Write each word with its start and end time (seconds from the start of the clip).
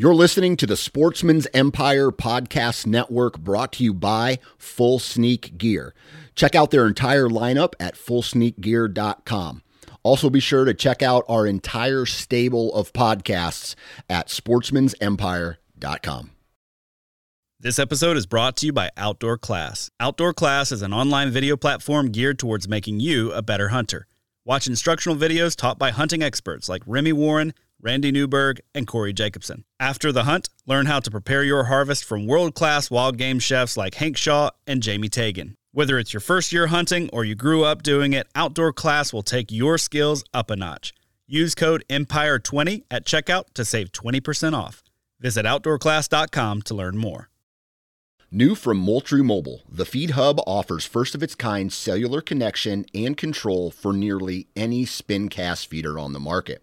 You're 0.00 0.14
listening 0.14 0.56
to 0.58 0.66
the 0.68 0.76
Sportsman's 0.76 1.48
Empire 1.52 2.12
Podcast 2.12 2.86
Network 2.86 3.36
brought 3.36 3.72
to 3.72 3.82
you 3.82 3.92
by 3.92 4.38
Full 4.56 5.00
Sneak 5.00 5.58
Gear. 5.58 5.92
Check 6.36 6.54
out 6.54 6.70
their 6.70 6.86
entire 6.86 7.28
lineup 7.28 7.72
at 7.80 7.96
fullsneakgear.com. 7.96 9.62
Also, 10.04 10.30
be 10.30 10.38
sure 10.38 10.64
to 10.64 10.72
check 10.72 11.02
out 11.02 11.24
our 11.28 11.48
entire 11.48 12.06
stable 12.06 12.72
of 12.76 12.92
podcasts 12.92 13.74
at 14.08 14.28
sportsmansempire.com. 14.28 16.30
This 17.58 17.80
episode 17.80 18.16
is 18.16 18.26
brought 18.26 18.56
to 18.58 18.66
you 18.66 18.72
by 18.72 18.90
Outdoor 18.96 19.36
Class. 19.36 19.90
Outdoor 19.98 20.32
Class 20.32 20.70
is 20.70 20.82
an 20.82 20.92
online 20.92 21.32
video 21.32 21.56
platform 21.56 22.12
geared 22.12 22.38
towards 22.38 22.68
making 22.68 23.00
you 23.00 23.32
a 23.32 23.42
better 23.42 23.70
hunter. 23.70 24.06
Watch 24.44 24.68
instructional 24.68 25.18
videos 25.18 25.56
taught 25.56 25.76
by 25.76 25.90
hunting 25.90 26.22
experts 26.22 26.68
like 26.68 26.82
Remy 26.86 27.14
Warren 27.14 27.52
Randy 27.80 28.10
Newberg, 28.10 28.60
and 28.74 28.86
Corey 28.86 29.12
Jacobson. 29.12 29.64
After 29.78 30.12
the 30.12 30.24
hunt, 30.24 30.48
learn 30.66 30.86
how 30.86 31.00
to 31.00 31.10
prepare 31.10 31.44
your 31.44 31.64
harvest 31.64 32.04
from 32.04 32.26
world 32.26 32.54
class 32.54 32.90
wild 32.90 33.16
game 33.16 33.38
chefs 33.38 33.76
like 33.76 33.94
Hank 33.94 34.16
Shaw 34.16 34.50
and 34.66 34.82
Jamie 34.82 35.08
Tagan. 35.08 35.54
Whether 35.72 35.98
it's 35.98 36.12
your 36.12 36.20
first 36.20 36.52
year 36.52 36.68
hunting 36.68 37.08
or 37.12 37.24
you 37.24 37.34
grew 37.34 37.64
up 37.64 37.82
doing 37.82 38.12
it, 38.12 38.26
Outdoor 38.34 38.72
Class 38.72 39.12
will 39.12 39.22
take 39.22 39.52
your 39.52 39.78
skills 39.78 40.24
up 40.34 40.50
a 40.50 40.56
notch. 40.56 40.92
Use 41.26 41.54
code 41.54 41.84
EMPIRE20 41.88 42.84
at 42.90 43.04
checkout 43.04 43.44
to 43.54 43.64
save 43.64 43.92
20% 43.92 44.54
off. 44.54 44.82
Visit 45.20 45.44
outdoorclass.com 45.44 46.62
to 46.62 46.74
learn 46.74 46.96
more. 46.96 47.28
New 48.30 48.54
from 48.54 48.76
Moultrie 48.76 49.22
Mobile, 49.22 49.62
the 49.68 49.86
Feed 49.86 50.10
Hub 50.10 50.38
offers 50.46 50.84
first 50.84 51.14
of 51.14 51.22
its 51.22 51.34
kind 51.34 51.72
cellular 51.72 52.20
connection 52.20 52.84
and 52.94 53.16
control 53.16 53.70
for 53.70 53.92
nearly 53.92 54.48
any 54.54 54.84
spin 54.84 55.28
cast 55.28 55.66
feeder 55.68 55.98
on 55.98 56.12
the 56.12 56.20
market. 56.20 56.62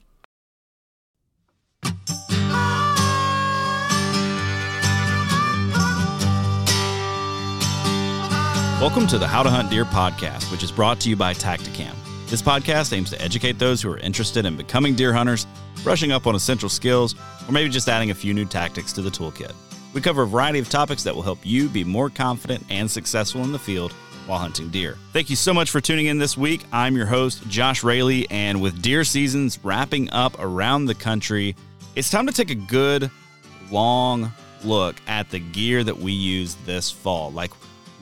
Welcome 8.81 9.05
to 9.09 9.19
the 9.19 9.27
How 9.27 9.43
to 9.43 9.49
Hunt 9.51 9.69
Deer 9.69 9.85
podcast, 9.85 10.51
which 10.51 10.63
is 10.63 10.71
brought 10.71 10.99
to 11.01 11.09
you 11.09 11.15
by 11.15 11.35
Tactacam. 11.35 11.93
This 12.31 12.41
podcast 12.41 12.97
aims 12.97 13.11
to 13.11 13.21
educate 13.21 13.59
those 13.59 13.79
who 13.79 13.91
are 13.91 13.99
interested 13.99 14.43
in 14.43 14.57
becoming 14.57 14.95
deer 14.95 15.13
hunters, 15.13 15.45
brushing 15.83 16.11
up 16.11 16.25
on 16.25 16.33
essential 16.33 16.67
skills, 16.67 17.13
or 17.47 17.51
maybe 17.51 17.69
just 17.69 17.87
adding 17.87 18.09
a 18.09 18.15
few 18.15 18.33
new 18.33 18.43
tactics 18.43 18.91
to 18.93 19.03
the 19.03 19.11
toolkit. 19.11 19.53
We 19.93 20.01
cover 20.01 20.23
a 20.23 20.27
variety 20.27 20.57
of 20.57 20.67
topics 20.67 21.03
that 21.03 21.13
will 21.13 21.21
help 21.21 21.37
you 21.43 21.69
be 21.69 21.83
more 21.83 22.09
confident 22.09 22.63
and 22.71 22.89
successful 22.89 23.43
in 23.43 23.51
the 23.51 23.59
field 23.59 23.93
while 24.25 24.39
hunting 24.39 24.69
deer. 24.69 24.97
Thank 25.13 25.29
you 25.29 25.35
so 25.35 25.53
much 25.53 25.69
for 25.69 25.79
tuning 25.79 26.07
in 26.07 26.17
this 26.17 26.35
week. 26.35 26.63
I'm 26.73 26.95
your 26.95 27.05
host, 27.05 27.47
Josh 27.47 27.83
Raley, 27.83 28.25
and 28.31 28.63
with 28.63 28.81
deer 28.81 29.03
seasons 29.03 29.59
wrapping 29.63 30.09
up 30.09 30.39
around 30.39 30.85
the 30.85 30.95
country, 30.95 31.55
it's 31.95 32.09
time 32.09 32.25
to 32.25 32.33
take 32.33 32.49
a 32.49 32.55
good, 32.55 33.11
long 33.69 34.31
look 34.63 34.95
at 35.05 35.29
the 35.29 35.37
gear 35.37 35.83
that 35.83 35.99
we 35.99 36.13
use 36.13 36.55
this 36.65 36.89
fall. 36.89 37.31
Like, 37.31 37.51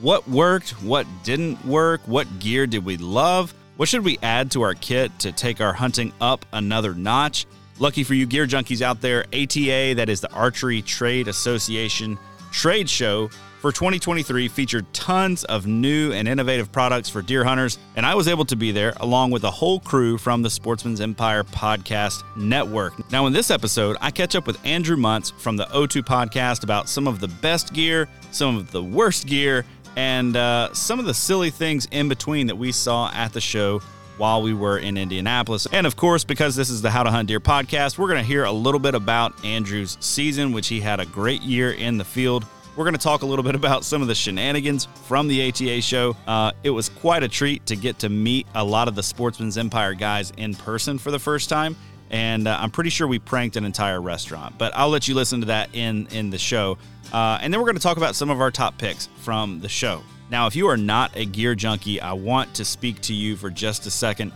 what 0.00 0.26
worked? 0.28 0.70
What 0.82 1.06
didn't 1.22 1.64
work? 1.64 2.00
What 2.06 2.38
gear 2.38 2.66
did 2.66 2.84
we 2.84 2.96
love? 2.96 3.52
What 3.76 3.88
should 3.88 4.04
we 4.04 4.18
add 4.22 4.50
to 4.52 4.62
our 4.62 4.74
kit 4.74 5.18
to 5.20 5.32
take 5.32 5.60
our 5.60 5.72
hunting 5.72 6.12
up 6.20 6.44
another 6.52 6.94
notch? 6.94 7.46
Lucky 7.78 8.04
for 8.04 8.14
you 8.14 8.26
gear 8.26 8.46
junkies 8.46 8.82
out 8.82 9.00
there, 9.00 9.24
ATA, 9.32 9.94
that 9.96 10.08
is 10.08 10.20
the 10.20 10.30
Archery 10.32 10.82
Trade 10.82 11.28
Association 11.28 12.18
trade 12.52 12.88
show 12.88 13.30
for 13.60 13.72
2023 13.72 14.48
featured 14.48 14.90
tons 14.94 15.44
of 15.44 15.66
new 15.66 16.12
and 16.12 16.26
innovative 16.26 16.72
products 16.72 17.10
for 17.10 17.20
deer 17.20 17.44
hunters, 17.44 17.78
and 17.94 18.06
I 18.06 18.14
was 18.14 18.26
able 18.26 18.46
to 18.46 18.56
be 18.56 18.72
there 18.72 18.94
along 19.00 19.32
with 19.32 19.44
a 19.44 19.50
whole 19.50 19.80
crew 19.80 20.16
from 20.16 20.40
the 20.40 20.48
Sportsman's 20.48 21.00
Empire 21.00 21.44
Podcast 21.44 22.22
Network. 22.36 23.10
Now, 23.10 23.26
in 23.26 23.34
this 23.34 23.50
episode, 23.50 23.98
I 24.00 24.10
catch 24.10 24.34
up 24.34 24.46
with 24.46 24.58
Andrew 24.64 24.96
Muntz 24.96 25.30
from 25.30 25.56
the 25.56 25.66
O2 25.66 26.02
podcast 26.02 26.64
about 26.64 26.88
some 26.88 27.06
of 27.06 27.20
the 27.20 27.28
best 27.28 27.74
gear, 27.74 28.08
some 28.30 28.56
of 28.56 28.70
the 28.70 28.82
worst 28.82 29.26
gear, 29.26 29.66
and 29.96 30.36
uh, 30.36 30.72
some 30.72 30.98
of 30.98 31.06
the 31.06 31.14
silly 31.14 31.50
things 31.50 31.86
in 31.90 32.08
between 32.08 32.46
that 32.48 32.56
we 32.56 32.72
saw 32.72 33.10
at 33.12 33.32
the 33.32 33.40
show 33.40 33.80
while 34.16 34.42
we 34.42 34.52
were 34.52 34.78
in 34.78 34.98
Indianapolis. 34.98 35.66
And 35.72 35.86
of 35.86 35.96
course, 35.96 36.24
because 36.24 36.54
this 36.54 36.68
is 36.68 36.82
the 36.82 36.90
How 36.90 37.02
to 37.02 37.10
Hunt 37.10 37.28
Deer 37.28 37.40
podcast, 37.40 37.96
we're 37.96 38.08
going 38.08 38.20
to 38.20 38.26
hear 38.26 38.44
a 38.44 38.52
little 38.52 38.78
bit 38.78 38.94
about 38.94 39.44
Andrew's 39.44 39.96
season, 40.00 40.52
which 40.52 40.68
he 40.68 40.78
had 40.80 41.00
a 41.00 41.06
great 41.06 41.40
year 41.40 41.72
in 41.72 41.96
the 41.96 42.04
field. 42.04 42.44
We're 42.76 42.84
going 42.84 42.94
to 42.94 43.00
talk 43.00 43.22
a 43.22 43.26
little 43.26 43.42
bit 43.42 43.54
about 43.56 43.82
some 43.84 44.02
of 44.02 44.08
the 44.08 44.14
shenanigans 44.14 44.86
from 45.06 45.26
the 45.26 45.48
ATA 45.48 45.80
show. 45.80 46.14
Uh, 46.26 46.52
it 46.62 46.70
was 46.70 46.90
quite 46.90 47.22
a 47.22 47.28
treat 47.28 47.64
to 47.66 47.76
get 47.76 47.98
to 48.00 48.08
meet 48.08 48.46
a 48.54 48.62
lot 48.62 48.88
of 48.88 48.94
the 48.94 49.02
Sportsman's 49.02 49.56
Empire 49.56 49.94
guys 49.94 50.32
in 50.36 50.54
person 50.54 50.98
for 50.98 51.10
the 51.10 51.18
first 51.18 51.48
time. 51.48 51.76
And 52.10 52.48
uh, 52.48 52.58
I'm 52.60 52.70
pretty 52.70 52.90
sure 52.90 53.06
we 53.06 53.18
pranked 53.18 53.56
an 53.56 53.64
entire 53.64 54.00
restaurant, 54.00 54.58
but 54.58 54.72
I'll 54.74 54.88
let 54.88 55.06
you 55.06 55.14
listen 55.14 55.40
to 55.40 55.46
that 55.46 55.74
in, 55.74 56.08
in 56.08 56.30
the 56.30 56.38
show. 56.38 56.76
Uh, 57.12 57.38
and 57.40 57.52
then 57.52 57.60
we're 57.60 57.66
going 57.66 57.76
to 57.76 57.82
talk 57.82 57.96
about 57.96 58.16
some 58.16 58.30
of 58.30 58.40
our 58.40 58.50
top 58.50 58.78
picks 58.78 59.06
from 59.20 59.60
the 59.60 59.68
show. 59.68 60.02
Now, 60.30 60.46
if 60.46 60.54
you 60.54 60.68
are 60.68 60.76
not 60.76 61.16
a 61.16 61.24
gear 61.24 61.54
junkie, 61.54 62.00
I 62.00 62.12
want 62.12 62.54
to 62.54 62.64
speak 62.64 63.00
to 63.02 63.14
you 63.14 63.36
for 63.36 63.50
just 63.50 63.86
a 63.86 63.90
second. 63.90 64.32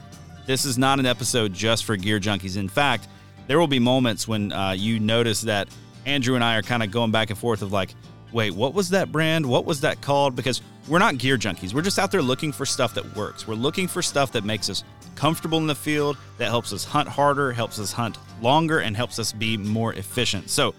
This 0.47 0.65
is 0.65 0.77
not 0.77 0.99
an 0.99 1.07
episode 1.07 1.53
just 1.53 1.84
for 1.84 1.97
gear 1.97 2.21
junkies. 2.21 2.57
In 2.57 2.69
fact, 2.69 3.09
there 3.47 3.59
will 3.59 3.69
be 3.69 3.79
moments 3.79 4.27
when 4.27 4.53
uh, 4.53 4.73
you 4.73 4.99
notice 5.01 5.43
that 5.43 5.69
Andrew 6.07 6.34
and 6.34 6.45
I 6.45 6.57
are 6.57 6.63
kind 6.63 6.83
of 6.83 6.91
going 6.91 7.11
back 7.11 7.31
and 7.31 7.39
forth 7.39 7.63
of 7.63 7.73
like, 7.73 7.95
wait, 8.33 8.53
what 8.53 8.75
was 8.75 8.91
that 8.91 9.13
brand? 9.13 9.47
What 9.47 9.65
was 9.65 9.81
that 9.83 10.01
called? 10.01 10.34
Because 10.34 10.61
we're 10.89 10.99
not 10.99 11.19
gear 11.19 11.39
junkies. 11.39 11.72
We're 11.72 11.83
just 11.83 11.99
out 11.99 12.11
there 12.11 12.22
looking 12.22 12.53
for 12.53 12.67
stuff 12.67 12.95
that 12.95 13.17
works. 13.17 13.47
We're 13.47 13.55
looking 13.55 13.89
for 13.89 14.03
stuff 14.03 14.33
that 14.33 14.45
makes 14.45 14.69
us 14.69 14.84
comfortable 15.15 15.59
in 15.59 15.67
the 15.67 15.75
field, 15.75 16.17
that 16.39 16.49
helps 16.49 16.72
us 16.72 16.84
hunt 16.84 17.09
harder, 17.09 17.53
helps 17.53 17.78
us 17.78 17.93
hunt 17.93 18.19
longer, 18.43 18.81
and 18.81 18.97
helps 18.97 19.19
us 19.19 19.33
be 19.33 19.56
more 19.56 19.95
efficient. 19.95 20.50
So, 20.50 20.75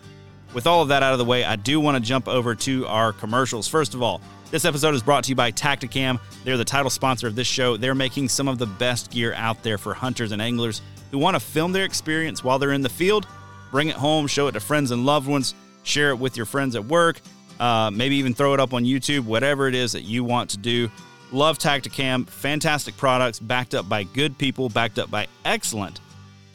with 0.53 0.67
all 0.67 0.81
of 0.81 0.87
that 0.89 1.03
out 1.03 1.13
of 1.13 1.19
the 1.19 1.25
way, 1.25 1.43
I 1.43 1.55
do 1.55 1.79
want 1.79 1.97
to 1.97 2.01
jump 2.01 2.27
over 2.27 2.55
to 2.55 2.87
our 2.87 3.11
commercials. 3.11 3.67
First 3.67 3.93
of 3.93 4.01
all, 4.01 4.21
this 4.51 4.63
episode 4.63 4.93
is 4.93 5.03
brought 5.03 5.25
to 5.25 5.29
you 5.29 5.35
by 5.35 5.51
Tactacam. 5.51 6.19
They're 6.43 6.55
the 6.55 6.63
title 6.63 6.89
sponsor 6.89 7.27
of 7.27 7.35
this 7.35 7.47
show. 7.47 7.75
They're 7.75 7.95
making 7.95 8.29
some 8.29 8.47
of 8.47 8.57
the 8.57 8.65
best 8.65 9.11
gear 9.11 9.33
out 9.33 9.63
there 9.63 9.77
for 9.77 9.93
hunters 9.93 10.31
and 10.31 10.41
anglers 10.41 10.81
who 11.11 11.17
want 11.17 11.35
to 11.35 11.39
film 11.39 11.71
their 11.73 11.83
experience 11.83 12.43
while 12.43 12.59
they're 12.59 12.71
in 12.71 12.81
the 12.81 12.89
field, 12.89 13.27
bring 13.71 13.89
it 13.89 13.95
home, 13.95 14.27
show 14.27 14.47
it 14.47 14.53
to 14.53 14.59
friends 14.59 14.91
and 14.91 15.05
loved 15.05 15.27
ones, 15.27 15.55
share 15.83 16.11
it 16.11 16.19
with 16.19 16.37
your 16.37 16.45
friends 16.45 16.75
at 16.75 16.85
work, 16.85 17.19
uh, 17.59 17.91
maybe 17.91 18.17
even 18.17 18.33
throw 18.33 18.53
it 18.53 18.59
up 18.59 18.73
on 18.73 18.83
YouTube, 18.83 19.25
whatever 19.25 19.67
it 19.67 19.75
is 19.75 19.93
that 19.93 20.03
you 20.03 20.23
want 20.23 20.49
to 20.51 20.57
do. 20.57 20.89
Love 21.31 21.57
Tactacam, 21.57 22.27
Fantastic 22.27 22.95
products 22.97 23.39
backed 23.39 23.73
up 23.73 23.89
by 23.89 24.03
good 24.03 24.37
people, 24.37 24.69
backed 24.69 24.99
up 24.99 25.09
by 25.09 25.27
excellent, 25.43 25.99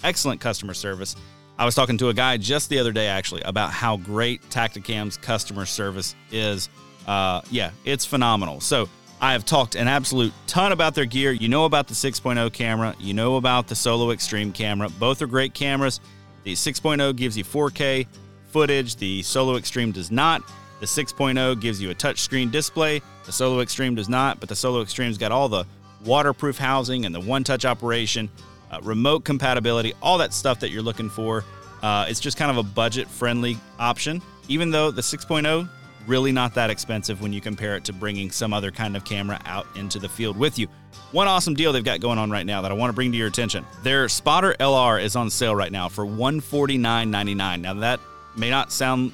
excellent 0.04 0.40
customer 0.40 0.74
service. 0.74 1.16
I 1.58 1.64
was 1.64 1.74
talking 1.74 1.98
to 1.98 2.08
a 2.08 2.14
guy 2.14 2.36
just 2.38 2.70
the 2.70 2.78
other 2.78 2.92
day 2.92 3.08
actually 3.08 3.42
about 3.42 3.70
how 3.70 3.98
great 3.98 4.40
Tactacam's 4.48 5.18
customer 5.18 5.66
service 5.66 6.14
is. 6.30 6.70
Uh, 7.06 7.42
yeah, 7.50 7.72
it's 7.84 8.06
phenomenal. 8.06 8.60
So 8.60 8.88
I 9.20 9.32
have 9.32 9.44
talked 9.44 9.74
an 9.74 9.86
absolute 9.86 10.32
ton 10.46 10.72
about 10.72 10.94
their 10.94 11.04
gear. 11.04 11.32
You 11.32 11.48
know 11.48 11.66
about 11.66 11.88
the 11.88 11.94
6.0 11.94 12.50
camera, 12.54 12.94
you 12.98 13.12
know 13.12 13.36
about 13.36 13.68
the 13.68 13.74
Solo 13.74 14.10
Extreme 14.12 14.52
camera. 14.52 14.88
Both 14.88 15.20
are 15.20 15.26
great 15.26 15.52
cameras. 15.52 16.00
The 16.44 16.54
6.0 16.54 17.14
gives 17.16 17.36
you 17.36 17.44
4K 17.44 18.06
footage, 18.48 18.96
the 18.96 19.22
Solo 19.22 19.56
Extreme 19.56 19.92
does 19.92 20.10
not. 20.10 20.42
The 20.80 20.86
6.0 20.86 21.60
gives 21.60 21.80
you 21.80 21.90
a 21.90 21.94
touchscreen 21.94 22.50
display, 22.50 23.02
the 23.26 23.32
Solo 23.32 23.60
Extreme 23.60 23.96
does 23.96 24.08
not, 24.08 24.40
but 24.40 24.48
the 24.48 24.56
Solo 24.56 24.80
Extreme's 24.80 25.18
got 25.18 25.30
all 25.30 25.48
the 25.48 25.66
waterproof 26.04 26.56
housing 26.56 27.04
and 27.04 27.14
the 27.14 27.20
one 27.20 27.44
touch 27.44 27.64
operation 27.64 28.30
uh, 28.70 28.80
remote 28.82 29.24
compatibility, 29.24 29.92
all 30.00 30.18
that 30.18 30.32
stuff 30.32 30.60
that 30.60 30.70
you're 30.70 30.82
looking 30.82 31.10
for. 31.10 31.44
Uh, 31.82 32.06
it's 32.08 32.20
just 32.20 32.36
kind 32.36 32.50
of 32.50 32.56
a 32.56 32.62
budget 32.62 33.08
friendly 33.08 33.58
option, 33.78 34.22
even 34.48 34.70
though 34.70 34.90
the 34.90 35.02
6.0 35.02 35.68
really 36.06 36.32
not 36.32 36.54
that 36.54 36.70
expensive 36.70 37.20
when 37.20 37.32
you 37.32 37.40
compare 37.40 37.76
it 37.76 37.84
to 37.84 37.92
bringing 37.92 38.30
some 38.30 38.52
other 38.52 38.70
kind 38.70 38.96
of 38.96 39.04
camera 39.04 39.38
out 39.44 39.66
into 39.76 39.98
the 39.98 40.08
field 40.08 40.36
with 40.36 40.58
you. 40.58 40.66
One 41.12 41.28
awesome 41.28 41.54
deal 41.54 41.72
they've 41.72 41.84
got 41.84 42.00
going 42.00 42.18
on 42.18 42.30
right 42.30 42.46
now 42.46 42.62
that 42.62 42.70
I 42.70 42.74
want 42.74 42.90
to 42.90 42.94
bring 42.94 43.12
to 43.12 43.18
your 43.18 43.28
attention. 43.28 43.64
Their 43.82 44.08
Spotter 44.08 44.54
LR 44.60 45.02
is 45.02 45.16
on 45.16 45.30
sale 45.30 45.54
right 45.54 45.72
now 45.72 45.88
for 45.88 46.04
$149.99. 46.06 47.60
Now 47.60 47.74
that 47.74 48.00
may 48.36 48.50
not 48.50 48.72
sound 48.72 49.12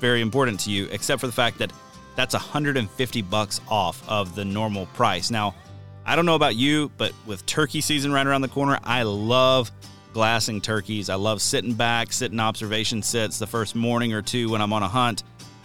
very 0.00 0.20
important 0.20 0.58
to 0.60 0.70
you 0.70 0.88
except 0.90 1.20
for 1.20 1.26
the 1.26 1.32
fact 1.32 1.58
that 1.58 1.72
that's 2.16 2.34
150 2.34 3.22
bucks 3.22 3.60
off 3.68 4.06
of 4.08 4.34
the 4.34 4.44
normal 4.44 4.86
price. 4.86 5.30
Now, 5.30 5.54
I 6.04 6.16
don't 6.16 6.26
know 6.26 6.34
about 6.34 6.56
you, 6.56 6.90
but 6.96 7.12
with 7.26 7.46
turkey 7.46 7.80
season 7.80 8.12
right 8.12 8.26
around 8.26 8.40
the 8.40 8.48
corner, 8.48 8.78
I 8.82 9.02
love 9.04 9.70
glassing 10.12 10.60
turkeys. 10.60 11.08
I 11.08 11.14
love 11.14 11.40
sitting 11.40 11.74
back, 11.74 12.12
sitting 12.12 12.40
observation 12.40 13.02
sits 13.02 13.38
the 13.38 13.46
first 13.46 13.76
morning 13.76 14.12
or 14.12 14.22
two 14.22 14.50
when 14.50 14.60
I'm 14.60 14.72
on 14.72 14.82
a 14.82 14.88
hunt. 14.88 15.22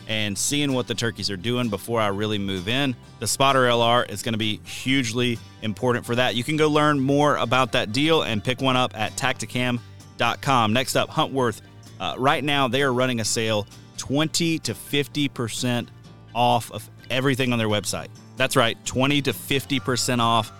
and 0.07 0.37
seeing 0.37 0.71
what 0.73 0.85
the 0.85 0.93
turkeys 0.93 1.31
are 1.31 1.37
doing 1.37 1.67
before 1.69 1.99
I 1.99 2.09
really 2.09 2.37
move 2.37 2.67
in. 2.67 2.95
The 3.19 3.25
spotter 3.25 3.61
LR 3.63 4.07
is 4.07 4.21
going 4.21 4.33
to 4.33 4.37
be 4.37 4.57
hugely 4.63 5.39
important 5.63 6.05
for 6.05 6.13
that. 6.15 6.35
You 6.35 6.43
can 6.43 6.57
go 6.57 6.69
learn 6.69 6.99
more 6.99 7.37
about 7.37 7.71
that 7.71 7.91
deal 7.91 8.21
and 8.21 8.43
pick 8.43 8.61
one 8.61 8.77
up 8.77 8.95
at 8.95 9.13
tactacam.com. 9.17 10.73
Next 10.73 10.95
up, 10.95 11.09
Huntworth. 11.09 11.61
Uh, 11.99 12.13
right 12.19 12.43
now, 12.43 12.67
they 12.67 12.83
are 12.83 12.93
running 12.93 13.19
a 13.19 13.25
sale 13.25 13.65
20 13.97 14.59
to 14.59 14.73
50% 14.73 15.87
off 16.33 16.71
of 16.71 16.89
everything 17.09 17.53
on 17.53 17.59
their 17.59 17.67
website. 17.67 18.07
That's 18.37 18.55
right, 18.55 18.77
20 18.85 19.21
to 19.23 19.31
50% 19.31 20.19
off 20.19 20.51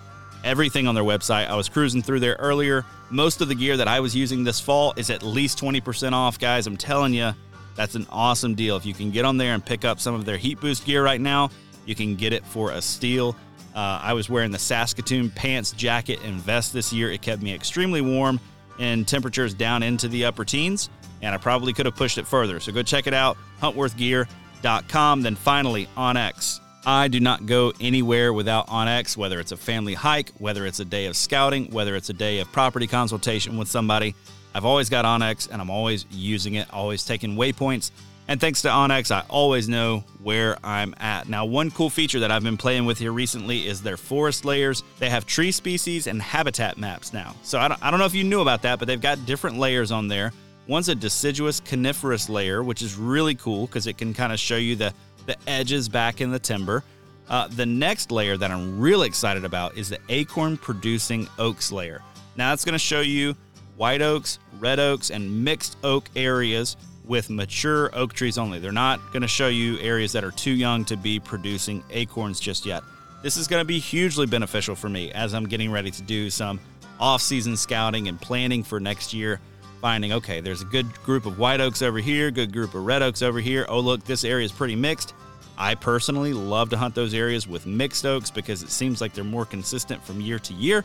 everything 0.44 0.86
on 0.86 0.94
their 0.94 1.04
website. 1.04 1.48
I 1.48 1.56
was 1.56 1.68
cruising 1.68 2.02
through 2.02 2.20
there 2.20 2.36
earlier. 2.38 2.84
Most 3.10 3.40
of 3.40 3.48
the 3.48 3.54
gear 3.54 3.76
that 3.76 3.88
I 3.88 4.00
was 4.00 4.14
using 4.14 4.44
this 4.44 4.60
fall 4.60 4.94
is 4.96 5.10
at 5.10 5.22
least 5.22 5.58
20% 5.58 6.12
off, 6.12 6.38
guys. 6.38 6.66
I'm 6.66 6.76
telling 6.76 7.12
you, 7.12 7.32
that's 7.74 7.94
an 7.94 8.06
awesome 8.10 8.54
deal. 8.54 8.76
If 8.76 8.86
you 8.86 8.94
can 8.94 9.10
get 9.10 9.24
on 9.24 9.36
there 9.36 9.54
and 9.54 9.64
pick 9.64 9.84
up 9.84 10.00
some 10.00 10.14
of 10.14 10.24
their 10.24 10.38
heat 10.38 10.60
boost 10.60 10.84
gear 10.84 11.04
right 11.04 11.20
now, 11.20 11.50
you 11.84 11.94
can 11.94 12.16
get 12.16 12.32
it 12.32 12.44
for 12.46 12.72
a 12.72 12.80
steal. 12.80 13.36
Uh, 13.74 14.00
I 14.02 14.14
was 14.14 14.30
wearing 14.30 14.50
the 14.50 14.58
Saskatoon 14.58 15.30
pants, 15.30 15.72
jacket, 15.72 16.20
and 16.24 16.40
vest 16.40 16.72
this 16.72 16.92
year. 16.92 17.10
It 17.10 17.20
kept 17.20 17.42
me 17.42 17.54
extremely 17.54 18.00
warm 18.00 18.40
and 18.78 19.06
temperatures 19.06 19.52
down 19.52 19.82
into 19.82 20.08
the 20.08 20.24
upper 20.24 20.44
teens, 20.44 20.88
and 21.22 21.34
I 21.34 21.38
probably 21.38 21.72
could 21.72 21.86
have 21.86 21.96
pushed 21.96 22.18
it 22.18 22.26
further. 22.26 22.60
So 22.60 22.72
go 22.72 22.82
check 22.82 23.06
it 23.06 23.14
out, 23.14 23.36
huntworthgear.com. 23.60 25.22
Then 25.22 25.34
finally, 25.34 25.88
onX. 25.96 26.60
I 26.88 27.08
do 27.08 27.18
not 27.18 27.46
go 27.46 27.72
anywhere 27.80 28.32
without 28.32 28.68
onX, 28.68 29.16
whether 29.16 29.40
it's 29.40 29.50
a 29.50 29.56
family 29.56 29.94
hike, 29.94 30.30
whether 30.38 30.66
it's 30.66 30.78
a 30.78 30.84
day 30.84 31.06
of 31.06 31.16
scouting, 31.16 31.72
whether 31.72 31.96
it's 31.96 32.10
a 32.10 32.12
day 32.14 32.38
of 32.38 32.50
property 32.52 32.86
consultation 32.86 33.58
with 33.58 33.66
somebody. 33.66 34.14
I've 34.54 34.64
always 34.64 34.88
got 34.88 35.04
onX 35.04 35.50
and 35.50 35.60
I'm 35.60 35.68
always 35.68 36.06
using 36.10 36.54
it, 36.54 36.72
always 36.72 37.04
taking 37.04 37.34
waypoints. 37.34 37.90
And 38.28 38.40
thanks 38.40 38.62
to 38.62 38.68
onX, 38.68 39.10
I 39.10 39.24
always 39.28 39.68
know 39.68 40.04
where 40.22 40.58
I'm 40.64 40.94
at. 40.98 41.28
Now, 41.28 41.44
one 41.44 41.70
cool 41.70 41.90
feature 41.90 42.20
that 42.20 42.32
I've 42.32 42.42
been 42.42 42.56
playing 42.56 42.84
with 42.84 42.98
here 42.98 43.12
recently 43.12 43.66
is 43.66 43.82
their 43.82 43.96
forest 43.96 44.44
layers. 44.44 44.82
They 44.98 45.10
have 45.10 45.26
tree 45.26 45.52
species 45.52 46.06
and 46.06 46.20
habitat 46.20 46.78
maps 46.78 47.12
now. 47.12 47.34
So 47.42 47.58
I 47.60 47.68
don't, 47.68 47.82
I 47.84 47.90
don't 47.90 48.00
know 48.00 48.06
if 48.06 48.14
you 48.14 48.24
knew 48.24 48.40
about 48.40 48.62
that, 48.62 48.78
but 48.78 48.88
they've 48.88 49.00
got 49.00 49.26
different 49.26 49.58
layers 49.58 49.92
on 49.92 50.08
there. 50.08 50.32
One's 50.68 50.88
a 50.88 50.94
deciduous 50.94 51.60
coniferous 51.60 52.28
layer, 52.28 52.62
which 52.62 52.82
is 52.82 52.96
really 52.96 53.34
cool 53.34 53.66
because 53.66 53.86
it 53.86 53.98
can 53.98 54.12
kind 54.12 54.32
of 54.32 54.38
show 54.40 54.56
you 54.56 54.76
the 54.76 54.92
the 55.26 55.36
edges 55.48 55.88
back 55.88 56.20
in 56.20 56.30
the 56.30 56.38
timber. 56.38 56.84
Uh, 57.28 57.48
the 57.48 57.66
next 57.66 58.12
layer 58.12 58.36
that 58.36 58.50
I'm 58.50 58.80
really 58.80 59.08
excited 59.08 59.44
about 59.44 59.76
is 59.76 59.88
the 59.88 59.98
acorn 60.08 60.56
producing 60.56 61.28
oaks 61.38 61.72
layer. 61.72 62.00
Now, 62.36 62.50
that's 62.50 62.64
going 62.64 62.74
to 62.74 62.78
show 62.78 63.00
you 63.00 63.34
white 63.76 64.02
oaks, 64.02 64.38
red 64.60 64.78
oaks, 64.78 65.10
and 65.10 65.44
mixed 65.44 65.76
oak 65.82 66.08
areas 66.14 66.76
with 67.04 67.30
mature 67.30 67.90
oak 67.94 68.12
trees 68.12 68.38
only. 68.38 68.58
They're 68.58 68.72
not 68.72 69.00
going 69.12 69.22
to 69.22 69.28
show 69.28 69.48
you 69.48 69.78
areas 69.80 70.12
that 70.12 70.24
are 70.24 70.30
too 70.30 70.52
young 70.52 70.84
to 70.86 70.96
be 70.96 71.18
producing 71.18 71.82
acorns 71.90 72.38
just 72.40 72.64
yet. 72.64 72.82
This 73.22 73.36
is 73.36 73.48
going 73.48 73.60
to 73.60 73.66
be 73.66 73.78
hugely 73.78 74.26
beneficial 74.26 74.74
for 74.74 74.88
me 74.88 75.10
as 75.12 75.34
I'm 75.34 75.46
getting 75.46 75.70
ready 75.70 75.90
to 75.90 76.02
do 76.02 76.30
some 76.30 76.60
off 77.00 77.22
season 77.22 77.56
scouting 77.56 78.08
and 78.08 78.20
planning 78.20 78.62
for 78.62 78.80
next 78.80 79.12
year. 79.12 79.40
Finding, 79.86 80.14
okay, 80.14 80.40
there's 80.40 80.62
a 80.62 80.64
good 80.64 80.92
group 81.04 81.26
of 81.26 81.38
white 81.38 81.60
oaks 81.60 81.80
over 81.80 81.98
here, 81.98 82.32
good 82.32 82.52
group 82.52 82.74
of 82.74 82.84
red 82.84 83.02
oaks 83.02 83.22
over 83.22 83.38
here. 83.38 83.64
Oh, 83.68 83.78
look, 83.78 84.02
this 84.02 84.24
area 84.24 84.44
is 84.44 84.50
pretty 84.50 84.74
mixed. 84.74 85.14
I 85.56 85.76
personally 85.76 86.32
love 86.32 86.70
to 86.70 86.76
hunt 86.76 86.96
those 86.96 87.14
areas 87.14 87.46
with 87.46 87.66
mixed 87.66 88.04
oaks 88.04 88.28
because 88.28 88.64
it 88.64 88.70
seems 88.70 89.00
like 89.00 89.12
they're 89.12 89.22
more 89.22 89.44
consistent 89.44 90.04
from 90.04 90.20
year 90.20 90.40
to 90.40 90.54
year. 90.54 90.84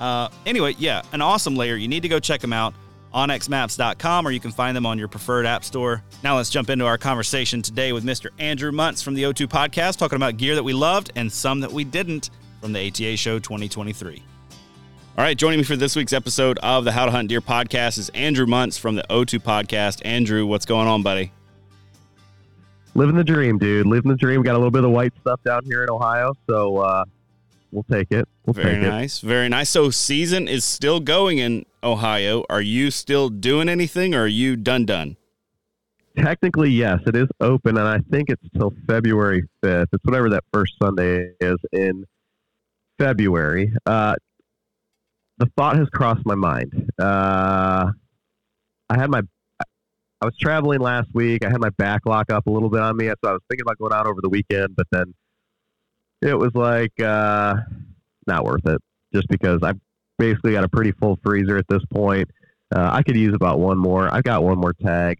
Uh, 0.00 0.30
anyway, 0.46 0.74
yeah, 0.78 1.02
an 1.12 1.20
awesome 1.20 1.56
layer. 1.56 1.76
You 1.76 1.88
need 1.88 2.00
to 2.00 2.08
go 2.08 2.18
check 2.18 2.40
them 2.40 2.54
out 2.54 2.72
onxmaps.com 3.12 4.26
or 4.26 4.30
you 4.30 4.40
can 4.40 4.52
find 4.52 4.74
them 4.74 4.86
on 4.86 4.98
your 4.98 5.08
preferred 5.08 5.44
app 5.44 5.62
store. 5.62 6.02
Now 6.24 6.38
let's 6.38 6.48
jump 6.48 6.70
into 6.70 6.86
our 6.86 6.96
conversation 6.96 7.60
today 7.60 7.92
with 7.92 8.02
Mr. 8.02 8.30
Andrew 8.38 8.72
Muntz 8.72 9.02
from 9.02 9.12
the 9.12 9.24
O2 9.24 9.46
podcast, 9.46 9.98
talking 9.98 10.16
about 10.16 10.38
gear 10.38 10.54
that 10.54 10.64
we 10.64 10.72
loved 10.72 11.12
and 11.16 11.30
some 11.30 11.60
that 11.60 11.72
we 11.72 11.84
didn't 11.84 12.30
from 12.62 12.72
the 12.72 12.88
ATA 12.88 13.18
show 13.18 13.38
2023. 13.38 14.22
All 15.18 15.24
right, 15.24 15.36
joining 15.36 15.58
me 15.58 15.64
for 15.64 15.74
this 15.74 15.96
week's 15.96 16.12
episode 16.12 16.60
of 16.60 16.84
the 16.84 16.92
How 16.92 17.04
to 17.04 17.10
Hunt 17.10 17.28
Deer 17.28 17.40
podcast 17.40 17.98
is 17.98 18.08
Andrew 18.10 18.46
Muntz 18.46 18.78
from 18.78 18.94
the 18.94 19.02
O2 19.10 19.40
podcast. 19.40 20.00
Andrew, 20.04 20.46
what's 20.46 20.64
going 20.64 20.86
on, 20.86 21.02
buddy? 21.02 21.32
living 22.94 23.16
the 23.16 23.24
dream, 23.24 23.58
dude. 23.58 23.84
Living 23.84 24.12
the 24.12 24.16
dream. 24.16 24.40
We 24.40 24.44
got 24.44 24.52
a 24.52 24.58
little 24.58 24.70
bit 24.70 24.84
of 24.84 24.92
white 24.92 25.12
stuff 25.20 25.40
down 25.42 25.64
here 25.64 25.82
in 25.82 25.90
Ohio, 25.90 26.34
so 26.48 26.76
uh, 26.76 27.04
we'll 27.72 27.82
take 27.90 28.12
it. 28.12 28.28
We'll 28.46 28.54
very 28.54 28.74
take 28.74 28.82
nice, 28.82 29.20
it. 29.20 29.26
very 29.26 29.48
nice. 29.48 29.70
So 29.70 29.90
season 29.90 30.46
is 30.46 30.64
still 30.64 31.00
going 31.00 31.38
in 31.38 31.66
Ohio. 31.82 32.44
Are 32.48 32.62
you 32.62 32.92
still 32.92 33.28
doing 33.28 33.68
anything, 33.68 34.14
or 34.14 34.20
are 34.20 34.28
you 34.28 34.54
done 34.54 34.86
done? 34.86 35.16
Technically, 36.16 36.70
yes, 36.70 37.00
it 37.08 37.16
is 37.16 37.26
open, 37.40 37.76
and 37.76 37.88
I 37.88 37.98
think 38.08 38.30
it's 38.30 38.48
till 38.56 38.72
February 38.86 39.42
fifth. 39.64 39.88
It's 39.92 40.04
whatever 40.04 40.30
that 40.30 40.44
first 40.52 40.74
Sunday 40.80 41.32
is 41.40 41.56
in 41.72 42.04
February. 43.00 43.72
Uh, 43.84 44.14
the 45.38 45.46
thought 45.56 45.76
has 45.76 45.88
crossed 45.88 46.24
my 46.26 46.34
mind. 46.34 46.90
Uh, 46.98 47.92
I 48.90 48.98
had 48.98 49.10
my 49.10 49.22
I 50.20 50.26
was 50.26 50.36
traveling 50.36 50.80
last 50.80 51.08
week. 51.14 51.44
I 51.44 51.48
had 51.48 51.60
my 51.60 51.70
back 51.70 52.04
lock 52.04 52.32
up 52.32 52.46
a 52.48 52.50
little 52.50 52.68
bit 52.68 52.80
on 52.80 52.96
me, 52.96 53.06
so 53.06 53.14
I 53.24 53.32
was 53.32 53.42
thinking 53.48 53.62
about 53.62 53.78
going 53.78 53.92
out 53.92 54.06
over 54.06 54.20
the 54.20 54.28
weekend, 54.28 54.74
but 54.74 54.86
then 54.90 55.14
it 56.20 56.36
was 56.36 56.50
like 56.54 57.00
uh, 57.00 57.54
not 58.26 58.44
worth 58.44 58.66
it, 58.66 58.80
just 59.14 59.28
because 59.28 59.60
I've 59.62 59.78
basically 60.18 60.52
got 60.52 60.64
a 60.64 60.68
pretty 60.68 60.90
full 60.92 61.18
freezer 61.22 61.56
at 61.56 61.68
this 61.68 61.84
point. 61.92 62.28
Uh, 62.74 62.90
I 62.92 63.02
could 63.04 63.16
use 63.16 63.32
about 63.34 63.60
one 63.60 63.78
more. 63.78 64.12
I've 64.12 64.24
got 64.24 64.42
one 64.42 64.58
more 64.58 64.72
tag. 64.72 65.18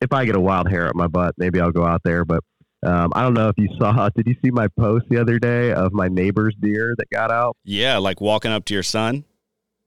If 0.00 0.12
I 0.12 0.24
get 0.24 0.34
a 0.34 0.40
wild 0.40 0.68
hair 0.68 0.88
up 0.88 0.96
my 0.96 1.06
butt, 1.06 1.34
maybe 1.38 1.60
I'll 1.60 1.70
go 1.70 1.84
out 1.84 2.02
there. 2.02 2.24
But 2.24 2.42
um, 2.82 3.12
I 3.14 3.22
don't 3.22 3.34
know 3.34 3.48
if 3.48 3.56
you 3.58 3.68
saw. 3.78 4.08
Did 4.16 4.26
you 4.26 4.34
see 4.44 4.50
my 4.50 4.68
post 4.68 5.06
the 5.10 5.20
other 5.20 5.38
day 5.38 5.72
of 5.72 5.92
my 5.92 6.08
neighbor's 6.08 6.54
deer 6.60 6.94
that 6.96 7.10
got 7.10 7.30
out? 7.30 7.56
Yeah, 7.64 7.98
like 7.98 8.20
walking 8.20 8.50
up 8.50 8.64
to 8.66 8.74
your 8.74 8.82
son. 8.82 9.24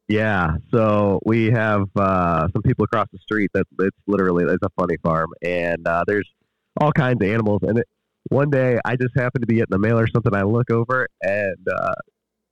Yeah, 0.07 0.57
so 0.71 1.19
we 1.25 1.49
have 1.51 1.87
uh, 1.95 2.47
some 2.51 2.61
people 2.61 2.83
across 2.85 3.07
the 3.11 3.19
street 3.19 3.49
that 3.53 3.65
it's 3.79 3.97
literally 4.05 4.45
it's 4.45 4.63
a 4.63 4.69
funny 4.79 4.97
farm, 5.01 5.31
and 5.41 5.87
uh, 5.87 6.03
there's 6.05 6.29
all 6.79 6.91
kinds 6.91 7.23
of 7.23 7.29
animals. 7.29 7.61
And 7.63 7.79
it, 7.79 7.87
one 8.29 8.49
day 8.49 8.79
I 8.85 8.95
just 8.95 9.15
happened 9.15 9.43
to 9.43 9.47
be 9.47 9.55
getting 9.55 9.71
the 9.71 9.79
mail 9.79 9.97
or 9.97 10.07
something. 10.07 10.35
I 10.35 10.43
look 10.43 10.69
over, 10.69 11.07
and 11.21 11.67
uh, 11.67 11.93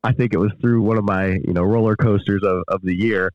I 0.03 0.13
think 0.13 0.33
it 0.33 0.37
was 0.37 0.51
through 0.61 0.81
one 0.81 0.97
of 0.97 1.03
my 1.03 1.27
you 1.27 1.53
know 1.53 1.61
roller 1.61 1.95
coasters 1.95 2.41
of, 2.43 2.63
of 2.69 2.81
the 2.83 2.95
year, 2.95 3.31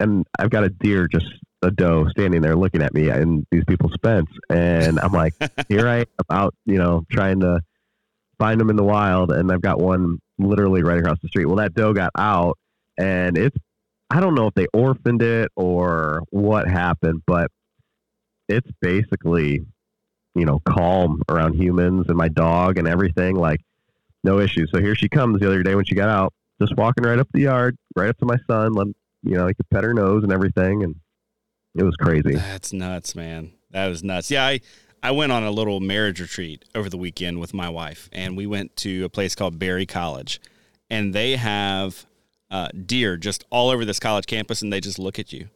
and 0.00 0.24
I've 0.38 0.50
got 0.50 0.64
a 0.64 0.70
deer 0.70 1.08
just 1.08 1.26
a 1.66 1.70
doe 1.70 2.08
standing 2.10 2.42
there 2.42 2.56
looking 2.56 2.82
at 2.82 2.94
me 2.94 3.10
in 3.10 3.46
these 3.50 3.64
people's 3.64 3.94
fence, 4.02 4.30
and 4.50 4.98
I'm 5.00 5.12
like, 5.12 5.34
here 5.68 5.88
I 5.88 5.98
am 5.98 6.06
out, 6.30 6.54
you 6.64 6.78
know, 6.78 7.04
trying 7.10 7.40
to 7.40 7.60
find 8.38 8.60
them 8.60 8.70
in 8.70 8.76
the 8.76 8.84
wild, 8.84 9.32
and 9.32 9.50
I've 9.50 9.62
got 9.62 9.78
one 9.78 10.18
literally 10.38 10.82
right 10.82 10.98
across 10.98 11.18
the 11.22 11.28
street. 11.28 11.46
Well, 11.46 11.56
that 11.56 11.74
doe 11.74 11.92
got 11.92 12.12
out 12.16 12.58
and 12.98 13.36
it's 13.36 13.56
I 14.10 14.20
don't 14.20 14.34
know 14.34 14.46
if 14.46 14.54
they 14.54 14.66
orphaned 14.72 15.22
it 15.22 15.50
or 15.56 16.22
what 16.30 16.68
happened, 16.68 17.22
but 17.26 17.50
it's 18.48 18.70
basically 18.80 19.60
you 20.34 20.44
know 20.44 20.60
calm 20.64 21.22
around 21.28 21.54
humans 21.54 22.06
and 22.08 22.16
my 22.16 22.28
dog 22.28 22.78
and 22.78 22.86
everything 22.86 23.36
like 23.36 23.60
no 24.24 24.38
issues. 24.38 24.70
So 24.72 24.80
here 24.80 24.94
she 24.94 25.08
comes 25.08 25.40
the 25.40 25.46
other 25.46 25.62
day 25.62 25.74
when 25.74 25.84
she 25.84 25.94
got 25.94 26.08
out, 26.08 26.32
just 26.60 26.76
walking 26.76 27.04
right 27.04 27.18
up 27.18 27.28
the 27.32 27.42
yard, 27.42 27.76
right 27.96 28.08
up 28.08 28.18
to 28.18 28.26
my 28.26 28.38
son, 28.48 28.72
let 28.72 28.88
you 29.22 29.36
know, 29.36 29.46
he 29.46 29.54
could 29.54 29.68
pet 29.70 29.84
her 29.84 29.94
nose 29.94 30.22
and 30.22 30.32
everything, 30.32 30.84
and 30.84 30.94
it 31.76 31.82
was 31.82 31.96
crazy. 31.96 32.34
That's 32.34 32.72
nuts, 32.72 33.14
man. 33.14 33.52
That 33.70 33.86
was 33.86 34.02
nuts. 34.02 34.30
Yeah, 34.30 34.46
I 34.46 34.60
I 35.02 35.10
went 35.10 35.32
on 35.32 35.42
a 35.42 35.50
little 35.50 35.80
marriage 35.80 36.20
retreat 36.20 36.64
over 36.74 36.88
the 36.88 36.96
weekend 36.96 37.38
with 37.38 37.54
my 37.54 37.68
wife, 37.68 38.08
and 38.12 38.36
we 38.36 38.46
went 38.46 38.76
to 38.76 39.04
a 39.04 39.08
place 39.08 39.34
called 39.34 39.58
Berry 39.58 39.86
College, 39.86 40.40
and 40.90 41.14
they 41.14 41.36
have 41.36 42.06
uh, 42.50 42.68
deer 42.86 43.16
just 43.16 43.44
all 43.50 43.70
over 43.70 43.84
this 43.84 44.00
college 44.00 44.26
campus, 44.26 44.62
and 44.62 44.72
they 44.72 44.80
just 44.80 44.98
look 44.98 45.18
at 45.18 45.32
you. 45.32 45.48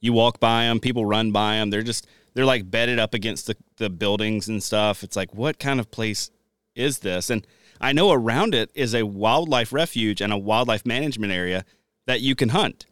You 0.00 0.12
walk 0.12 0.40
by 0.40 0.64
them, 0.64 0.80
people 0.80 1.06
run 1.06 1.32
by 1.32 1.56
them. 1.56 1.70
They're 1.70 1.82
just 1.82 2.06
they're 2.34 2.44
like 2.44 2.70
bedded 2.70 2.98
up 2.98 3.14
against 3.14 3.46
the, 3.46 3.56
the 3.78 3.90
buildings 3.90 4.48
and 4.48 4.62
stuff. 4.62 5.02
It's 5.02 5.16
like, 5.16 5.34
what 5.34 5.58
kind 5.58 5.80
of 5.80 5.90
place 5.90 6.30
is 6.74 7.00
this? 7.00 7.30
And 7.30 7.46
I 7.80 7.92
know 7.92 8.12
around 8.12 8.54
it 8.54 8.70
is 8.74 8.94
a 8.94 9.06
wildlife 9.06 9.72
refuge 9.72 10.20
and 10.20 10.32
a 10.32 10.38
wildlife 10.38 10.84
management 10.84 11.32
area 11.32 11.64
that 12.06 12.20
you 12.20 12.34
can 12.34 12.50
hunt. 12.50 12.86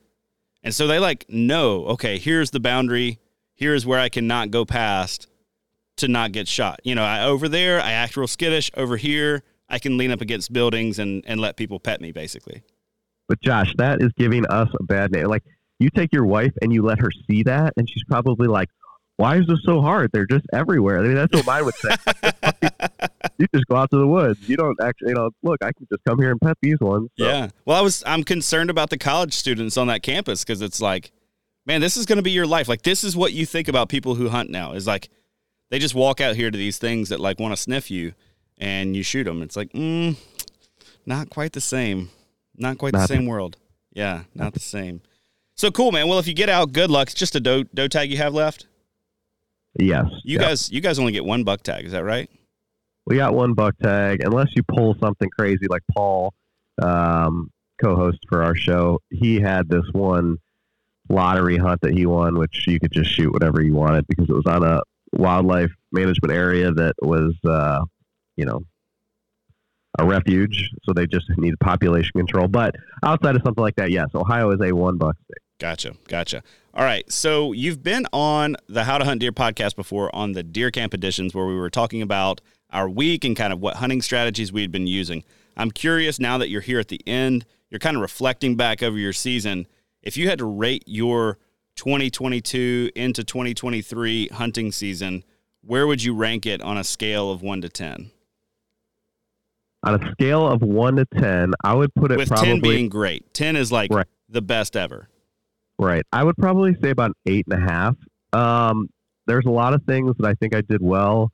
And 0.66 0.74
so 0.74 0.88
they 0.88 0.98
like 0.98 1.26
know, 1.28 1.86
okay, 1.86 2.18
here's 2.18 2.50
the 2.50 2.58
boundary. 2.58 3.20
Here's 3.54 3.86
where 3.86 4.00
I 4.00 4.08
cannot 4.08 4.50
go 4.50 4.64
past 4.64 5.28
to 5.98 6.08
not 6.08 6.32
get 6.32 6.48
shot. 6.48 6.80
You 6.82 6.96
know, 6.96 7.04
I, 7.04 7.22
over 7.22 7.48
there, 7.48 7.80
I 7.80 7.92
act 7.92 8.16
real 8.16 8.26
skittish. 8.26 8.68
Over 8.76 8.96
here, 8.96 9.44
I 9.68 9.78
can 9.78 9.96
lean 9.96 10.10
up 10.10 10.20
against 10.20 10.52
buildings 10.52 10.98
and, 10.98 11.22
and 11.24 11.38
let 11.38 11.56
people 11.56 11.78
pet 11.78 12.00
me, 12.00 12.10
basically. 12.10 12.64
But 13.28 13.40
Josh, 13.42 13.72
that 13.78 14.02
is 14.02 14.10
giving 14.18 14.44
us 14.46 14.68
a 14.80 14.82
bad 14.82 15.12
name. 15.12 15.26
Like 15.26 15.44
you 15.78 15.88
take 15.88 16.12
your 16.12 16.26
wife 16.26 16.52
and 16.60 16.72
you 16.72 16.82
let 16.82 16.98
her 16.98 17.10
see 17.30 17.44
that, 17.44 17.72
and 17.76 17.88
she's 17.88 18.02
probably 18.02 18.48
like, 18.48 18.68
"Why 19.16 19.38
is 19.38 19.46
this 19.46 19.60
so 19.64 19.80
hard? 19.80 20.10
They're 20.12 20.26
just 20.26 20.46
everywhere." 20.52 21.00
I 21.00 21.02
mean, 21.02 21.14
that's 21.14 21.34
what 21.34 21.46
mine 21.46 21.64
would 21.64 21.74
say. 21.74 21.90
you 23.38 23.46
just 23.54 23.66
go 23.66 23.76
out 23.76 23.90
to 23.90 23.98
the 23.98 24.06
woods. 24.06 24.48
You 24.48 24.56
don't 24.56 24.80
actually, 24.80 25.10
you 25.10 25.14
know, 25.14 25.30
look, 25.42 25.62
I 25.62 25.72
can 25.72 25.86
just 25.90 26.04
come 26.04 26.18
here 26.18 26.30
and 26.30 26.40
pet 26.40 26.56
these 26.62 26.80
ones. 26.80 27.10
So. 27.18 27.26
Yeah. 27.26 27.48
Well, 27.64 27.76
I 27.76 27.80
was, 27.80 28.02
I'm 28.06 28.24
concerned 28.24 28.70
about 28.70 28.90
the 28.90 28.98
college 28.98 29.34
students 29.34 29.76
on 29.76 29.88
that 29.88 30.02
campus 30.02 30.44
because 30.44 30.62
it's 30.62 30.80
like, 30.80 31.12
man, 31.66 31.80
this 31.80 31.96
is 31.96 32.06
going 32.06 32.16
to 32.16 32.22
be 32.22 32.30
your 32.30 32.46
life. 32.46 32.68
Like, 32.68 32.82
this 32.82 33.04
is 33.04 33.16
what 33.16 33.32
you 33.32 33.46
think 33.46 33.68
about 33.68 33.88
people 33.88 34.14
who 34.14 34.28
hunt 34.28 34.50
now 34.50 34.72
is 34.72 34.86
like, 34.86 35.10
they 35.70 35.78
just 35.78 35.94
walk 35.94 36.20
out 36.20 36.36
here 36.36 36.50
to 36.50 36.56
these 36.56 36.78
things 36.78 37.08
that 37.08 37.20
like 37.20 37.40
want 37.40 37.52
to 37.52 37.56
sniff 37.56 37.90
you, 37.90 38.14
and 38.58 38.96
you 38.96 39.02
shoot 39.02 39.24
them. 39.24 39.42
It's 39.42 39.56
like, 39.56 39.72
mm, 39.72 40.16
not 41.04 41.28
quite 41.28 41.52
the 41.52 41.60
same. 41.60 42.10
Not 42.56 42.78
quite 42.78 42.92
not 42.92 43.00
the 43.00 43.14
same 43.14 43.26
world. 43.26 43.56
Yeah, 43.92 44.24
not 44.34 44.54
the 44.54 44.60
same. 44.60 45.02
So 45.56 45.70
cool, 45.70 45.90
man. 45.90 46.06
Well, 46.08 46.18
if 46.18 46.28
you 46.28 46.34
get 46.34 46.48
out, 46.48 46.72
good 46.72 46.90
luck. 46.90 47.08
It's 47.08 47.14
just 47.14 47.34
a 47.34 47.40
doe, 47.40 47.64
doe 47.64 47.88
tag 47.88 48.10
you 48.10 48.18
have 48.18 48.34
left. 48.34 48.66
Yes. 49.78 50.06
You 50.24 50.38
guys, 50.38 50.70
you 50.70 50.80
guys 50.80 50.98
only 50.98 51.12
get 51.12 51.24
one 51.24 51.44
buck 51.44 51.62
tag. 51.62 51.84
Is 51.84 51.92
that 51.92 52.04
right? 52.04 52.30
We 53.06 53.16
got 53.16 53.34
one 53.34 53.54
buck 53.54 53.76
tag, 53.78 54.22
unless 54.24 54.48
you 54.56 54.62
pull 54.62 54.96
something 55.00 55.28
crazy 55.30 55.66
like 55.68 55.82
Paul, 55.94 56.34
um, 56.82 57.50
co-host 57.80 58.18
for 58.28 58.42
our 58.42 58.56
show. 58.56 59.00
He 59.10 59.40
had 59.40 59.68
this 59.68 59.84
one 59.92 60.38
lottery 61.08 61.56
hunt 61.56 61.82
that 61.82 61.92
he 61.92 62.04
won, 62.06 62.38
which 62.38 62.64
you 62.66 62.80
could 62.80 62.92
just 62.92 63.10
shoot 63.10 63.32
whatever 63.32 63.62
you 63.62 63.74
wanted 63.74 64.06
because 64.08 64.28
it 64.28 64.34
was 64.34 64.46
on 64.46 64.64
a 64.64 64.82
wildlife 65.12 65.70
management 65.92 66.32
area 66.32 66.72
that 66.72 66.94
was, 67.00 67.34
uh, 67.48 67.84
you 68.36 68.44
know, 68.44 68.62
a 69.98 70.04
refuge. 70.04 70.70
So 70.84 70.92
they 70.92 71.06
just 71.06 71.26
needed 71.36 71.60
population 71.60 72.12
control. 72.16 72.48
But 72.48 72.74
outside 73.04 73.36
of 73.36 73.42
something 73.44 73.62
like 73.62 73.76
that, 73.76 73.90
yes, 73.90 74.08
Ohio 74.14 74.50
is 74.50 74.60
a 74.60 74.72
one 74.72 74.98
buck 74.98 75.16
state. 75.24 75.42
Gotcha. 75.58 75.94
Gotcha. 76.08 76.42
All 76.76 76.84
right. 76.84 77.10
So 77.10 77.52
you've 77.52 77.82
been 77.82 78.06
on 78.12 78.54
the 78.68 78.84
How 78.84 78.98
to 78.98 79.04
Hunt 79.06 79.20
Deer 79.20 79.32
podcast 79.32 79.76
before 79.76 80.14
on 80.14 80.32
the 80.32 80.42
Deer 80.42 80.70
Camp 80.70 80.92
editions 80.92 81.34
where 81.34 81.46
we 81.46 81.54
were 81.54 81.70
talking 81.70 82.02
about 82.02 82.42
our 82.68 82.86
week 82.86 83.24
and 83.24 83.34
kind 83.34 83.50
of 83.50 83.60
what 83.60 83.76
hunting 83.76 84.02
strategies 84.02 84.52
we'd 84.52 84.70
been 84.70 84.86
using. 84.86 85.24
I'm 85.56 85.70
curious 85.70 86.20
now 86.20 86.36
that 86.36 86.50
you're 86.50 86.60
here 86.60 86.78
at 86.78 86.88
the 86.88 87.00
end, 87.06 87.46
you're 87.70 87.78
kind 87.78 87.96
of 87.96 88.02
reflecting 88.02 88.56
back 88.56 88.82
over 88.82 88.98
your 88.98 89.14
season. 89.14 89.66
If 90.02 90.18
you 90.18 90.28
had 90.28 90.38
to 90.38 90.44
rate 90.44 90.84
your 90.86 91.38
2022 91.76 92.90
into 92.94 93.24
2023 93.24 94.28
hunting 94.28 94.70
season, 94.70 95.24
where 95.62 95.86
would 95.86 96.02
you 96.02 96.14
rank 96.14 96.44
it 96.44 96.60
on 96.60 96.76
a 96.76 96.84
scale 96.84 97.30
of 97.30 97.40
1 97.40 97.62
to 97.62 97.70
10? 97.70 98.10
On 99.84 99.94
a 99.94 100.10
scale 100.12 100.46
of 100.46 100.60
1 100.60 100.96
to 100.96 101.06
10, 101.18 101.54
I 101.64 101.72
would 101.72 101.94
put 101.94 102.12
it 102.12 102.18
With 102.18 102.28
probably 102.28 102.50
10 102.50 102.60
being 102.60 102.88
great. 102.90 103.32
10 103.32 103.56
is 103.56 103.72
like 103.72 103.90
right. 103.90 104.06
the 104.28 104.42
best 104.42 104.76
ever. 104.76 105.08
Right. 105.78 106.04
I 106.12 106.24
would 106.24 106.36
probably 106.36 106.74
say 106.82 106.90
about 106.90 107.12
eight 107.26 107.46
and 107.50 107.62
a 107.62 107.70
half. 107.70 107.96
Um, 108.32 108.88
there's 109.26 109.44
a 109.44 109.50
lot 109.50 109.74
of 109.74 109.82
things 109.84 110.14
that 110.18 110.26
I 110.26 110.34
think 110.34 110.54
I 110.54 110.62
did 110.62 110.80
well. 110.80 111.32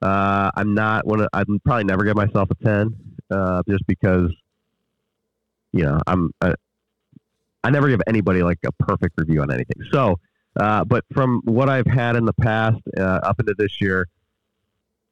Uh, 0.00 0.50
I'm 0.54 0.74
not 0.74 1.06
one. 1.06 1.26
I'm 1.32 1.60
probably 1.64 1.84
never 1.84 2.04
give 2.04 2.16
myself 2.16 2.48
a 2.50 2.64
ten, 2.64 2.94
uh, 3.30 3.62
just 3.68 3.86
because, 3.86 4.30
you 5.72 5.82
know, 5.82 6.00
I'm. 6.06 6.30
I, 6.40 6.54
I 7.62 7.68
never 7.68 7.88
give 7.88 8.00
anybody 8.06 8.42
like 8.42 8.58
a 8.64 8.72
perfect 8.72 9.18
review 9.18 9.42
on 9.42 9.52
anything. 9.52 9.84
So, 9.92 10.18
uh, 10.58 10.84
but 10.84 11.04
from 11.12 11.42
what 11.44 11.68
I've 11.68 11.86
had 11.86 12.16
in 12.16 12.24
the 12.24 12.32
past 12.32 12.78
uh, 12.98 13.20
up 13.22 13.38
into 13.38 13.54
this 13.58 13.82
year, 13.82 14.06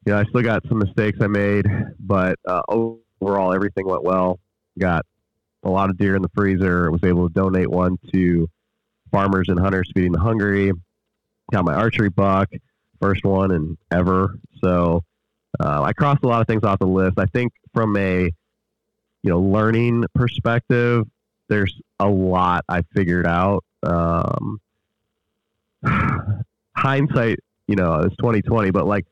you 0.07 0.12
know, 0.12 0.19
I 0.21 0.25
still 0.25 0.40
got 0.40 0.67
some 0.67 0.78
mistakes 0.78 1.19
I 1.21 1.26
made, 1.26 1.67
but 2.00 2.38
uh, 2.47 2.62
overall 3.21 3.52
everything 3.52 3.87
went 3.87 4.02
well. 4.02 4.40
Got 4.78 5.05
a 5.65 5.71
lot 5.71 5.91
of 5.91 5.99
deer 5.99 6.17
in 6.17 6.23
the 6.23 6.31
freezer. 6.35 6.91
Was 6.91 7.05
able 7.05 7.29
to 7.29 7.35
donate 7.35 7.71
one 7.71 7.99
to 8.12 8.49
farmers 9.11 9.49
and 9.49 9.59
hunters 9.59 9.91
feeding 9.95 10.12
the 10.12 10.21
hungry. 10.21 10.73
Got 11.53 11.65
my 11.65 11.75
archery 11.75 12.11
buck, 12.11 12.50
first 13.00 13.25
one 13.25 13.50
and 13.50 13.79
ever. 13.91 14.38
So 14.62 15.03
uh, 15.59 15.83
I 15.83 15.93
crossed 15.93 16.23
a 16.25 16.29
lot 16.29 16.41
of 16.41 16.47
things 16.47 16.65
off 16.65 16.79
the 16.79 16.87
list. 16.87 17.19
I 17.19 17.27
think 17.27 17.53
from 17.75 17.97
a 17.97 18.25
you 18.25 19.31
know 19.31 19.41
learning 19.41 20.05
perspective, 20.15 21.07
there's 21.49 21.81
a 21.99 22.09
lot 22.09 22.65
I 22.69 22.83
figured 22.95 23.27
out. 23.27 23.65
Um, 23.83 24.61
hindsight, 26.77 27.38
you 27.67 27.77
know, 27.77 28.00
it's 28.00 28.17
2020, 28.17 28.71
but 28.71 28.87
like 28.87 29.07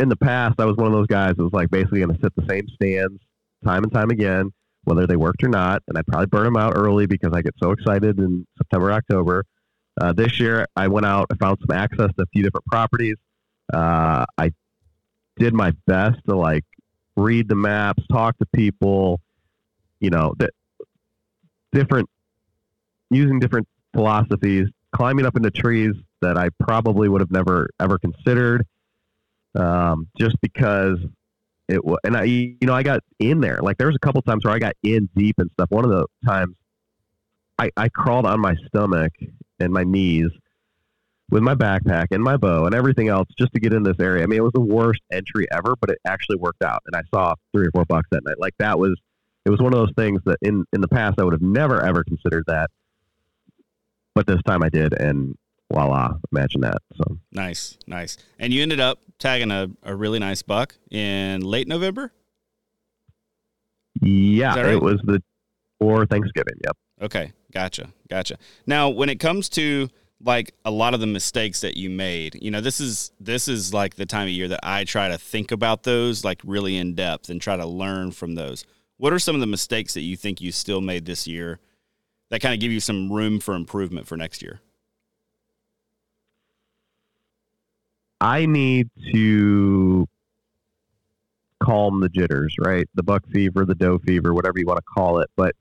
in 0.00 0.08
the 0.08 0.16
past, 0.16 0.56
I 0.58 0.64
was 0.64 0.76
one 0.76 0.86
of 0.86 0.92
those 0.92 1.06
guys 1.06 1.36
that 1.36 1.42
was 1.42 1.52
like 1.52 1.70
basically 1.70 2.00
going 2.00 2.14
to 2.14 2.20
sit 2.20 2.34
the 2.34 2.46
same 2.48 2.66
stands 2.68 3.20
time 3.64 3.82
and 3.82 3.92
time 3.92 4.10
again 4.10 4.52
whether 4.84 5.06
they 5.06 5.16
worked 5.16 5.42
or 5.42 5.48
not. 5.48 5.82
And 5.88 5.98
I 5.98 6.02
probably 6.02 6.26
burn 6.26 6.44
them 6.44 6.56
out 6.56 6.74
early 6.76 7.06
because 7.06 7.32
I 7.32 7.42
get 7.42 7.54
so 7.62 7.70
excited 7.70 8.18
in 8.18 8.46
September, 8.58 8.92
October. 8.92 9.44
Uh, 10.00 10.12
this 10.12 10.40
year, 10.40 10.66
I 10.76 10.88
went 10.88 11.06
out, 11.06 11.26
I 11.32 11.36
found 11.36 11.58
some 11.66 11.76
access 11.76 12.10
to 12.16 12.22
a 12.22 12.26
few 12.32 12.42
different 12.42 12.66
properties. 12.66 13.16
Uh, 13.72 14.24
I 14.36 14.52
did 15.36 15.54
my 15.54 15.72
best 15.86 16.18
to 16.28 16.36
like 16.36 16.64
read 17.16 17.48
the 17.48 17.54
maps, 17.54 18.02
talk 18.10 18.36
to 18.38 18.46
people, 18.54 19.20
you 20.00 20.10
know, 20.10 20.34
that 20.38 20.50
different, 21.72 22.08
using 23.10 23.38
different 23.38 23.68
philosophies, 23.94 24.68
climbing 24.94 25.26
up 25.26 25.36
into 25.36 25.50
trees 25.50 25.94
that 26.22 26.36
I 26.36 26.48
probably 26.60 27.08
would 27.08 27.20
have 27.20 27.30
never 27.30 27.68
ever 27.78 27.98
considered, 27.98 28.66
um, 29.54 30.08
just 30.18 30.36
because 30.40 30.98
it 31.68 31.84
was, 31.84 31.98
and 32.04 32.16
I 32.16 32.24
you 32.24 32.56
know 32.62 32.74
I 32.74 32.82
got 32.82 33.02
in 33.18 33.40
there 33.40 33.58
like 33.62 33.78
there 33.78 33.86
was 33.86 33.96
a 33.96 34.04
couple 34.04 34.20
times 34.22 34.44
where 34.44 34.54
I 34.54 34.58
got 34.58 34.74
in 34.82 35.08
deep 35.16 35.36
and 35.38 35.50
stuff. 35.52 35.70
One 35.70 35.84
of 35.84 35.90
the 35.90 36.06
times 36.26 36.54
I, 37.58 37.70
I 37.76 37.88
crawled 37.88 38.26
on 38.26 38.40
my 38.40 38.54
stomach 38.66 39.12
and 39.60 39.72
my 39.72 39.84
knees 39.84 40.30
with 41.30 41.42
my 41.42 41.54
backpack 41.54 42.06
and 42.10 42.22
my 42.22 42.36
bow 42.36 42.66
and 42.66 42.74
everything 42.74 43.08
else 43.08 43.28
just 43.38 43.52
to 43.54 43.60
get 43.60 43.72
in 43.72 43.82
this 43.82 43.96
area. 43.98 44.22
I 44.22 44.26
mean, 44.26 44.38
it 44.38 44.42
was 44.42 44.52
the 44.52 44.60
worst 44.60 45.00
entry 45.10 45.46
ever, 45.50 45.74
but 45.80 45.90
it 45.90 45.98
actually 46.04 46.36
worked 46.36 46.62
out, 46.62 46.82
and 46.86 46.94
I 46.96 47.02
saw 47.14 47.34
three 47.52 47.66
or 47.66 47.70
four 47.72 47.84
bucks 47.86 48.08
that 48.10 48.24
night. 48.24 48.38
Like 48.38 48.54
that 48.58 48.78
was 48.78 48.98
it 49.44 49.50
was 49.50 49.60
one 49.60 49.72
of 49.72 49.78
those 49.78 49.92
things 49.96 50.20
that 50.26 50.38
in 50.42 50.64
in 50.72 50.80
the 50.80 50.88
past 50.88 51.14
I 51.18 51.24
would 51.24 51.34
have 51.34 51.42
never 51.42 51.80
ever 51.80 52.04
considered 52.04 52.44
that, 52.46 52.70
but 54.14 54.26
this 54.26 54.42
time 54.46 54.62
I 54.62 54.68
did, 54.68 54.92
and 54.92 55.36
voila, 55.74 56.14
imagine 56.32 56.60
that. 56.62 56.78
So 56.96 57.18
nice, 57.32 57.78
nice. 57.86 58.16
And 58.38 58.52
you 58.52 58.62
ended 58.62 58.80
up 58.80 59.00
tagging 59.18 59.50
a, 59.50 59.68
a 59.82 59.94
really 59.94 60.18
nice 60.18 60.42
buck 60.42 60.74
in 60.90 61.42
late 61.42 61.68
November. 61.68 62.12
Yeah, 64.00 64.56
right? 64.56 64.74
it 64.74 64.82
was 64.82 65.00
the 65.04 65.22
for 65.78 66.06
Thanksgiving. 66.06 66.54
Yep. 66.64 66.76
Okay, 67.02 67.32
gotcha, 67.52 67.92
gotcha. 68.08 68.38
Now, 68.66 68.88
when 68.88 69.08
it 69.08 69.20
comes 69.20 69.48
to 69.50 69.88
like 70.20 70.54
a 70.64 70.70
lot 70.70 70.94
of 70.94 71.00
the 71.00 71.06
mistakes 71.06 71.60
that 71.60 71.76
you 71.76 71.90
made, 71.90 72.38
you 72.40 72.50
know, 72.50 72.60
this 72.60 72.80
is 72.80 73.12
this 73.20 73.48
is 73.48 73.74
like 73.74 73.96
the 73.96 74.06
time 74.06 74.28
of 74.28 74.34
year 74.34 74.48
that 74.48 74.60
I 74.62 74.84
try 74.84 75.08
to 75.08 75.18
think 75.18 75.52
about 75.52 75.82
those 75.82 76.24
like 76.24 76.40
really 76.44 76.76
in 76.76 76.94
depth 76.94 77.28
and 77.30 77.40
try 77.40 77.56
to 77.56 77.66
learn 77.66 78.12
from 78.12 78.34
those. 78.34 78.64
What 78.96 79.12
are 79.12 79.18
some 79.18 79.34
of 79.34 79.40
the 79.40 79.46
mistakes 79.46 79.94
that 79.94 80.02
you 80.02 80.16
think 80.16 80.40
you 80.40 80.52
still 80.52 80.80
made 80.80 81.04
this 81.04 81.26
year 81.26 81.58
that 82.30 82.40
kind 82.40 82.54
of 82.54 82.60
give 82.60 82.72
you 82.72 82.80
some 82.80 83.12
room 83.12 83.40
for 83.40 83.54
improvement 83.54 84.06
for 84.06 84.16
next 84.16 84.40
year? 84.40 84.60
I 88.20 88.46
need 88.46 88.88
to 89.12 90.08
calm 91.62 92.00
the 92.00 92.08
jitters, 92.08 92.54
right? 92.58 92.88
The 92.94 93.02
buck 93.02 93.26
fever, 93.32 93.64
the 93.64 93.74
doe 93.74 93.98
fever, 93.98 94.34
whatever 94.34 94.58
you 94.58 94.66
want 94.66 94.78
to 94.78 94.82
call 94.82 95.20
it. 95.20 95.30
But 95.36 95.54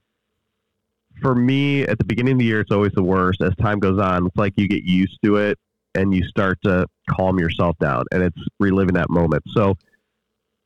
for 1.22 1.36
me, 1.36 1.84
at 1.84 1.98
the 1.98 2.06
beginning 2.06 2.34
of 2.34 2.40
the 2.40 2.46
year, 2.46 2.62
it's 2.62 2.72
always 2.72 2.92
the 2.94 3.04
worst. 3.04 3.42
As 3.42 3.56
time 3.56 3.80
goes 3.80 4.00
on, 4.00 4.28
it's 4.28 4.36
like 4.36 4.54
you 4.58 4.68
get 4.68 4.84
used 4.84 5.20
to 5.24 5.38
it 5.38 5.58
and 5.96 6.14
you 6.14 6.24
start 6.28 6.60
to 6.64 6.88
calm 7.10 7.38
yourself 7.40 7.78
down, 7.80 8.04
and 8.12 8.24
it's 8.24 8.38
reliving 8.60 8.96
that 8.96 9.10
moment. 9.10 9.44
So 9.54 9.78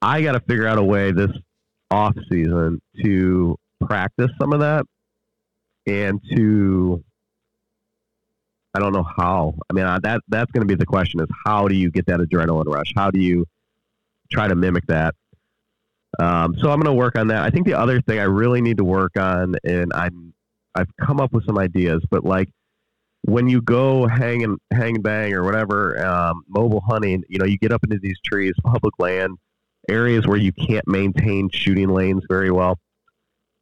I 0.01 0.22
got 0.22 0.34
to 0.34 0.39
figure 0.39 0.67
out 0.67 0.77
a 0.77 0.84
way 0.84 1.12
this 1.12 1.32
off 1.91 2.15
season 2.29 2.82
to 3.03 3.58
practice 3.86 4.32
some 4.39 4.53
of 4.53 4.62
that 4.62 4.86
and 5.86 6.22
to 6.36 7.03
I 8.78 8.80
don't 8.80 8.94
know 8.94 9.08
how. 9.18 9.56
I 9.72 9.74
mean, 9.74 9.86
uh, 9.86 9.98
that 10.04 10.22
that's 10.28 10.52
going 10.52 10.62
to 10.62 10.68
be 10.68 10.76
the 10.76 10.86
question: 10.86 11.20
is 11.20 11.28
how 11.44 11.68
do 11.68 11.74
you 11.74 11.90
get 11.90 12.06
that 12.06 12.20
adrenaline 12.20 12.68
rush? 12.68 12.94
How 12.96 13.10
do 13.10 13.20
you 13.20 13.48
try 14.32 14.48
to 14.48 14.54
mimic 14.54 14.86
that? 14.86 15.16
Um, 16.20 16.56
so 16.60 16.70
I'm 16.70 16.80
going 16.80 16.86
to 16.86 16.94
work 16.94 17.18
on 17.18 17.30
that. 17.30 17.42
I 17.42 17.50
think 17.50 17.66
the 17.66 17.74
other 17.74 18.02
thing 18.02 18.20
I 18.20 18.26
really 18.26 18.62
need 18.62 18.78
to 18.78 18.84
work 18.84 19.18
on, 19.18 19.56
and 19.64 19.92
I'm 19.94 20.32
I've 20.76 20.96
come 21.02 21.20
up 21.20 21.34
with 21.34 21.44
some 21.48 21.58
ideas, 21.58 22.04
but 22.12 22.24
like 22.24 22.50
when 23.24 23.48
you 23.48 23.64
go 23.64 24.06
hang 24.06 24.44
and 24.44 24.60
hang 24.72 25.02
bang 25.02 25.34
or 25.34 25.44
whatever 25.44 26.06
um, 26.06 26.44
mobile 26.48 26.84
hunting, 26.88 27.24
you 27.30 27.40
know, 27.40 27.46
you 27.46 27.58
get 27.58 27.72
up 27.72 27.84
into 27.84 27.98
these 27.98 28.20
trees, 28.24 28.54
public 28.64 28.94
land, 29.00 29.40
areas 29.90 30.28
where 30.28 30.38
you 30.38 30.52
can't 30.52 30.88
maintain 30.88 31.50
shooting 31.50 31.90
lanes 31.90 32.22
very 32.30 32.52
well. 32.52 32.78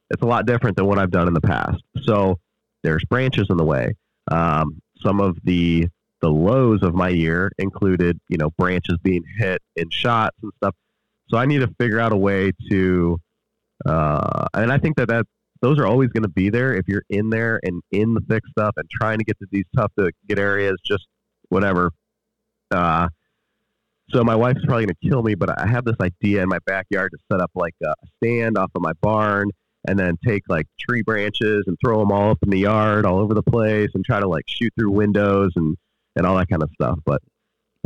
It's 0.10 0.22
a 0.22 0.26
lot 0.26 0.46
different 0.46 0.76
than 0.76 0.88
what 0.88 1.00
I've 1.00 1.10
done 1.10 1.30
in 1.30 1.34
the 1.34 1.42
past. 1.42 1.82
So 2.04 2.38
there's 2.84 3.04
branches 3.06 3.48
in 3.50 3.56
the 3.56 3.64
way. 3.64 3.94
Um, 4.30 4.82
some 5.02 5.20
of 5.20 5.38
the 5.44 5.88
the 6.22 6.30
lows 6.30 6.82
of 6.82 6.96
my 6.96 7.10
year 7.10 7.52
included, 7.60 8.20
you 8.30 8.38
know, 8.38 8.50
branches 8.58 8.98
being 9.04 9.24
hit 9.38 9.62
in 9.76 9.90
shots 9.90 10.36
and 10.42 10.52
stuff. 10.58 10.74
So 11.28 11.38
I 11.38 11.46
need 11.46 11.60
to 11.60 11.68
figure 11.80 12.00
out 12.00 12.14
a 12.14 12.18
way 12.18 12.52
to, 12.70 13.20
uh, 13.86 14.46
and 14.54 14.72
I 14.72 14.78
think 14.78 14.96
that 14.98 15.10
that 15.10 15.26
those 15.62 15.78
are 15.80 15.86
always 15.86 16.10
going 16.10 16.24
to 16.24 16.30
be 16.30 16.50
there 16.50 16.74
if 16.74 16.88
you're 16.88 17.04
in 17.10 17.30
there 17.30 17.60
and 17.64 17.82
in 17.92 18.14
the 18.14 18.22
thick 18.22 18.44
stuff 18.48 18.74
and 18.78 18.90
trying 18.90 19.20
to 19.20 19.24
get 19.24 19.38
to 19.40 19.48
these 19.52 19.66
tough 19.76 19.92
to 20.00 20.12
get 20.28 20.40
areas, 20.40 20.78
just 20.84 21.06
whatever. 21.50 21.92
Uh, 22.72 23.08
so 24.10 24.24
my 24.24 24.36
wife's 24.36 24.64
probably 24.66 24.86
going 24.86 24.96
to 25.02 25.10
kill 25.10 25.24
me, 25.24 25.36
but 25.36 25.60
I 25.60 25.68
have 25.68 25.84
this 25.84 25.96
idea 26.02 26.44
in 26.44 26.50
my 26.50 26.60
backyard 26.66 27.12
to 27.12 27.18
set 27.32 27.42
up 27.42 27.52
like 27.56 27.74
a 27.84 27.94
stand 28.18 28.58
off 28.58 28.72
of 28.76 28.82
my 28.82 28.94
barn 29.02 29.50
and 29.88 29.98
then 29.98 30.18
take 30.26 30.44
like 30.50 30.68
tree 30.80 31.02
branches 31.02 31.64
and 31.68 31.78
throw 31.84 32.00
them 32.00 32.12
all 32.12 32.32
up 32.32 32.40
in 32.44 32.50
the 32.50 32.60
yard 32.60 33.06
all 33.06 33.20
over 33.20 33.34
the 33.34 33.44
place 33.44 33.90
and 33.94 34.04
try 34.06 34.20
to 34.20 34.28
like 34.28 34.46
shoot 34.48 34.74
through 34.78 34.92
windows 34.92 35.52
and 35.56 35.78
and 36.16 36.26
all 36.26 36.38
that 36.38 36.48
kind 36.48 36.64
of 36.64 36.70
stuff 36.80 36.98
but 37.06 37.22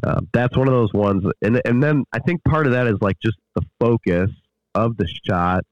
uh, 0.03 0.21
that's 0.31 0.55
one 0.55 0.67
of 0.67 0.73
those 0.73 0.93
ones. 0.93 1.23
And 1.41 1.61
and 1.65 1.83
then 1.83 2.05
I 2.13 2.19
think 2.19 2.43
part 2.43 2.65
of 2.67 2.73
that 2.73 2.87
is 2.87 2.97
like 3.01 3.19
just 3.19 3.37
the 3.55 3.61
focus 3.79 4.29
of 4.75 4.97
the 4.97 5.07
shot, 5.27 5.63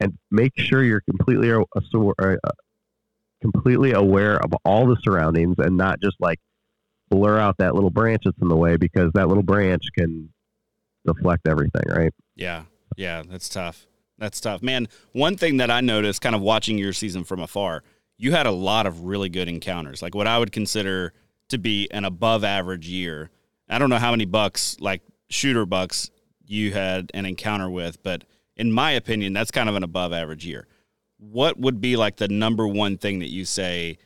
and 0.00 0.18
make 0.30 0.52
sure 0.56 0.82
you're 0.82 1.02
completely 1.02 1.50
uh, 1.52 1.62
uh, 1.82 2.36
completely 3.40 3.92
aware 3.92 4.36
of 4.36 4.52
all 4.64 4.86
the 4.86 4.96
surroundings 5.02 5.56
and 5.58 5.76
not 5.76 6.00
just 6.00 6.16
like 6.20 6.38
blur 7.08 7.38
out 7.38 7.56
that 7.58 7.74
little 7.74 7.90
branch 7.90 8.22
that's 8.24 8.38
in 8.40 8.48
the 8.48 8.56
way 8.56 8.76
because 8.76 9.10
that 9.14 9.28
little 9.28 9.42
branch 9.42 9.82
can 9.96 10.30
deflect 11.06 11.46
everything, 11.46 11.82
right? 11.88 12.12
Yeah, 12.34 12.64
yeah, 12.96 13.22
that's 13.28 13.48
tough. 13.48 13.86
That's 14.20 14.38
tough, 14.38 14.62
man. 14.62 14.86
One 15.12 15.36
thing 15.36 15.56
that 15.56 15.70
I 15.70 15.80
noticed, 15.80 16.20
kind 16.20 16.36
of 16.36 16.42
watching 16.42 16.76
your 16.76 16.92
season 16.92 17.24
from 17.24 17.40
afar, 17.40 17.82
you 18.18 18.32
had 18.32 18.46
a 18.46 18.50
lot 18.50 18.86
of 18.86 19.04
really 19.04 19.30
good 19.30 19.48
encounters, 19.48 20.02
like 20.02 20.14
what 20.14 20.26
I 20.26 20.38
would 20.38 20.52
consider 20.52 21.14
to 21.48 21.58
be 21.58 21.88
an 21.90 22.04
above 22.04 22.44
average 22.44 22.86
year. 22.86 23.30
I 23.68 23.78
don't 23.78 23.88
know 23.88 23.96
how 23.96 24.10
many 24.10 24.26
bucks, 24.26 24.76
like 24.78 25.00
shooter 25.30 25.64
bucks, 25.64 26.10
you 26.44 26.72
had 26.72 27.10
an 27.14 27.24
encounter 27.24 27.70
with, 27.70 28.02
but 28.02 28.24
in 28.56 28.70
my 28.72 28.90
opinion, 28.90 29.32
that's 29.32 29.50
kind 29.50 29.70
of 29.70 29.74
an 29.74 29.82
above 29.82 30.12
average 30.12 30.44
year. 30.44 30.66
What 31.16 31.58
would 31.58 31.80
be 31.80 31.96
like 31.96 32.16
the 32.16 32.28
number 32.28 32.68
one 32.68 32.98
thing 32.98 33.20
that 33.20 33.30
you 33.30 33.46
say, 33.46 33.96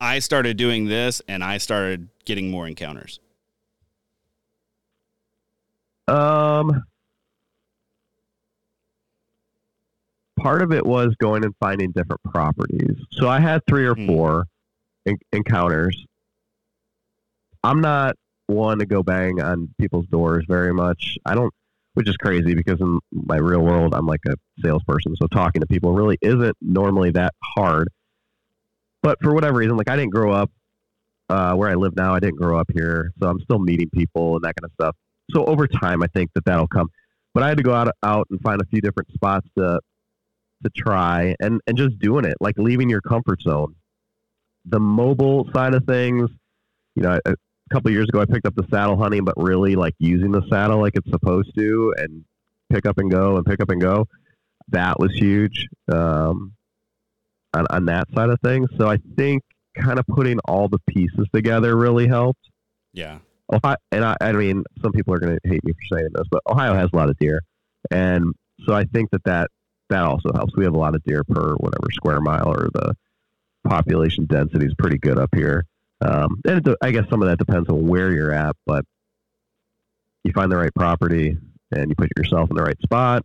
I 0.00 0.20
started 0.20 0.56
doing 0.56 0.86
this 0.86 1.20
and 1.26 1.42
I 1.42 1.58
started 1.58 2.08
getting 2.24 2.48
more 2.48 2.68
encounters? 2.68 3.18
Um, 6.06 6.84
part 10.44 10.60
of 10.60 10.72
it 10.72 10.84
was 10.84 11.14
going 11.18 11.42
and 11.42 11.54
finding 11.58 11.90
different 11.90 12.22
properties. 12.22 12.98
So 13.12 13.28
I 13.30 13.40
had 13.40 13.62
three 13.66 13.86
or 13.86 13.94
hmm. 13.94 14.06
four 14.06 14.44
en- 15.06 15.16
encounters. 15.32 16.04
I'm 17.64 17.80
not 17.80 18.16
one 18.46 18.78
to 18.80 18.86
go 18.86 19.02
bang 19.02 19.40
on 19.40 19.74
people's 19.80 20.06
doors 20.08 20.44
very 20.46 20.74
much. 20.74 21.16
I 21.24 21.34
don't, 21.34 21.52
which 21.94 22.10
is 22.10 22.18
crazy 22.18 22.54
because 22.54 22.78
in 22.78 22.98
my 23.10 23.38
real 23.38 23.62
world, 23.62 23.94
I'm 23.94 24.06
like 24.06 24.20
a 24.28 24.34
salesperson. 24.62 25.16
So 25.16 25.26
talking 25.28 25.62
to 25.62 25.66
people 25.66 25.94
really 25.94 26.18
isn't 26.20 26.56
normally 26.60 27.10
that 27.12 27.32
hard. 27.42 27.88
But 29.02 29.16
for 29.22 29.32
whatever 29.32 29.58
reason, 29.58 29.78
like 29.78 29.88
I 29.88 29.96
didn't 29.96 30.12
grow 30.12 30.30
up 30.30 30.50
uh, 31.30 31.54
where 31.54 31.70
I 31.70 31.74
live 31.74 31.96
now. 31.96 32.14
I 32.14 32.20
didn't 32.20 32.36
grow 32.36 32.58
up 32.58 32.70
here. 32.70 33.12
So 33.18 33.28
I'm 33.28 33.40
still 33.40 33.60
meeting 33.60 33.88
people 33.88 34.34
and 34.34 34.44
that 34.44 34.56
kind 34.56 34.66
of 34.66 34.72
stuff. 34.74 34.94
So 35.30 35.46
over 35.46 35.66
time, 35.66 36.02
I 36.02 36.06
think 36.08 36.32
that 36.34 36.44
that'll 36.44 36.68
come. 36.68 36.90
But 37.32 37.44
I 37.44 37.48
had 37.48 37.56
to 37.56 37.62
go 37.62 37.72
out, 37.72 37.88
out 38.02 38.26
and 38.30 38.38
find 38.42 38.60
a 38.60 38.66
few 38.66 38.82
different 38.82 39.10
spots 39.14 39.48
to 39.56 39.80
to 40.64 40.70
try 40.76 41.34
and, 41.40 41.60
and 41.66 41.76
just 41.76 41.98
doing 41.98 42.24
it, 42.24 42.36
like 42.40 42.56
leaving 42.58 42.90
your 42.90 43.00
comfort 43.00 43.40
zone. 43.42 43.74
The 44.66 44.80
mobile 44.80 45.48
side 45.54 45.74
of 45.74 45.84
things, 45.84 46.30
you 46.96 47.02
know, 47.02 47.18
a 47.24 47.34
couple 47.70 47.90
years 47.90 48.08
ago 48.08 48.20
I 48.20 48.24
picked 48.24 48.46
up 48.46 48.54
the 48.54 48.66
saddle 48.70 48.96
hunting, 48.96 49.24
but 49.24 49.34
really 49.36 49.76
like 49.76 49.94
using 49.98 50.32
the 50.32 50.42
saddle 50.50 50.80
like 50.80 50.94
it's 50.96 51.10
supposed 51.10 51.54
to 51.56 51.94
and 51.98 52.24
pick 52.70 52.86
up 52.86 52.98
and 52.98 53.10
go 53.10 53.36
and 53.36 53.44
pick 53.44 53.60
up 53.60 53.70
and 53.70 53.80
go. 53.80 54.06
That 54.68 54.98
was 54.98 55.12
huge 55.14 55.68
um, 55.92 56.52
on, 57.52 57.66
on 57.70 57.84
that 57.86 58.08
side 58.14 58.30
of 58.30 58.40
things. 58.42 58.68
So 58.78 58.88
I 58.88 58.98
think 59.16 59.42
kind 59.76 59.98
of 59.98 60.06
putting 60.06 60.38
all 60.40 60.68
the 60.68 60.78
pieces 60.88 61.26
together 61.34 61.76
really 61.76 62.06
helped. 62.06 62.48
Yeah. 62.92 63.18
Ohio, 63.52 63.76
and 63.92 64.04
I, 64.04 64.16
I 64.20 64.32
mean, 64.32 64.64
some 64.82 64.92
people 64.92 65.12
are 65.12 65.18
going 65.18 65.38
to 65.42 65.48
hate 65.48 65.62
me 65.64 65.72
for 65.72 65.98
saying 65.98 66.08
this, 66.14 66.26
but 66.30 66.40
Ohio 66.48 66.74
has 66.74 66.88
a 66.92 66.96
lot 66.96 67.10
of 67.10 67.18
deer, 67.18 67.42
and 67.90 68.32
so 68.66 68.72
I 68.72 68.84
think 68.84 69.10
that 69.10 69.22
that 69.24 69.50
that 69.94 70.04
also 70.04 70.30
helps. 70.34 70.56
We 70.56 70.64
have 70.64 70.74
a 70.74 70.78
lot 70.78 70.94
of 70.94 71.02
deer 71.04 71.22
per 71.24 71.54
whatever 71.54 71.86
square 71.92 72.20
mile, 72.20 72.48
or 72.48 72.68
the 72.72 72.94
population 73.64 74.26
density 74.26 74.66
is 74.66 74.74
pretty 74.74 74.98
good 74.98 75.18
up 75.18 75.30
here. 75.34 75.64
Um, 76.00 76.40
and 76.46 76.66
it, 76.66 76.76
I 76.82 76.90
guess 76.90 77.08
some 77.08 77.22
of 77.22 77.28
that 77.28 77.38
depends 77.38 77.68
on 77.68 77.86
where 77.86 78.12
you're 78.12 78.32
at, 78.32 78.56
but 78.66 78.84
you 80.24 80.32
find 80.32 80.50
the 80.50 80.56
right 80.56 80.74
property 80.74 81.36
and 81.70 81.88
you 81.88 81.94
put 81.94 82.10
yourself 82.16 82.50
in 82.50 82.56
the 82.56 82.62
right 82.62 82.80
spot, 82.82 83.22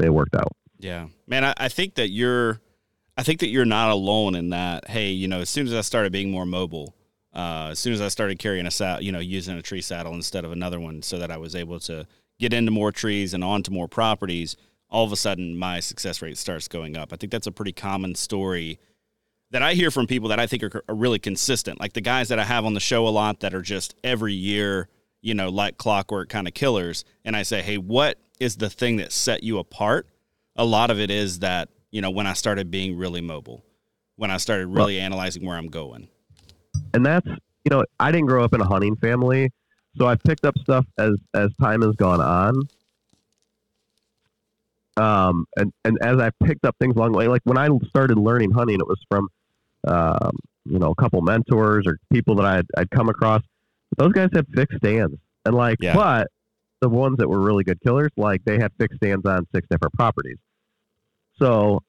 it 0.00 0.12
worked 0.12 0.34
out. 0.34 0.52
Yeah, 0.78 1.08
man, 1.26 1.44
I, 1.44 1.54
I 1.56 1.68
think 1.68 1.94
that 1.96 2.10
you're, 2.10 2.60
I 3.16 3.22
think 3.22 3.40
that 3.40 3.48
you're 3.48 3.64
not 3.64 3.90
alone 3.90 4.34
in 4.34 4.50
that. 4.50 4.88
Hey, 4.88 5.10
you 5.10 5.28
know, 5.28 5.40
as 5.40 5.50
soon 5.50 5.66
as 5.66 5.74
I 5.74 5.80
started 5.80 6.12
being 6.12 6.30
more 6.30 6.46
mobile, 6.46 6.94
uh, 7.34 7.68
as 7.72 7.78
soon 7.78 7.92
as 7.92 8.00
I 8.00 8.08
started 8.08 8.38
carrying 8.38 8.66
a 8.66 8.70
saddle, 8.70 9.02
you 9.02 9.12
know, 9.12 9.18
using 9.18 9.56
a 9.56 9.62
tree 9.62 9.82
saddle 9.82 10.14
instead 10.14 10.44
of 10.44 10.52
another 10.52 10.78
one, 10.78 11.02
so 11.02 11.18
that 11.18 11.30
I 11.30 11.36
was 11.36 11.54
able 11.54 11.80
to 11.80 12.06
get 12.38 12.52
into 12.52 12.70
more 12.70 12.92
trees 12.92 13.34
and 13.34 13.42
onto 13.42 13.70
more 13.72 13.88
properties 13.88 14.56
all 14.90 15.04
of 15.04 15.12
a 15.12 15.16
sudden 15.16 15.56
my 15.56 15.80
success 15.80 16.22
rate 16.22 16.38
starts 16.38 16.68
going 16.68 16.96
up. 16.96 17.12
I 17.12 17.16
think 17.16 17.32
that's 17.32 17.46
a 17.46 17.52
pretty 17.52 17.72
common 17.72 18.14
story 18.14 18.78
that 19.50 19.62
I 19.62 19.74
hear 19.74 19.90
from 19.90 20.06
people 20.06 20.28
that 20.30 20.40
I 20.40 20.46
think 20.46 20.62
are, 20.62 20.82
are, 20.88 20.94
really 20.94 21.18
consistent. 21.18 21.80
Like 21.80 21.92
the 21.92 22.00
guys 22.00 22.28
that 22.28 22.38
I 22.38 22.44
have 22.44 22.64
on 22.64 22.74
the 22.74 22.80
show 22.80 23.06
a 23.06 23.10
lot 23.10 23.40
that 23.40 23.54
are 23.54 23.62
just 23.62 23.94
every 24.02 24.32
year, 24.32 24.88
you 25.22 25.34
know, 25.34 25.48
like 25.48 25.78
clockwork 25.78 26.28
kind 26.28 26.48
of 26.48 26.54
killers. 26.54 27.04
And 27.24 27.36
I 27.36 27.42
say, 27.42 27.62
hey, 27.62 27.78
what 27.78 28.18
is 28.40 28.56
the 28.56 28.68
thing 28.68 28.96
that 28.96 29.12
set 29.12 29.42
you 29.42 29.58
apart? 29.58 30.08
A 30.56 30.64
lot 30.64 30.90
of 30.90 30.98
it 30.98 31.10
is 31.10 31.40
that, 31.40 31.68
you 31.90 32.00
know, 32.00 32.10
when 32.10 32.26
I 32.26 32.32
started 32.32 32.70
being 32.70 32.96
really 32.96 33.20
mobile, 33.20 33.64
when 34.16 34.30
I 34.30 34.36
started 34.38 34.66
really 34.66 34.96
well, 34.96 35.04
analyzing 35.04 35.44
where 35.44 35.56
I'm 35.56 35.68
going. 35.68 36.08
And 36.92 37.06
that's, 37.06 37.26
you 37.26 37.70
know, 37.70 37.84
I 38.00 38.10
didn't 38.10 38.26
grow 38.26 38.44
up 38.44 38.52
in 38.52 38.60
a 38.60 38.66
hunting 38.66 38.96
family. 38.96 39.50
So 39.96 40.06
I 40.06 40.16
picked 40.16 40.44
up 40.44 40.58
stuff 40.58 40.84
as 40.98 41.14
as 41.34 41.50
time 41.60 41.82
has 41.82 41.94
gone 41.96 42.20
on 42.20 42.68
um, 44.96 45.46
and, 45.56 45.72
and 45.84 45.98
as 46.02 46.18
I 46.18 46.30
picked 46.44 46.64
up 46.64 46.76
things 46.80 46.96
along 46.96 47.12
the 47.12 47.18
way, 47.18 47.28
like 47.28 47.42
when 47.44 47.58
I 47.58 47.68
started 47.88 48.18
learning 48.18 48.52
hunting, 48.52 48.76
it 48.76 48.86
was 48.86 49.00
from, 49.10 49.28
um, 49.86 50.32
you 50.64 50.78
know, 50.78 50.90
a 50.90 50.94
couple 50.94 51.20
mentors 51.20 51.86
or 51.86 51.98
people 52.12 52.36
that 52.36 52.46
I'd, 52.46 52.66
I'd 52.76 52.90
come 52.90 53.08
across. 53.08 53.42
Those 53.98 54.12
guys 54.12 54.30
had 54.34 54.46
fixed 54.54 54.78
stands. 54.78 55.16
And 55.44 55.54
like, 55.54 55.78
yeah. 55.80 55.94
but 55.94 56.28
the 56.80 56.88
ones 56.88 57.18
that 57.18 57.28
were 57.28 57.40
really 57.40 57.62
good 57.62 57.80
killers, 57.82 58.10
like 58.16 58.44
they 58.44 58.58
had 58.58 58.72
fixed 58.78 58.96
stands 58.96 59.24
on 59.26 59.46
six 59.54 59.66
different 59.70 59.94
properties. 59.94 60.38
So 61.40 61.82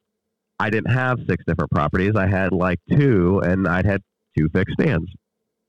I 0.59 0.69
didn't 0.69 0.91
have 0.91 1.19
six 1.27 1.43
different 1.45 1.71
properties. 1.71 2.13
I 2.15 2.27
had 2.27 2.51
like 2.51 2.79
two, 2.89 3.39
and 3.39 3.67
I'd 3.67 3.85
had 3.85 4.01
two 4.37 4.49
fixed 4.49 4.73
stands. 4.79 5.09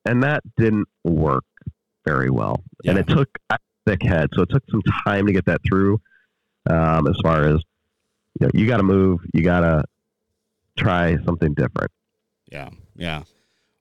And 0.05 0.23
that 0.23 0.43
didn't 0.57 0.89
work 1.05 1.45
very 2.05 2.31
well. 2.31 2.63
Yeah. 2.83 2.93
And 2.93 3.01
it 3.01 3.07
took 3.07 3.29
a 3.51 3.59
thick 3.87 4.03
head. 4.03 4.31
So 4.35 4.43
it 4.43 4.51
took 4.51 4.65
some 4.71 4.83
time 5.05 5.27
to 5.27 5.33
get 5.33 5.47
that 5.47 5.61
through 5.69 6.01
um, 6.69 7.07
as 7.07 7.17
far 7.23 7.45
as 7.45 7.63
you 8.41 8.47
know, 8.47 8.51
you 8.55 8.67
got 8.67 8.79
to 8.79 8.83
move, 8.83 9.21
you 9.33 9.43
got 9.43 9.61
to 9.61 9.85
try 10.77 11.17
something 11.25 11.55
different. 11.55 11.91
Yeah, 12.51 12.71
yeah. 12.97 13.23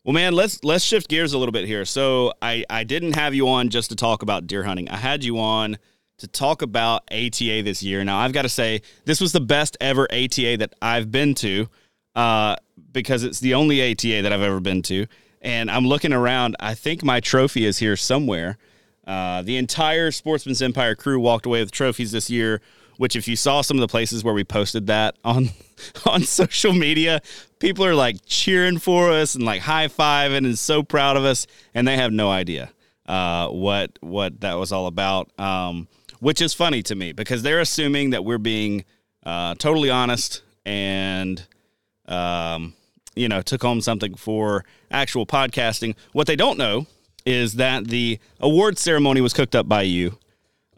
Well, 0.04 0.14
man, 0.14 0.34
let's 0.34 0.64
let's 0.64 0.86
shift 0.86 1.10
gears 1.10 1.34
a 1.34 1.38
little 1.38 1.52
bit 1.52 1.66
here. 1.66 1.84
So 1.86 2.34
I 2.42 2.64
I 2.70 2.84
didn't 2.84 3.14
have 3.14 3.34
you 3.34 3.50
on 3.50 3.70
just 3.70 3.90
to 3.90 3.96
talk 3.96 4.22
about 4.22 4.48
deer 4.48 4.64
hunting. 4.64 4.90
I 4.90 4.98
had 4.98 5.24
you 5.24 5.38
on 5.40 5.78
to 6.20 6.28
talk 6.28 6.62
about 6.62 7.04
ATA 7.12 7.62
this 7.64 7.84
year. 7.84 8.04
Now 8.04 8.20
I've 8.20 8.34
got 8.34 8.44
to 8.44 8.50
say 8.50 8.82
this 9.06 9.20
was 9.20 9.34
the 9.34 9.42
best 9.42 9.78
ever 9.82 10.08
ATA 10.12 10.58
that 10.58 10.74
I've 10.82 11.12
been 11.12 11.36
to, 11.36 11.68
uh, 12.16 12.56
because 12.92 13.24
it's 13.24 13.40
the 13.40 13.54
only 13.54 13.92
ATA 13.92 14.22
that 14.22 14.32
I've 14.32 14.42
ever 14.42 14.60
been 14.60 14.82
to. 14.84 15.08
And 15.42 15.70
I'm 15.70 15.86
looking 15.86 16.14
around. 16.14 16.56
I 16.60 16.74
think 16.74 17.04
my 17.04 17.20
trophy 17.20 17.66
is 17.66 17.78
here 17.78 17.96
somewhere. 17.96 18.58
Uh, 19.08 19.42
the 19.42 19.56
entire 19.56 20.12
Sportsman's 20.12 20.62
Empire 20.62 20.94
crew 20.94 21.20
walked 21.20 21.46
away 21.46 21.62
with 21.62 21.72
trophies 21.72 22.12
this 22.12 22.30
year. 22.30 22.62
Which, 22.98 23.16
if 23.16 23.28
you 23.28 23.36
saw 23.36 23.62
some 23.62 23.78
of 23.78 23.82
the 23.82 23.88
places 23.88 24.24
where 24.24 24.34
we 24.34 24.44
posted 24.44 24.88
that 24.88 25.16
on 25.24 25.50
on 26.06 26.24
social 26.24 26.74
media, 26.74 27.22
people 27.60 27.86
are 27.86 27.96
like 27.96 28.18
cheering 28.26 28.80
for 28.80 29.12
us 29.12 29.36
and 29.36 29.46
like 29.46 29.62
high 29.62 29.88
fiving 29.88 30.46
and 30.46 30.58
so 30.58 30.82
proud 30.82 31.16
of 31.16 31.24
us, 31.24 31.46
and 31.76 31.88
they 31.88 31.96
have 31.96 32.12
no 32.12 32.32
idea 32.32 32.72
uh, 33.08 33.50
what 33.50 33.98
what 34.02 34.42
that 34.42 34.56
was 34.56 34.72
all 34.72 34.88
about. 34.88 35.32
Um, 35.40 35.88
which 36.20 36.42
is 36.42 36.54
funny 36.54 36.82
to 36.84 36.96
me 36.96 37.12
because 37.12 37.44
they're 37.44 37.60
assuming 37.60 38.10
that 38.10 38.26
we're 38.26 38.40
being 38.40 38.84
uh, 39.26 39.54
totally 39.56 39.90
honest 39.90 40.42
and 40.66 41.46
um, 42.08 42.74
you 43.16 43.30
know 43.30 43.42
took 43.42 43.62
home 43.62 43.82
something 43.82 44.16
for 44.16 44.66
actual 44.92 45.26
podcasting. 45.26 45.96
What 46.14 46.28
they 46.28 46.36
don't 46.36 46.58
know 46.58 46.88
is 47.28 47.56
that 47.56 47.88
the 47.88 48.20
award 48.40 48.78
ceremony 48.78 49.20
was 49.20 49.34
cooked 49.34 49.56
up 49.56 49.68
by 49.68 49.82
you 49.82 50.18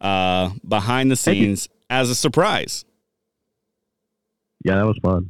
uh, 0.02 0.50
behind 0.68 1.12
the 1.12 1.16
scenes 1.16 1.70
as 1.90 2.10
a 2.10 2.16
surprise. 2.16 2.86
Yeah, 4.66 4.76
that 4.76 4.86
was 4.86 4.98
fun. 5.02 5.30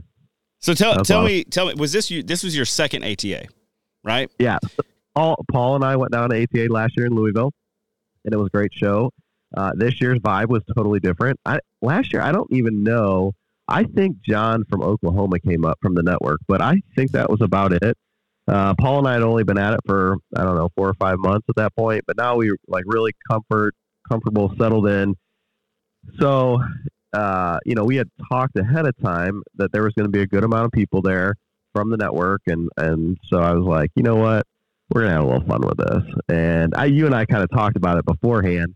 So 0.59 0.73
tell 0.73 1.03
tell 1.03 1.23
me 1.23 1.43
tell 1.43 1.67
me 1.67 1.73
was 1.75 1.91
this 1.91 2.09
you 2.09 2.23
this 2.23 2.43
was 2.43 2.55
your 2.55 2.65
second 2.65 3.03
ATA, 3.03 3.47
right? 4.03 4.31
Yeah. 4.39 4.59
Paul 5.13 5.43
Paul 5.51 5.75
and 5.75 5.83
I 5.83 5.95
went 5.97 6.11
down 6.11 6.29
to 6.29 6.41
ATA 6.41 6.71
last 6.71 6.93
year 6.95 7.05
in 7.05 7.13
Louisville, 7.13 7.51
and 8.25 8.33
it 8.33 8.37
was 8.37 8.47
a 8.47 8.57
great 8.57 8.73
show. 8.73 9.11
Uh, 9.55 9.71
this 9.75 9.99
year's 9.99 10.19
vibe 10.19 10.47
was 10.47 10.61
totally 10.75 10.99
different. 10.99 11.39
I, 11.45 11.59
last 11.81 12.13
year, 12.13 12.21
I 12.21 12.31
don't 12.31 12.51
even 12.51 12.83
know. 12.83 13.33
I 13.67 13.83
think 13.83 14.17
John 14.21 14.63
from 14.69 14.81
Oklahoma 14.81 15.39
came 15.39 15.65
up 15.65 15.77
from 15.81 15.95
the 15.95 16.03
network, 16.03 16.39
but 16.47 16.61
I 16.61 16.81
think 16.95 17.11
that 17.11 17.29
was 17.29 17.41
about 17.41 17.73
it. 17.73 17.97
Uh, 18.49 18.73
Paul 18.79 18.99
and 18.99 19.07
I 19.07 19.13
had 19.13 19.21
only 19.21 19.43
been 19.43 19.59
at 19.59 19.73
it 19.73 19.79
for 19.85 20.17
I 20.35 20.43
don't 20.43 20.55
know 20.55 20.69
four 20.75 20.89
or 20.89 20.95
five 20.95 21.19
months 21.19 21.45
at 21.49 21.55
that 21.57 21.75
point, 21.75 22.03
but 22.07 22.17
now 22.17 22.35
we 22.35 22.51
like 22.67 22.83
really 22.87 23.13
comfort, 23.29 23.75
comfortable, 24.09 24.51
settled 24.59 24.87
in. 24.87 25.15
So, 26.19 26.59
uh, 27.13 27.59
you 27.63 27.75
know, 27.75 27.83
we 27.83 27.97
had 27.97 28.09
talked 28.31 28.57
ahead 28.57 28.87
of 28.87 28.97
time 29.03 29.43
that 29.55 29.71
there 29.71 29.83
was 29.83 29.93
going 29.93 30.05
to 30.05 30.11
be 30.11 30.21
a 30.21 30.27
good 30.27 30.43
amount 30.43 30.65
of 30.65 30.71
people 30.71 31.01
there 31.03 31.35
from 31.75 31.91
the 31.91 31.97
network, 31.97 32.41
and 32.47 32.69
and 32.77 33.17
so 33.27 33.37
I 33.39 33.53
was 33.53 33.65
like, 33.65 33.91
you 33.95 34.01
know 34.01 34.15
what, 34.15 34.47
we're 34.89 35.01
gonna 35.01 35.13
have 35.13 35.23
a 35.23 35.27
little 35.27 35.47
fun 35.47 35.61
with 35.61 35.77
this. 35.77 36.03
And 36.29 36.73
I, 36.75 36.85
you 36.85 37.05
and 37.05 37.13
I 37.13 37.25
kind 37.25 37.43
of 37.43 37.51
talked 37.51 37.77
about 37.77 37.99
it 37.99 38.05
beforehand. 38.05 38.73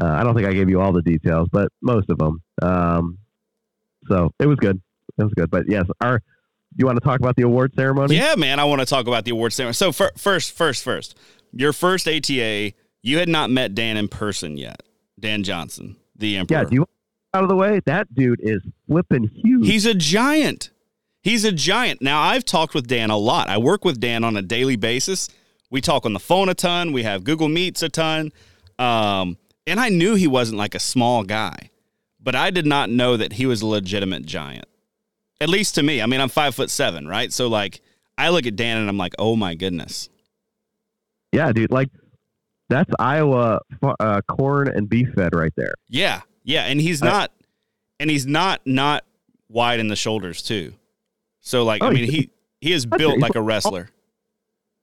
Uh, 0.00 0.06
I 0.06 0.22
don't 0.22 0.36
think 0.36 0.46
I 0.46 0.52
gave 0.52 0.70
you 0.70 0.80
all 0.80 0.92
the 0.92 1.02
details, 1.02 1.48
but 1.50 1.72
most 1.82 2.08
of 2.08 2.18
them. 2.18 2.40
Um, 2.62 3.18
so 4.08 4.30
it 4.38 4.46
was 4.46 4.58
good. 4.60 4.80
It 5.18 5.24
was 5.24 5.32
good. 5.34 5.50
But 5.50 5.64
yes, 5.68 5.86
our 6.00 6.22
you 6.78 6.86
want 6.86 6.96
to 6.96 7.04
talk 7.04 7.20
about 7.20 7.36
the 7.36 7.42
award 7.42 7.74
ceremony? 7.74 8.16
Yeah, 8.16 8.34
man, 8.36 8.58
I 8.60 8.64
want 8.64 8.80
to 8.80 8.86
talk 8.86 9.06
about 9.06 9.24
the 9.24 9.32
award 9.32 9.52
ceremony. 9.52 9.74
So 9.74 9.92
for, 9.92 10.10
first, 10.16 10.52
first, 10.52 10.82
first, 10.82 11.18
your 11.52 11.72
first 11.72 12.08
ATA, 12.08 12.72
you 13.02 13.18
had 13.18 13.28
not 13.28 13.50
met 13.50 13.74
Dan 13.74 13.96
in 13.96 14.08
person 14.08 14.56
yet. 14.56 14.82
Dan 15.18 15.42
Johnson, 15.42 15.96
the 16.16 16.36
Emperor. 16.36 16.58
Yeah. 16.58 16.64
Do 16.64 16.74
you 16.76 16.86
out 17.34 17.42
of 17.42 17.48
the 17.48 17.56
way? 17.56 17.80
That 17.84 18.14
dude 18.14 18.40
is 18.42 18.62
flipping 18.86 19.28
huge. 19.28 19.66
He's 19.66 19.84
a 19.84 19.94
giant. 19.94 20.70
He's 21.22 21.44
a 21.44 21.52
giant. 21.52 22.00
Now, 22.00 22.22
I've 22.22 22.44
talked 22.44 22.74
with 22.74 22.86
Dan 22.86 23.10
a 23.10 23.16
lot. 23.16 23.48
I 23.48 23.58
work 23.58 23.84
with 23.84 24.00
Dan 24.00 24.24
on 24.24 24.36
a 24.36 24.42
daily 24.42 24.76
basis. 24.76 25.28
We 25.70 25.80
talk 25.80 26.06
on 26.06 26.12
the 26.12 26.20
phone 26.20 26.48
a 26.48 26.54
ton. 26.54 26.92
We 26.92 27.02
have 27.02 27.24
Google 27.24 27.48
Meets 27.48 27.82
a 27.82 27.88
ton. 27.88 28.32
Um, 28.78 29.36
and 29.66 29.78
I 29.80 29.88
knew 29.88 30.14
he 30.14 30.26
wasn't 30.26 30.58
like 30.58 30.74
a 30.74 30.78
small 30.78 31.24
guy, 31.24 31.70
but 32.20 32.34
I 32.34 32.50
did 32.50 32.64
not 32.64 32.88
know 32.88 33.16
that 33.16 33.34
he 33.34 33.44
was 33.44 33.60
a 33.60 33.66
legitimate 33.66 34.24
giant. 34.24 34.66
At 35.40 35.48
least 35.48 35.76
to 35.76 35.82
me. 35.82 36.02
I 36.02 36.06
mean, 36.06 36.20
I'm 36.20 36.28
five 36.28 36.54
foot 36.54 36.70
seven, 36.70 37.06
right? 37.06 37.32
So 37.32 37.48
like, 37.48 37.80
I 38.16 38.30
look 38.30 38.46
at 38.46 38.56
Dan 38.56 38.78
and 38.78 38.88
I'm 38.88 38.98
like, 38.98 39.14
oh 39.18 39.36
my 39.36 39.54
goodness. 39.54 40.08
Yeah, 41.32 41.52
dude. 41.52 41.70
Like, 41.70 41.88
that's 42.68 42.90
Iowa 42.98 43.60
uh, 44.00 44.20
corn 44.28 44.68
and 44.68 44.88
beef 44.88 45.08
fed 45.14 45.34
right 45.34 45.52
there. 45.56 45.74
Yeah, 45.88 46.22
yeah, 46.44 46.64
and 46.64 46.80
he's 46.80 47.00
not, 47.02 47.32
and 47.98 48.10
he's 48.10 48.26
not 48.26 48.60
not 48.66 49.04
wide 49.48 49.80
in 49.80 49.88
the 49.88 49.96
shoulders 49.96 50.42
too. 50.42 50.74
So 51.40 51.64
like, 51.64 51.82
oh, 51.82 51.86
I 51.86 51.90
mean, 51.90 52.10
he 52.10 52.30
he 52.60 52.72
is 52.72 52.84
built 52.84 53.20
like 53.20 53.36
a 53.36 53.40
wrestler. 53.42 53.88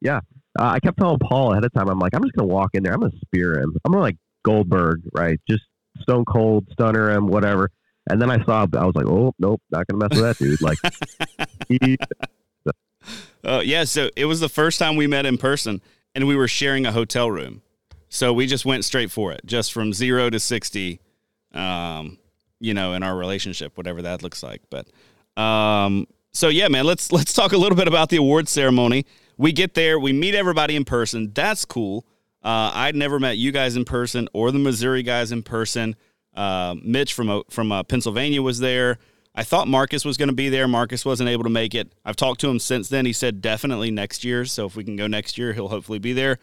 Yeah, 0.01 0.21
uh, 0.57 0.63
I 0.63 0.79
kept 0.79 0.97
telling 0.97 1.19
Paul 1.19 1.51
ahead 1.51 1.65
of 1.65 1.73
time. 1.73 1.89
I'm 1.89 1.99
like, 1.99 2.15
I'm 2.15 2.23
just 2.23 2.35
gonna 2.35 2.47
walk 2.47 2.71
in 2.73 2.83
there. 2.83 2.93
I'm 2.93 3.01
gonna 3.01 3.11
spear 3.25 3.59
him. 3.59 3.75
I'm 3.85 3.91
gonna 3.91 4.03
like 4.03 4.17
Goldberg, 4.43 5.01
right? 5.13 5.39
Just 5.47 5.63
stone 6.01 6.25
cold 6.25 6.67
stunner 6.71 7.11
him, 7.11 7.27
whatever. 7.27 7.69
And 8.09 8.21
then 8.21 8.29
I 8.29 8.43
saw, 8.43 8.67
I 8.73 8.85
was 8.85 8.95
like, 8.95 9.07
oh 9.07 9.33
nope, 9.39 9.61
not 9.71 9.87
gonna 9.87 10.07
mess 10.07 10.19
with 10.19 10.23
that 10.23 10.37
dude. 10.37 10.61
Like, 10.61 10.77
he, 11.67 11.97
oh 13.43 13.59
yeah. 13.61 13.83
So 13.83 14.09
it 14.15 14.25
was 14.25 14.39
the 14.39 14.49
first 14.49 14.79
time 14.79 14.95
we 14.95 15.07
met 15.07 15.25
in 15.25 15.37
person, 15.37 15.81
and 16.13 16.27
we 16.27 16.35
were 16.35 16.47
sharing 16.47 16.85
a 16.85 16.91
hotel 16.91 17.31
room. 17.31 17.61
So 18.09 18.31
we 18.31 18.47
just 18.47 18.65
went 18.65 18.85
straight 18.85 19.11
for 19.11 19.31
it, 19.31 19.41
just 19.45 19.73
from 19.73 19.93
zero 19.93 20.29
to 20.29 20.39
sixty. 20.39 20.99
Um, 21.53 22.19
you 22.59 22.73
know, 22.73 22.93
in 22.93 23.03
our 23.03 23.15
relationship, 23.15 23.77
whatever 23.77 24.01
that 24.01 24.23
looks 24.23 24.41
like. 24.43 24.61
But 24.69 24.87
um, 25.41 26.07
so 26.33 26.49
yeah, 26.49 26.67
man, 26.67 26.85
let's 26.85 27.11
let's 27.11 27.33
talk 27.33 27.53
a 27.53 27.57
little 27.57 27.75
bit 27.75 27.87
about 27.87 28.09
the 28.09 28.17
award 28.17 28.47
ceremony. 28.47 29.05
We 29.37 29.51
get 29.51 29.73
there, 29.73 29.99
we 29.99 30.13
meet 30.13 30.35
everybody 30.35 30.75
in 30.75 30.85
person. 30.85 31.31
That's 31.33 31.65
cool. 31.65 32.05
Uh, 32.43 32.71
I'd 32.73 32.95
never 32.95 33.19
met 33.19 33.37
you 33.37 33.51
guys 33.51 33.75
in 33.75 33.85
person 33.85 34.29
or 34.31 34.51
the 34.51 34.59
Missouri 34.59 35.01
guys 35.03 35.31
in 35.31 35.43
person. 35.43 35.95
Uh, 36.35 36.75
Mitch 36.83 37.13
from 37.13 37.29
uh, 37.29 37.41
from 37.49 37.71
uh, 37.71 37.83
Pennsylvania 37.83 38.41
was 38.41 38.59
there. 38.59 38.99
I 39.33 39.43
thought 39.43 39.67
Marcus 39.67 40.05
was 40.05 40.15
going 40.17 40.29
to 40.29 40.35
be 40.35 40.49
there. 40.49 40.67
Marcus 40.67 41.03
wasn't 41.03 41.29
able 41.29 41.43
to 41.43 41.49
make 41.49 41.75
it. 41.75 41.91
I've 42.05 42.15
talked 42.15 42.39
to 42.41 42.49
him 42.49 42.59
since 42.59 42.87
then. 42.87 43.05
He 43.05 43.13
said 43.13 43.41
definitely 43.41 43.91
next 43.91 44.23
year. 44.23 44.45
So 44.45 44.65
if 44.65 44.75
we 44.75 44.83
can 44.83 44.95
go 44.95 45.07
next 45.07 45.37
year, 45.37 45.51
he'll 45.51 45.67
hopefully 45.67 45.99
be 45.99 46.13
there. 46.13 46.39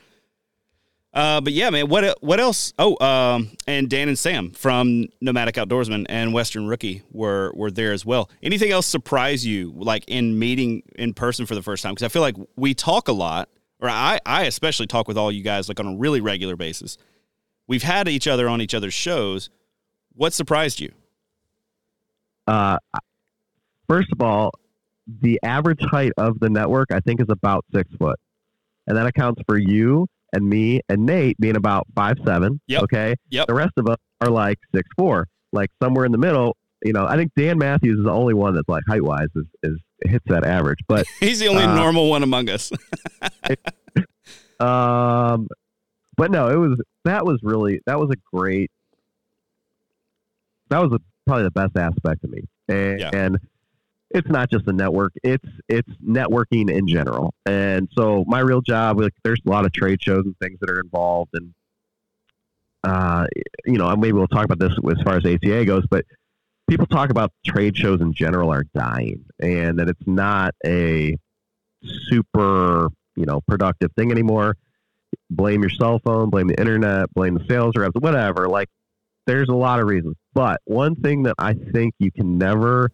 Uh, 1.15 1.43
but 1.43 1.53
yeah, 1.53 1.69
man, 1.69 1.89
what 1.89 2.17
what 2.23 2.41
else? 2.41 2.73
Oh, 2.79 2.99
um, 3.05 3.51
and 3.67 3.89
Dan 3.91 4.09
and 4.09 4.19
Sam 4.19 4.51
from 4.51 5.09
Nomadic 5.21 5.57
Outdoorsman 5.57 6.07
and 6.09 6.33
Western 6.33 6.67
Rookie 6.67 7.03
were 7.11 7.53
were 7.55 7.71
there 7.71 7.93
as 7.93 8.07
well. 8.07 8.31
Anything 8.43 8.71
else 8.71 8.87
surprise 8.87 9.45
you, 9.45 9.73
like 9.77 10.05
in 10.09 10.39
meeting 10.39 10.83
in 10.97 11.13
person 11.13 11.45
for 11.45 11.55
the 11.55 11.63
first 11.63 11.83
time? 11.83 11.93
Because 11.93 12.05
I 12.05 12.09
feel 12.09 12.23
like 12.23 12.37
we 12.57 12.73
talk 12.73 13.09
a 13.09 13.13
lot, 13.13 13.51
or 13.81 13.91
I 13.91 14.21
I 14.25 14.45
especially 14.45 14.87
talk 14.87 15.07
with 15.07 15.19
all 15.19 15.31
you 15.31 15.43
guys 15.43 15.69
like 15.69 15.81
on 15.81 15.87
a 15.87 15.97
really 15.97 16.23
regular 16.23 16.57
basis. 16.57 16.97
We've 17.69 17.83
had 17.83 18.09
each 18.09 18.27
other 18.27 18.49
on 18.49 18.63
each 18.63 18.75
other's 18.75 18.95
shows. 18.95 19.51
What 20.15 20.33
surprised 20.33 20.81
you? 20.81 20.93
Uh, 22.47 22.79
first 23.89 24.09
of 24.13 24.21
all, 24.21 24.53
the 25.21 25.39
average 25.43 25.81
height 25.83 26.13
of 26.17 26.39
the 26.41 26.49
network 26.49 26.93
I 26.93 27.01
think 27.01 27.21
is 27.21 27.27
about 27.29 27.65
six 27.75 27.91
foot, 27.99 28.19
and 28.87 28.97
that 28.97 29.07
accounts 29.07 29.43
for 29.47 29.59
you 29.59 30.07
and 30.33 30.49
me 30.49 30.81
and 30.89 31.05
Nate 31.07 31.39
being 31.39 31.57
about 31.57 31.87
five 31.95 32.19
seven. 32.25 32.61
Yep. 32.67 32.83
Okay. 32.85 33.15
Yep. 33.31 33.47
The 33.47 33.55
rest 33.55 33.73
of 33.77 33.89
us 33.89 33.99
are 34.21 34.31
like 34.31 34.59
six 34.75 34.89
four, 34.97 35.29
like 35.53 35.71
somewhere 35.83 36.05
in 36.05 36.13
the 36.13 36.19
middle. 36.19 36.57
You 36.85 36.93
know, 36.93 37.07
I 37.07 37.17
think 37.17 37.33
Dan 37.37 37.59
Matthews 37.59 37.99
is 37.99 38.05
the 38.05 38.11
only 38.11 38.35
one 38.35 38.55
that's 38.55 38.69
like 38.69 38.83
height 38.89 39.05
wise 39.05 39.29
is, 39.37 39.45
is 39.63 39.79
hits 40.05 40.25
that 40.27 40.45
average, 40.45 40.81
but 40.89 41.07
he's 41.21 41.39
the 41.39 41.49
only 41.49 41.65
uh, 41.65 41.75
normal 41.75 42.11
one 42.11 42.23
among 42.23 42.49
us. 42.49 42.73
um, 44.61 45.49
but 46.17 46.31
no, 46.31 46.49
it 46.49 46.57
was 46.57 46.81
that 47.05 47.25
was 47.25 47.39
really 47.43 47.81
that 47.87 47.99
was 47.99 48.11
a 48.11 48.37
great. 48.37 48.71
That 50.73 50.83
was 50.83 50.93
a, 50.93 51.01
probably 51.27 51.45
the 51.45 51.51
best 51.51 51.77
aspect 51.77 52.25
of 52.25 52.31
me, 52.31 52.45
and, 52.69 53.01
yeah. 53.01 53.11
and 53.13 53.39
it's 54.15 54.29
not 54.29 54.51
just 54.51 54.67
a 54.67 54.73
network 54.73 55.13
it's 55.23 55.49
it's 55.69 55.89
networking 56.05 56.71
in 56.71 56.87
general. 56.87 57.35
And 57.47 57.89
so 57.97 58.25
my 58.27 58.41
real 58.41 58.61
job 58.61 59.01
like 59.01 59.13
there's 59.25 59.41
a 59.47 59.51
lot 59.51 59.65
of 59.65 59.73
trade 59.73 60.03
shows 60.03 60.25
and 60.25 60.37
things 60.39 60.59
that 60.61 60.71
are 60.71 60.81
involved 60.81 61.31
and 61.35 61.55
uh, 62.85 63.27
you 63.65 63.79
know 63.79 63.95
maybe 63.97 64.13
we'll 64.13 64.27
talk 64.29 64.45
about 64.45 64.59
this 64.59 64.73
as 64.73 65.03
far 65.03 65.17
as 65.17 65.25
ata 65.25 65.65
goes 65.65 65.85
but 65.91 66.05
people 66.69 66.87
talk 66.87 67.11
about 67.11 67.33
trade 67.47 67.77
shows 67.77 68.01
in 68.01 68.13
general 68.13 68.53
are 68.53 68.65
dying 68.75 69.25
and 69.41 69.79
that 69.79 69.89
it's 69.89 70.07
not 70.07 70.55
a 70.67 71.17
super 71.85 72.89
you 73.17 73.27
know 73.27 73.41
productive 73.43 73.91
thing 73.97 74.11
anymore. 74.11 74.57
Blame 75.31 75.61
your 75.63 75.71
cell 75.71 76.01
phone 76.05 76.31
blame 76.31 76.49
the 76.49 76.59
internet 76.59 77.13
blame 77.15 77.35
the 77.35 77.45
sales 77.47 77.75
reps 77.77 77.95
whatever 78.01 78.49
like 78.49 78.69
there's 79.27 79.49
a 79.49 79.55
lot 79.55 79.81
of 79.81 79.87
reasons 79.87 80.17
but 80.35 80.61
one 80.65 80.95
thing 80.97 81.23
that 81.23 81.35
i 81.39 81.53
think 81.53 81.95
you 81.99 82.11
can 82.11 82.39
never 82.39 82.91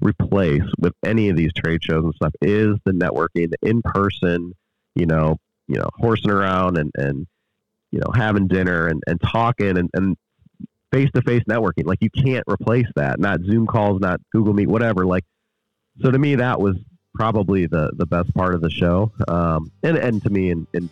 replace 0.00 0.62
with 0.78 0.94
any 1.04 1.28
of 1.28 1.36
these 1.36 1.52
trade 1.52 1.82
shows 1.82 2.04
and 2.04 2.14
stuff 2.14 2.32
is 2.40 2.76
the 2.84 2.92
networking, 2.92 3.50
the 3.50 3.56
in 3.62 3.82
person, 3.82 4.52
you 4.94 5.06
know, 5.06 5.38
you 5.68 5.76
know, 5.76 5.88
horsing 5.94 6.30
around 6.30 6.76
and, 6.76 6.90
and 6.96 7.26
you 7.90 8.00
know, 8.00 8.12
having 8.14 8.48
dinner 8.48 8.88
and, 8.88 9.02
and 9.06 9.20
talking 9.20 9.78
and, 9.78 9.90
and 9.94 10.16
face 10.92 11.10
to 11.14 11.22
face 11.22 11.42
networking. 11.48 11.86
Like 11.86 12.02
you 12.02 12.10
can't 12.10 12.44
replace 12.48 12.88
that. 12.96 13.18
Not 13.18 13.40
Zoom 13.42 13.66
calls, 13.66 14.00
not 14.00 14.20
Google 14.32 14.52
Meet, 14.52 14.68
whatever. 14.68 15.06
Like 15.06 15.24
so 16.02 16.10
to 16.10 16.18
me 16.18 16.34
that 16.36 16.60
was 16.60 16.76
probably 17.14 17.66
the, 17.66 17.92
the 17.94 18.06
best 18.06 18.34
part 18.34 18.54
of 18.54 18.60
the 18.60 18.70
show. 18.70 19.12
Um, 19.28 19.70
and, 19.82 19.96
and 19.96 20.22
to 20.22 20.30
me 20.30 20.50
and, 20.50 20.66
and 20.74 20.88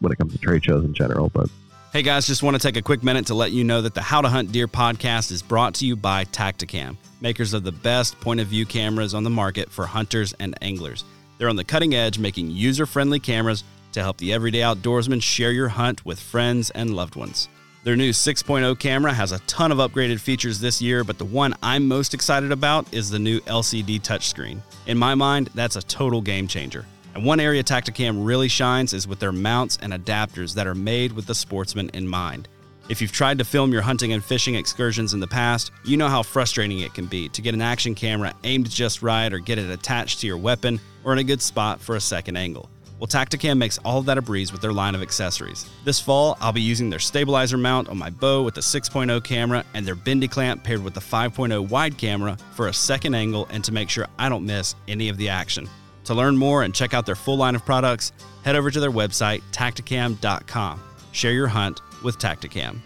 when 0.00 0.12
it 0.12 0.16
comes 0.16 0.32
to 0.32 0.38
trade 0.38 0.64
shows 0.64 0.84
in 0.84 0.94
general, 0.94 1.28
but 1.28 1.50
Hey 1.90 2.02
guys, 2.02 2.26
just 2.26 2.42
want 2.42 2.54
to 2.54 2.60
take 2.60 2.76
a 2.76 2.82
quick 2.82 3.02
minute 3.02 3.28
to 3.28 3.34
let 3.34 3.50
you 3.50 3.64
know 3.64 3.80
that 3.80 3.94
the 3.94 4.02
How 4.02 4.20
to 4.20 4.28
Hunt 4.28 4.52
Deer 4.52 4.68
podcast 4.68 5.32
is 5.32 5.40
brought 5.40 5.72
to 5.76 5.86
you 5.86 5.96
by 5.96 6.26
Tactacam 6.26 6.98
makers 7.22 7.54
of 7.54 7.64
the 7.64 7.72
best 7.72 8.20
point 8.20 8.40
of 8.40 8.46
view 8.46 8.66
cameras 8.66 9.14
on 9.14 9.24
the 9.24 9.30
market 9.30 9.70
for 9.70 9.86
hunters 9.86 10.34
and 10.34 10.54
anglers. 10.60 11.04
They're 11.38 11.48
on 11.48 11.56
the 11.56 11.64
cutting 11.64 11.94
edge, 11.94 12.18
making 12.18 12.50
user 12.50 12.84
friendly 12.84 13.18
cameras 13.18 13.64
to 13.92 14.02
help 14.02 14.18
the 14.18 14.34
everyday 14.34 14.60
outdoorsman 14.60 15.22
share 15.22 15.50
your 15.50 15.68
hunt 15.68 16.04
with 16.04 16.20
friends 16.20 16.68
and 16.70 16.94
loved 16.94 17.16
ones. 17.16 17.48
Their 17.84 17.96
new 17.96 18.10
6.0 18.10 18.78
camera 18.78 19.14
has 19.14 19.32
a 19.32 19.38
ton 19.40 19.72
of 19.72 19.78
upgraded 19.78 20.20
features 20.20 20.60
this 20.60 20.82
year, 20.82 21.04
but 21.04 21.16
the 21.16 21.24
one 21.24 21.54
I'm 21.62 21.88
most 21.88 22.12
excited 22.12 22.52
about 22.52 22.92
is 22.92 23.08
the 23.08 23.18
new 23.18 23.40
LCD 23.40 24.02
touchscreen. 24.02 24.60
In 24.86 24.98
my 24.98 25.14
mind, 25.14 25.48
that's 25.54 25.76
a 25.76 25.82
total 25.82 26.20
game 26.20 26.48
changer. 26.48 26.84
And 27.14 27.24
one 27.24 27.40
area 27.40 27.62
Tactacam 27.62 28.24
really 28.24 28.48
shines 28.48 28.92
is 28.92 29.08
with 29.08 29.18
their 29.18 29.32
mounts 29.32 29.78
and 29.80 29.92
adapters 29.92 30.54
that 30.54 30.66
are 30.66 30.74
made 30.74 31.12
with 31.12 31.26
the 31.26 31.34
sportsman 31.34 31.90
in 31.90 32.06
mind. 32.06 32.48
If 32.88 33.02
you've 33.02 33.12
tried 33.12 33.38
to 33.38 33.44
film 33.44 33.70
your 33.70 33.82
hunting 33.82 34.14
and 34.14 34.24
fishing 34.24 34.54
excursions 34.54 35.12
in 35.12 35.20
the 35.20 35.26
past, 35.26 35.72
you 35.84 35.98
know 35.98 36.08
how 36.08 36.22
frustrating 36.22 36.78
it 36.78 36.94
can 36.94 37.04
be 37.04 37.28
to 37.30 37.42
get 37.42 37.52
an 37.52 37.60
action 37.60 37.94
camera 37.94 38.32
aimed 38.44 38.70
just 38.70 39.02
right 39.02 39.30
or 39.30 39.38
get 39.38 39.58
it 39.58 39.68
attached 39.68 40.20
to 40.20 40.26
your 40.26 40.38
weapon 40.38 40.80
or 41.04 41.12
in 41.12 41.18
a 41.18 41.24
good 41.24 41.42
spot 41.42 41.80
for 41.80 41.96
a 41.96 42.00
second 42.00 42.36
angle. 42.36 42.70
Well, 42.98 43.06
Tactacam 43.06 43.58
makes 43.58 43.78
all 43.84 43.98
of 43.98 44.06
that 44.06 44.18
a 44.18 44.22
breeze 44.22 44.52
with 44.52 44.60
their 44.60 44.72
line 44.72 44.94
of 44.94 45.02
accessories. 45.02 45.68
This 45.84 46.00
fall, 46.00 46.36
I'll 46.40 46.52
be 46.52 46.62
using 46.62 46.90
their 46.90 46.98
stabilizer 46.98 47.56
mount 47.56 47.88
on 47.88 47.96
my 47.96 48.10
bow 48.10 48.42
with 48.42 48.54
the 48.54 48.60
6.0 48.60 49.22
camera 49.22 49.64
and 49.74 49.86
their 49.86 49.94
bendy 49.94 50.26
clamp 50.26 50.64
paired 50.64 50.82
with 50.82 50.94
the 50.94 51.00
5.0 51.00 51.68
wide 51.68 51.96
camera 51.96 52.36
for 52.54 52.68
a 52.68 52.72
second 52.72 53.14
angle 53.14 53.46
and 53.50 53.62
to 53.64 53.72
make 53.72 53.88
sure 53.88 54.06
I 54.18 54.28
don't 54.28 54.46
miss 54.46 54.74
any 54.88 55.10
of 55.10 55.16
the 55.16 55.28
action. 55.28 55.68
To 56.08 56.14
learn 56.14 56.38
more 56.38 56.62
and 56.62 56.74
check 56.74 56.94
out 56.94 57.04
their 57.04 57.14
full 57.14 57.36
line 57.36 57.54
of 57.54 57.66
products, 57.66 58.12
head 58.42 58.56
over 58.56 58.70
to 58.70 58.80
their 58.80 58.90
website, 58.90 59.42
tactacam.com. 59.52 60.82
Share 61.12 61.32
your 61.32 61.48
hunt 61.48 61.82
with 62.02 62.18
Tactacam. 62.18 62.78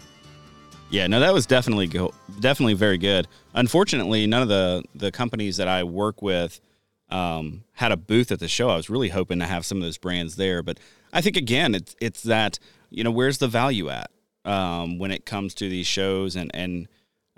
Yeah, 0.89 1.07
no, 1.07 1.21
that 1.21 1.33
was 1.33 1.45
definitely 1.45 1.87
go- 1.87 2.13
definitely 2.41 2.73
very 2.73 2.97
good. 2.97 3.29
Unfortunately, 3.53 4.27
none 4.27 4.41
of 4.41 4.49
the 4.49 4.83
the 4.93 5.09
companies 5.09 5.55
that 5.55 5.69
I 5.69 5.85
work 5.85 6.21
with 6.21 6.59
um, 7.07 7.63
had 7.71 7.93
a 7.93 7.97
booth 7.97 8.29
at 8.29 8.39
the 8.39 8.49
show. 8.49 8.67
I 8.67 8.75
was 8.75 8.89
really 8.89 9.07
hoping 9.07 9.39
to 9.39 9.45
have 9.45 9.65
some 9.65 9.77
of 9.77 9.83
those 9.85 9.97
brands 9.97 10.35
there, 10.35 10.61
but 10.61 10.77
I 11.13 11.21
think 11.21 11.37
again, 11.37 11.75
it's 11.75 11.95
it's 12.01 12.23
that 12.23 12.59
you 12.89 13.05
know 13.05 13.11
where's 13.11 13.37
the 13.37 13.47
value 13.47 13.87
at 13.89 14.11
um, 14.43 14.99
when 14.99 15.11
it 15.11 15.25
comes 15.25 15.53
to 15.55 15.69
these 15.69 15.87
shows 15.87 16.35
and 16.35 16.51
and 16.53 16.89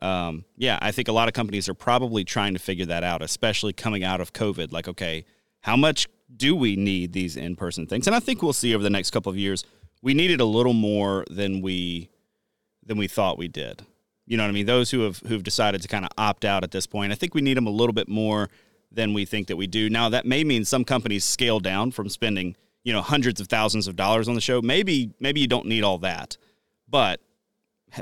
um, 0.01 0.45
yeah, 0.57 0.79
I 0.81 0.91
think 0.91 1.09
a 1.09 1.13
lot 1.13 1.27
of 1.27 1.35
companies 1.35 1.69
are 1.69 1.75
probably 1.75 2.23
trying 2.23 2.53
to 2.53 2.59
figure 2.59 2.87
that 2.87 3.03
out, 3.03 3.21
especially 3.21 3.71
coming 3.71 4.03
out 4.03 4.19
of 4.19 4.33
COVID. 4.33 4.71
Like, 4.71 4.87
okay, 4.87 5.25
how 5.65 5.75
much 5.75 6.07
do 6.37 6.55
we 6.55 6.75
need 6.75 7.11
these 7.11 7.35
in 7.35 7.55
person 7.55 7.87
things? 7.87 8.05
And 8.05 8.15
I 8.15 8.19
think 8.19 8.43
we'll 8.43 8.53
see 8.53 8.75
over 8.75 8.83
the 8.83 8.89
next 8.91 9.09
couple 9.09 9.31
of 9.31 9.37
years. 9.37 9.63
We 10.03 10.13
needed 10.13 10.39
a 10.39 10.45
little 10.45 10.73
more 10.73 11.25
than 11.27 11.59
we 11.59 12.11
than 12.85 12.99
we 12.99 13.07
thought 13.07 13.39
we 13.39 13.47
did. 13.47 13.81
You 14.27 14.37
know 14.37 14.43
what 14.43 14.49
I 14.49 14.51
mean? 14.51 14.67
Those 14.67 14.91
who 14.91 14.99
have 14.99 15.17
who've 15.27 15.41
decided 15.41 15.81
to 15.81 15.87
kind 15.87 16.05
of 16.05 16.11
opt 16.19 16.45
out 16.45 16.63
at 16.63 16.69
this 16.69 16.85
point, 16.85 17.11
I 17.11 17.15
think 17.15 17.33
we 17.33 17.41
need 17.41 17.57
them 17.57 17.65
a 17.65 17.71
little 17.71 17.93
bit 17.93 18.07
more 18.07 18.51
than 18.91 19.11
we 19.15 19.25
think 19.25 19.47
that 19.47 19.55
we 19.55 19.65
do. 19.65 19.89
Now 19.89 20.07
that 20.09 20.27
may 20.27 20.43
mean 20.43 20.65
some 20.65 20.83
companies 20.85 21.25
scale 21.25 21.59
down 21.59 21.89
from 21.89 22.09
spending, 22.09 22.55
you 22.83 22.93
know, 22.93 23.01
hundreds 23.01 23.41
of 23.41 23.47
thousands 23.47 23.87
of 23.87 23.95
dollars 23.95 24.27
on 24.27 24.35
the 24.35 24.41
show. 24.41 24.61
Maybe 24.61 25.15
maybe 25.19 25.41
you 25.41 25.47
don't 25.47 25.65
need 25.65 25.83
all 25.83 25.97
that. 25.97 26.37
But 26.87 27.21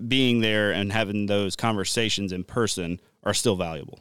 being 0.05 0.41
there 0.41 0.73
and 0.73 0.91
having 0.91 1.27
those 1.27 1.55
conversations 1.55 2.33
in 2.33 2.43
person 2.43 2.99
are 3.23 3.33
still 3.33 3.55
valuable. 3.55 3.99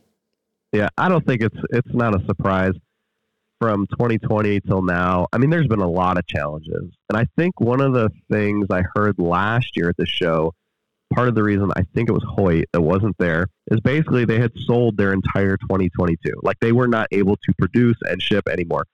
Yeah, 0.72 0.88
I 0.98 1.08
don't 1.08 1.24
think 1.24 1.42
it's 1.42 1.58
it's 1.70 1.94
not 1.94 2.20
a 2.20 2.26
surprise 2.26 2.74
from 3.62 3.86
2020 3.92 4.58
till 4.62 4.82
now. 4.82 5.28
I 5.32 5.38
mean, 5.38 5.48
there's 5.48 5.68
been 5.68 5.78
a 5.78 5.88
lot 5.88 6.18
of 6.18 6.26
challenges, 6.26 6.90
and 7.08 7.16
I 7.16 7.26
think 7.38 7.60
one 7.60 7.80
of 7.80 7.92
the 7.92 8.10
things 8.28 8.66
I 8.72 8.82
heard 8.96 9.20
last 9.20 9.76
year 9.76 9.88
at 9.88 9.96
the 9.96 10.04
show, 10.04 10.52
part 11.14 11.28
of 11.28 11.36
the 11.36 11.44
reason 11.44 11.70
I 11.76 11.84
think 11.94 12.08
it 12.08 12.12
was 12.12 12.24
Hoyt 12.26 12.64
that 12.72 12.80
wasn't 12.80 13.14
there, 13.20 13.46
is 13.70 13.78
basically 13.78 14.24
they 14.24 14.40
had 14.40 14.50
sold 14.66 14.96
their 14.96 15.12
entire 15.12 15.56
2022. 15.58 16.40
Like 16.42 16.56
they 16.60 16.72
were 16.72 16.88
not 16.88 17.06
able 17.12 17.36
to 17.36 17.54
produce 17.56 17.96
and 18.02 18.20
ship 18.20 18.48
anymore. 18.48 18.84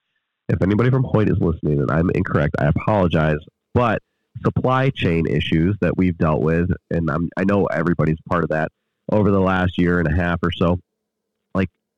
If 0.51 0.61
anybody 0.61 0.91
from 0.91 1.05
Hoyt 1.05 1.31
is 1.31 1.39
listening 1.41 1.79
and 1.79 1.91
I'm 1.91 2.11
incorrect, 2.11 2.57
I 2.59 2.67
apologize. 2.67 3.39
But 3.73 4.03
supply 4.45 4.91
chain 4.91 5.27
issues 5.27 5.79
that 5.81 5.97
we've 5.97 6.19
dealt 6.19 6.43
with, 6.43 6.69
and 6.91 7.11
I'm, 7.11 7.31
I 7.39 7.45
know 7.45 7.65
everybody's 7.67 8.21
part 8.29 8.45
of 8.45 8.51
that 8.51 8.71
over 9.11 9.31
the 9.31 9.41
last 9.41 9.79
year 9.79 9.99
and 9.99 10.09
a 10.09 10.15
half 10.15 10.41
or 10.43 10.53
so. 10.53 10.79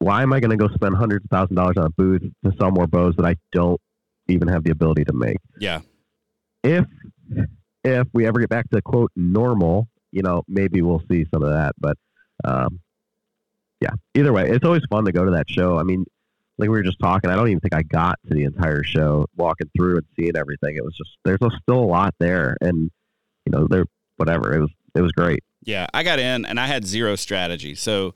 Why 0.00 0.22
am 0.22 0.32
I 0.32 0.40
going 0.40 0.50
to 0.50 0.56
go 0.56 0.72
spend 0.74 0.96
hundreds 0.96 1.24
of 1.24 1.30
thousand 1.30 1.56
dollars 1.56 1.76
on 1.76 1.84
a 1.84 1.90
booth 1.90 2.22
to 2.44 2.52
sell 2.58 2.70
more 2.70 2.86
bows 2.86 3.14
that 3.16 3.26
I 3.26 3.36
don't 3.52 3.80
even 4.28 4.48
have 4.48 4.64
the 4.64 4.70
ability 4.70 5.04
to 5.04 5.12
make? 5.12 5.36
Yeah. 5.58 5.80
If 6.64 6.86
if 7.84 8.08
we 8.12 8.26
ever 8.26 8.40
get 8.40 8.48
back 8.48 8.68
to 8.70 8.82
quote 8.82 9.12
normal, 9.14 9.88
you 10.10 10.22
know, 10.22 10.42
maybe 10.48 10.82
we'll 10.82 11.02
see 11.10 11.26
some 11.32 11.42
of 11.42 11.50
that. 11.50 11.74
But 11.78 11.96
um, 12.44 12.80
yeah, 13.80 13.90
either 14.14 14.32
way, 14.32 14.48
it's 14.48 14.64
always 14.64 14.82
fun 14.90 15.04
to 15.04 15.12
go 15.12 15.24
to 15.24 15.32
that 15.32 15.50
show. 15.50 15.78
I 15.78 15.82
mean, 15.82 16.04
like 16.58 16.68
we 16.68 16.76
were 16.76 16.82
just 16.82 16.98
talking, 16.98 17.30
I 17.30 17.36
don't 17.36 17.48
even 17.48 17.60
think 17.60 17.74
I 17.74 17.82
got 17.82 18.18
to 18.28 18.34
the 18.34 18.44
entire 18.44 18.82
show, 18.82 19.26
walking 19.36 19.70
through 19.76 19.98
and 19.98 20.06
seeing 20.18 20.36
everything. 20.36 20.76
It 20.76 20.84
was 20.84 20.96
just 20.96 21.10
there's 21.24 21.38
still 21.62 21.78
a 21.78 21.84
lot 21.84 22.14
there, 22.18 22.56
and 22.60 22.90
you 23.46 23.52
know, 23.52 23.66
there 23.68 23.84
whatever. 24.16 24.54
It 24.54 24.60
was 24.60 24.70
it 24.94 25.02
was 25.02 25.12
great. 25.12 25.42
Yeah, 25.62 25.86
I 25.92 26.02
got 26.02 26.18
in 26.18 26.46
and 26.46 26.58
I 26.58 26.66
had 26.66 26.86
zero 26.86 27.16
strategy, 27.16 27.74
so 27.74 28.14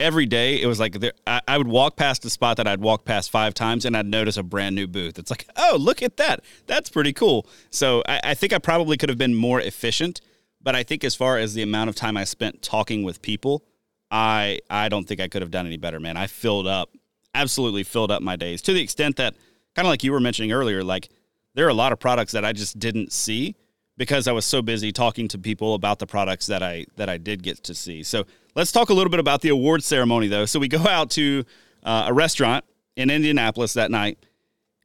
every 0.00 0.26
day 0.26 0.60
it 0.60 0.66
was 0.66 0.80
like 0.80 1.00
there, 1.00 1.12
I, 1.26 1.40
I, 1.46 1.58
would 1.58 1.68
walk 1.68 1.96
past 1.96 2.24
a 2.24 2.30
spot 2.30 2.56
that 2.56 2.66
I'd 2.66 2.80
walk 2.80 3.04
past 3.04 3.30
five 3.30 3.54
times 3.54 3.84
and 3.84 3.96
I'd 3.96 4.06
notice 4.06 4.36
a 4.36 4.42
brand 4.42 4.74
new 4.74 4.86
booth. 4.86 5.18
It's 5.18 5.30
like, 5.30 5.46
oh, 5.56 5.76
look 5.78 6.02
at 6.02 6.16
that. 6.16 6.40
That's 6.66 6.90
pretty 6.90 7.12
cool. 7.12 7.46
So 7.70 8.02
I, 8.06 8.20
I 8.24 8.34
think 8.34 8.52
I 8.52 8.58
probably 8.58 8.96
could 8.96 9.08
have 9.08 9.18
been 9.18 9.34
more 9.34 9.60
efficient, 9.60 10.20
but 10.60 10.74
I 10.74 10.82
think 10.82 11.04
as 11.04 11.14
far 11.14 11.38
as 11.38 11.54
the 11.54 11.62
amount 11.62 11.90
of 11.90 11.96
time 11.96 12.16
I 12.16 12.24
spent 12.24 12.62
talking 12.62 13.02
with 13.02 13.22
people, 13.22 13.64
I 14.10 14.58
I 14.68 14.88
don't 14.88 15.08
think 15.08 15.20
I 15.20 15.28
could 15.28 15.42
have 15.42 15.50
done 15.50 15.66
any 15.66 15.78
better, 15.78 15.98
man. 15.98 16.16
I 16.16 16.26
filled 16.26 16.66
up 16.66 16.90
absolutely 17.34 17.82
filled 17.82 18.10
up 18.10 18.22
my 18.22 18.36
days 18.36 18.60
to 18.62 18.72
the 18.72 18.82
extent 18.82 19.16
that, 19.16 19.34
kind 19.74 19.86
of 19.86 19.90
like 19.90 20.04
you 20.04 20.12
were 20.12 20.20
mentioning 20.20 20.52
earlier, 20.52 20.84
like 20.84 21.08
there 21.54 21.66
are 21.66 21.70
a 21.70 21.74
lot 21.74 21.92
of 21.92 21.98
products 21.98 22.32
that 22.32 22.44
I 22.44 22.52
just 22.52 22.78
didn't 22.78 23.12
see 23.12 23.56
because 23.96 24.26
I 24.26 24.32
was 24.32 24.44
so 24.44 24.62
busy 24.62 24.92
talking 24.92 25.28
to 25.28 25.38
people 25.38 25.74
about 25.74 25.98
the 25.98 26.06
products 26.06 26.46
that 26.46 26.62
I 26.62 26.86
that 26.96 27.08
I 27.08 27.18
did 27.18 27.42
get 27.42 27.62
to 27.64 27.74
see. 27.74 28.02
So 28.02 28.26
let's 28.54 28.72
talk 28.72 28.90
a 28.90 28.94
little 28.94 29.10
bit 29.10 29.20
about 29.20 29.40
the 29.40 29.48
award 29.48 29.82
ceremony, 29.82 30.28
though. 30.28 30.44
So 30.44 30.58
we 30.58 30.68
go 30.68 30.86
out 30.86 31.10
to 31.10 31.44
uh, 31.82 32.06
a 32.08 32.12
restaurant 32.12 32.64
in 32.96 33.10
Indianapolis 33.10 33.74
that 33.74 33.90
night, 33.90 34.18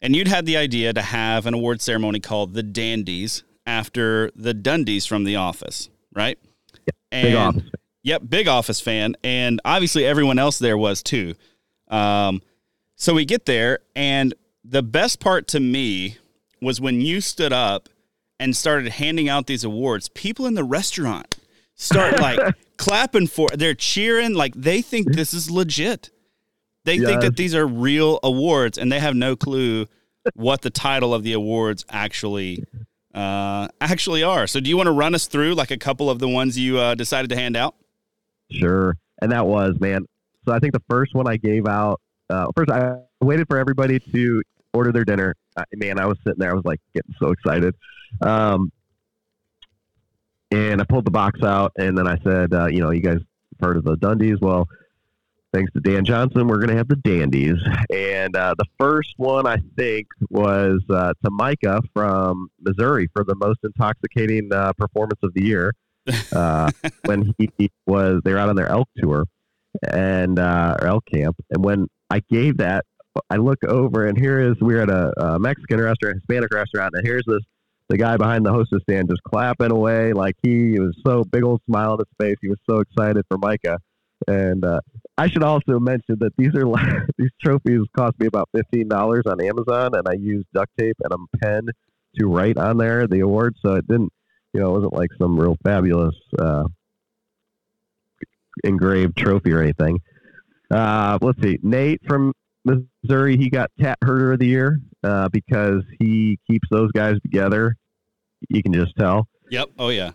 and 0.02 0.16
you'd 0.16 0.28
had 0.28 0.46
the 0.46 0.58
idea 0.58 0.94
to 0.94 1.02
have 1.02 1.46
an 1.46 1.54
award 1.54 1.82
ceremony 1.82 2.20
called 2.20 2.54
the 2.54 2.64
Dandies 2.64 3.44
after 3.66 4.32
the 4.36 4.54
Dundies 4.54 5.08
from 5.08 5.24
The 5.24 5.36
Office, 5.36 5.90
right? 6.14 6.38
Yep, 6.74 6.96
and, 7.12 7.24
big 7.24 7.36
office. 7.36 7.72
Yep, 8.04 8.22
big 8.30 8.48
office 8.48 8.82
fan, 8.82 9.16
and 9.24 9.60
obviously 9.66 10.06
everyone 10.06 10.40
else 10.40 10.60
there 10.60 10.78
was 10.78 11.04
too. 11.04 11.36
Um, 11.90 12.42
so 12.96 13.14
we 13.14 13.26
get 13.26 13.46
there, 13.46 13.80
and 13.96 14.34
the 14.64 14.84
best 14.84 15.20
part 15.20 15.48
to 15.50 15.60
me 15.60 16.18
was 16.62 16.82
when 16.82 17.02
you 17.02 17.22
stood 17.22 17.54
up 17.54 17.90
and 18.40 18.56
started 18.56 18.92
handing 18.94 19.30
out 19.30 19.48
these 19.48 19.64
awards. 19.64 20.10
People 20.10 20.46
in 20.46 20.54
the 20.54 20.64
restaurant 20.64 21.38
start 21.76 22.20
like 22.20 22.40
clapping 22.78 23.28
for. 23.28 23.48
They're 23.54 23.74
cheering 23.74 24.34
like 24.34 24.54
they 24.56 24.82
think 24.82 25.14
this 25.14 25.34
is 25.34 25.50
legit. 25.50 26.10
They 26.86 26.96
yes. 26.96 27.10
think 27.10 27.22
that 27.22 27.36
these 27.36 27.54
are 27.54 27.68
real 27.68 28.20
awards, 28.24 28.78
and 28.78 28.92
they 28.92 29.00
have 29.00 29.16
no 29.16 29.36
clue 29.36 29.88
what 30.36 30.62
the 30.62 30.70
title 30.70 31.14
of 31.14 31.24
the 31.24 31.34
awards 31.34 31.86
actually 31.90 32.64
uh, 33.14 33.68
actually 33.82 34.24
are. 34.24 34.48
So, 34.48 34.60
do 34.60 34.70
you 34.70 34.78
want 34.78 34.88
to 34.88 34.94
run 34.94 35.16
us 35.16 35.28
through 35.28 35.56
like 35.56 35.72
a 35.72 35.78
couple 35.78 36.10
of 36.10 36.20
the 36.20 36.28
ones 36.28 36.58
you 36.58 36.78
uh, 36.80 36.96
decided 36.96 37.30
to 37.32 37.36
hand 37.36 37.58
out? 37.58 37.76
Sure. 38.52 38.96
And 39.22 39.32
that 39.32 39.46
was 39.46 39.76
man. 39.80 40.06
So 40.46 40.54
I 40.54 40.60
think 40.60 40.74
the 40.74 40.84
first 40.90 41.14
one 41.14 41.28
I 41.28 41.38
gave 41.38 41.68
out, 41.68 42.00
uh, 42.30 42.46
first 42.56 42.72
I 42.72 43.00
waited 43.20 43.48
for 43.48 43.58
everybody 43.58 44.00
to 44.00 44.42
order 44.74 44.92
their 44.92 45.04
dinner. 45.04 45.36
Man, 45.74 46.00
I 46.00 46.06
was 46.06 46.18
sitting 46.24 46.40
there, 46.40 46.52
I 46.52 46.54
was 46.54 46.64
like 46.64 46.80
getting 46.94 47.14
so 47.20 47.32
excited. 47.32 47.76
Um, 48.22 48.72
and 50.52 50.82
I 50.82 50.86
pulled 50.86 51.06
the 51.06 51.12
box 51.12 51.44
out, 51.44 51.74
and 51.78 51.98
then 51.98 52.08
I 52.08 52.18
said, 52.24 52.54
uh, 52.54 52.68
you 52.68 52.80
know, 52.80 52.92
you 52.92 53.02
guys 53.02 53.20
heard 53.62 53.78
of 53.78 53.84
the 53.84 53.96
Dundies? 53.96 54.40
Well, 54.42 54.68
thanks 55.54 55.72
to 55.74 55.80
Dan 55.80 56.06
Johnson, 56.06 56.48
we're 56.48 56.58
going 56.58 56.70
to 56.70 56.76
have 56.76 56.88
the 56.88 56.96
Dandies. 56.96 57.58
And 57.92 58.36
uh, 58.36 58.56
the 58.58 58.66
first 58.80 59.14
one, 59.18 59.48
I 59.48 59.58
think, 59.78 60.08
was 60.30 60.82
uh, 60.90 61.14
to 61.24 61.32
Micah 61.32 61.82
from 61.94 62.50
Missouri 62.62 63.08
for 63.14 63.24
the 63.24 63.36
most 63.36 63.60
intoxicating 63.64 64.52
uh, 64.54 64.74
performance 64.74 65.20
of 65.24 65.34
the 65.34 65.44
year 65.44 65.74
uh, 66.34 66.72
when 67.06 67.34
he 67.38 67.72
was, 67.86 68.22
they 68.24 68.34
were 68.34 68.40
out 68.40 68.50
on 68.50 68.56
their 68.56 68.70
elk 68.70 68.88
tour 68.98 69.26
and 69.90 70.40
uh, 70.40 70.78
or 70.82 70.88
elk 70.88 71.06
camp. 71.12 71.36
And 71.50 71.64
when 71.64 71.88
I 72.10 72.22
gave 72.30 72.58
that, 72.58 72.86
I 73.30 73.38
look 73.38 73.64
over 73.64 74.06
and 74.06 74.18
here 74.18 74.40
is 74.40 74.56
we're 74.62 74.82
at 74.82 74.90
a, 74.90 75.12
a 75.20 75.40
Mexican 75.40 75.82
restaurant, 75.82 76.18
Hispanic 76.18 76.54
restaurant, 76.54 76.94
and 76.96 77.06
here's 77.06 77.24
this 77.26 77.42
the 77.90 77.98
guy 77.98 78.18
behind 78.18 78.46
the 78.46 78.52
hostess 78.52 78.82
stand 78.84 79.10
just 79.10 79.24
clapping 79.24 79.72
away 79.72 80.14
like 80.14 80.36
he 80.44 80.80
was 80.80 80.96
so 81.06 81.24
big 81.24 81.44
old 81.44 81.62
smile 81.66 81.94
on 81.94 82.00
his 82.00 82.08
face. 82.20 82.36
He 82.42 82.50
was 82.50 82.60
so 82.70 82.80
excited 82.80 83.24
for 83.30 83.38
Micah. 83.38 83.80
And 84.28 84.66
uh, 84.66 84.82
I 85.18 85.30
should 85.30 85.44
also 85.44 85.80
mention 85.80 86.18
that 86.20 86.34
these 86.38 86.54
are 86.56 86.66
these 87.18 87.30
trophies 87.42 87.82
cost 87.96 88.20
me 88.20 88.28
about 88.28 88.50
fifteen 88.56 88.88
dollars 88.88 89.24
on 89.28 89.40
Amazon, 89.42 89.96
and 89.96 90.08
I 90.08 90.14
used 90.14 90.48
duct 90.54 90.72
tape 90.78 90.98
and 91.04 91.14
a 91.14 91.38
pen 91.38 91.68
to 92.20 92.28
write 92.28 92.58
on 92.58 92.78
there 92.78 93.08
the 93.08 93.20
award, 93.20 93.56
so 93.64 93.76
it 93.76 93.88
didn't, 93.88 94.12
you 94.54 94.60
know, 94.60 94.70
it 94.70 94.74
wasn't 94.74 94.94
like 94.94 95.10
some 95.20 95.40
real 95.40 95.56
fabulous 95.64 96.16
uh, 96.40 96.64
engraved 98.64 99.16
trophy 99.18 99.54
or 99.54 99.62
anything. 99.62 100.00
Uh, 100.72 101.18
let's 101.22 101.42
see. 101.42 101.60
Nate 101.62 102.02
from 102.08 102.34
Missouri, 102.68 103.38
he 103.38 103.50
got 103.50 103.72
Tat 103.80 103.98
Herder 104.04 104.34
of 104.34 104.40
the 104.40 104.48
Year 104.48 104.80
uh, 105.04 105.30
because 105.30 105.84
he 106.00 106.38
keeps 106.50 106.68
those 106.70 106.92
guys 106.92 107.16
together. 107.22 107.76
You 108.50 108.62
can 108.62 108.74
just 108.74 108.96
tell. 108.98 109.28
Yep. 109.50 109.70
Oh, 109.80 109.90
yeah. 109.90 110.12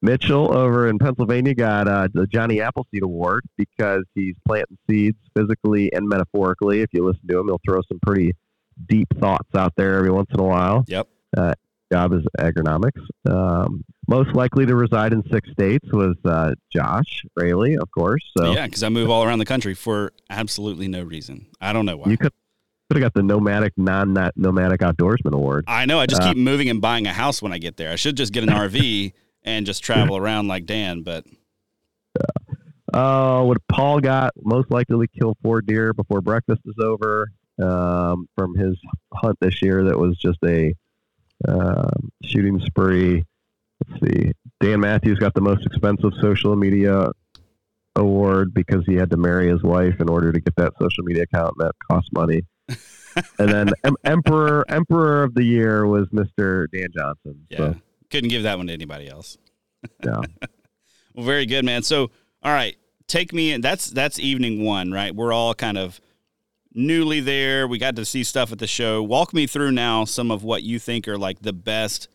Mitchell 0.00 0.54
over 0.54 0.88
in 0.88 0.98
Pennsylvania 0.98 1.54
got 1.54 1.88
uh, 1.88 2.08
the 2.12 2.26
Johnny 2.26 2.60
Appleseed 2.60 3.02
Award 3.02 3.44
because 3.56 4.04
he's 4.14 4.34
planting 4.46 4.78
seeds 4.88 5.18
physically 5.36 5.92
and 5.92 6.08
metaphorically. 6.08 6.82
If 6.82 6.90
you 6.92 7.04
listen 7.04 7.26
to 7.28 7.38
him, 7.38 7.46
he'll 7.46 7.60
throw 7.66 7.80
some 7.88 7.98
pretty 8.00 8.32
deep 8.88 9.08
thoughts 9.18 9.48
out 9.56 9.72
there 9.76 9.96
every 9.96 10.10
once 10.10 10.28
in 10.32 10.40
a 10.40 10.44
while. 10.44 10.84
Yep. 10.86 11.08
Uh, 11.36 11.52
job 11.92 12.12
is 12.12 12.22
agronomics. 12.38 13.00
Um, 13.28 13.84
most 14.06 14.34
likely 14.34 14.66
to 14.66 14.74
reside 14.74 15.12
in 15.12 15.22
six 15.30 15.50
states 15.50 15.86
was 15.92 16.16
uh, 16.24 16.54
Josh 16.74 17.22
Raley, 17.36 17.76
of 17.76 17.90
course. 17.90 18.22
So 18.36 18.52
yeah, 18.52 18.66
because 18.66 18.82
I 18.82 18.88
move 18.88 19.10
all 19.10 19.24
around 19.24 19.38
the 19.38 19.44
country 19.44 19.74
for 19.74 20.12
absolutely 20.30 20.88
no 20.88 21.02
reason. 21.02 21.46
I 21.60 21.72
don't 21.72 21.86
know 21.86 21.96
why. 21.96 22.10
You 22.10 22.16
could 22.16 22.32
could 22.90 23.02
have 23.02 23.12
got 23.12 23.14
the 23.14 23.22
nomadic 23.22 23.74
non 23.76 24.14
nomadic 24.36 24.80
outdoorsman 24.80 25.32
award. 25.32 25.64
I 25.68 25.84
know. 25.84 26.00
I 26.00 26.06
just 26.06 26.22
uh, 26.22 26.28
keep 26.28 26.38
moving 26.38 26.70
and 26.70 26.80
buying 26.80 27.06
a 27.06 27.12
house 27.12 27.42
when 27.42 27.52
I 27.52 27.58
get 27.58 27.76
there. 27.76 27.92
I 27.92 27.96
should 27.96 28.16
just 28.16 28.32
get 28.32 28.42
an 28.44 28.48
RV 28.50 29.12
and 29.42 29.66
just 29.66 29.82
travel 29.82 30.16
around 30.16 30.48
like 30.48 30.66
Dan. 30.66 31.02
But. 31.02 31.24
Uh, 32.92 33.42
what 33.44 33.58
Paul 33.70 34.00
got 34.00 34.32
most 34.42 34.70
likely 34.70 35.06
to 35.06 35.20
kill 35.20 35.36
four 35.42 35.60
deer 35.60 35.92
before 35.92 36.22
breakfast 36.22 36.62
is 36.64 36.74
over 36.82 37.30
um, 37.62 38.26
from 38.34 38.56
his 38.56 38.78
hunt 39.12 39.36
this 39.40 39.60
year. 39.60 39.84
That 39.84 39.98
was 39.98 40.16
just 40.16 40.38
a 40.44 40.74
um, 41.46 42.10
shooting 42.24 42.60
spree. 42.60 43.24
Let's 43.86 44.02
see. 44.02 44.32
Dan 44.60 44.80
Matthews 44.80 45.18
got 45.18 45.34
the 45.34 45.40
most 45.40 45.64
expensive 45.64 46.12
social 46.20 46.56
media 46.56 47.10
award 47.96 48.54
because 48.54 48.84
he 48.86 48.94
had 48.94 49.10
to 49.10 49.16
marry 49.16 49.48
his 49.48 49.62
wife 49.62 50.00
in 50.00 50.08
order 50.08 50.32
to 50.32 50.40
get 50.40 50.56
that 50.56 50.72
social 50.80 51.04
media 51.04 51.24
account, 51.24 51.54
and 51.58 51.68
that 51.68 51.74
cost 51.90 52.08
money. 52.12 52.42
and 53.38 53.48
then 53.48 53.70
em- 53.84 53.96
Emperor 54.04 54.64
Emperor 54.68 55.22
of 55.22 55.34
the 55.34 55.44
Year 55.44 55.86
was 55.86 56.06
Mr. 56.08 56.66
Dan 56.72 56.88
Johnson. 56.96 57.46
Yeah, 57.50 57.58
so. 57.58 57.74
couldn't 58.10 58.30
give 58.30 58.42
that 58.44 58.58
one 58.58 58.66
to 58.68 58.72
anybody 58.72 59.08
else. 59.08 59.38
yeah. 60.04 60.20
well, 61.14 61.26
very 61.26 61.46
good, 61.46 61.64
man. 61.64 61.82
So, 61.82 62.10
all 62.42 62.52
right, 62.52 62.76
take 63.06 63.32
me 63.32 63.52
in. 63.52 63.60
That's 63.60 63.90
that's 63.90 64.18
evening 64.18 64.64
one, 64.64 64.90
right? 64.92 65.14
We're 65.14 65.32
all 65.32 65.54
kind 65.54 65.78
of 65.78 66.00
newly 66.74 67.20
there. 67.20 67.66
We 67.66 67.78
got 67.78 67.96
to 67.96 68.04
see 68.04 68.24
stuff 68.24 68.52
at 68.52 68.58
the 68.58 68.66
show. 68.66 69.02
Walk 69.02 69.32
me 69.32 69.46
through 69.46 69.72
now 69.72 70.04
some 70.04 70.30
of 70.30 70.44
what 70.44 70.62
you 70.62 70.78
think 70.78 71.08
are 71.08 71.18
like 71.18 71.40
the 71.40 71.52
best 71.52 72.08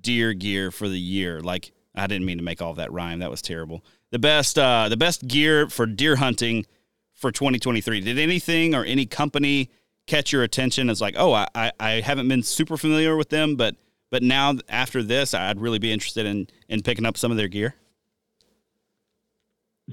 deer 0.00 0.32
gear 0.32 0.70
for 0.70 0.88
the 0.88 0.98
year. 0.98 1.40
Like 1.40 1.72
I 1.94 2.06
didn't 2.06 2.26
mean 2.26 2.38
to 2.38 2.44
make 2.44 2.62
all 2.62 2.74
that 2.74 2.92
rhyme. 2.92 3.18
That 3.20 3.30
was 3.30 3.42
terrible. 3.42 3.84
The 4.10 4.18
best 4.18 4.58
uh 4.58 4.88
the 4.88 4.96
best 4.96 5.26
gear 5.26 5.68
for 5.68 5.86
deer 5.86 6.16
hunting 6.16 6.66
for 7.14 7.30
2023. 7.30 8.00
Did 8.00 8.18
anything 8.18 8.74
or 8.74 8.84
any 8.84 9.06
company 9.06 9.70
catch 10.06 10.32
your 10.32 10.42
attention 10.42 10.90
as 10.90 11.00
like, 11.00 11.14
oh, 11.16 11.32
I, 11.32 11.46
I, 11.54 11.72
I 11.78 11.90
haven't 12.00 12.28
been 12.28 12.42
super 12.42 12.76
familiar 12.76 13.16
with 13.16 13.28
them, 13.28 13.56
but 13.56 13.76
but 14.10 14.22
now 14.22 14.54
after 14.68 15.02
this, 15.02 15.34
I'd 15.34 15.60
really 15.60 15.78
be 15.78 15.92
interested 15.92 16.26
in 16.26 16.48
in 16.68 16.82
picking 16.82 17.06
up 17.06 17.16
some 17.16 17.30
of 17.30 17.36
their 17.36 17.48
gear. 17.48 17.74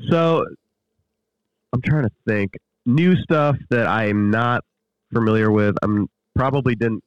So 0.09 0.45
I'm 1.73 1.81
trying 1.81 2.03
to 2.03 2.11
think 2.27 2.53
new 2.87 3.15
stuff 3.17 3.57
that 3.69 3.85
I'm 3.85 4.31
not 4.31 4.63
familiar 5.13 5.51
with. 5.51 5.75
I'm 5.83 6.09
probably 6.35 6.73
didn't 6.73 7.03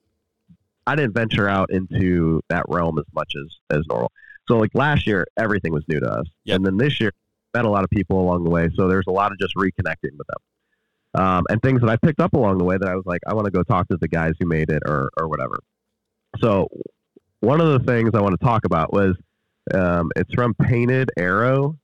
I 0.86 0.94
didn't 0.94 1.14
venture 1.14 1.48
out 1.48 1.70
into 1.70 2.40
that 2.48 2.64
realm 2.68 2.98
as 2.98 3.06
much 3.12 3.32
as 3.36 3.56
as 3.76 3.84
normal. 3.88 4.12
So 4.46 4.58
like 4.58 4.70
last 4.74 5.06
year, 5.06 5.26
everything 5.36 5.72
was 5.72 5.84
new 5.88 5.98
to 6.00 6.06
us, 6.08 6.26
Yep. 6.44 6.56
and 6.56 6.66
then 6.66 6.76
this 6.76 7.00
year, 7.00 7.12
met 7.54 7.64
a 7.64 7.70
lot 7.70 7.82
of 7.84 7.90
people 7.90 8.20
along 8.20 8.44
the 8.44 8.50
way. 8.50 8.68
So 8.74 8.86
there's 8.88 9.06
a 9.08 9.12
lot 9.12 9.32
of 9.32 9.38
just 9.38 9.54
reconnecting 9.56 10.16
with 10.18 10.26
them, 10.28 11.22
um, 11.22 11.44
and 11.48 11.60
things 11.62 11.80
that 11.80 11.90
I 11.90 11.96
picked 11.96 12.20
up 12.20 12.34
along 12.34 12.58
the 12.58 12.64
way 12.64 12.76
that 12.76 12.88
I 12.88 12.94
was 12.94 13.06
like, 13.06 13.20
I 13.26 13.34
want 13.34 13.46
to 13.46 13.50
go 13.50 13.62
talk 13.62 13.88
to 13.88 13.96
the 13.96 14.08
guys 14.08 14.34
who 14.38 14.46
made 14.46 14.70
it 14.70 14.82
or 14.86 15.10
or 15.16 15.28
whatever. 15.28 15.58
So 16.40 16.68
one 17.40 17.60
of 17.60 17.68
the 17.68 17.86
things 17.90 18.10
I 18.14 18.20
want 18.20 18.38
to 18.38 18.44
talk 18.44 18.64
about 18.64 18.92
was 18.92 19.16
um, 19.74 20.10
it's 20.16 20.32
from 20.34 20.54
Painted 20.54 21.10
Arrow, 21.16 21.76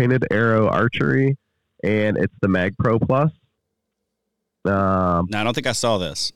Painted 0.00 0.24
Arrow 0.30 0.66
Archery, 0.66 1.36
and 1.84 2.16
it's 2.16 2.32
the 2.40 2.48
Mag 2.48 2.74
Pro 2.78 2.98
Plus. 2.98 3.30
Um, 4.64 5.26
No, 5.30 5.38
I 5.38 5.44
don't 5.44 5.52
think 5.52 5.66
I 5.66 5.72
saw 5.72 5.98
this. 5.98 6.32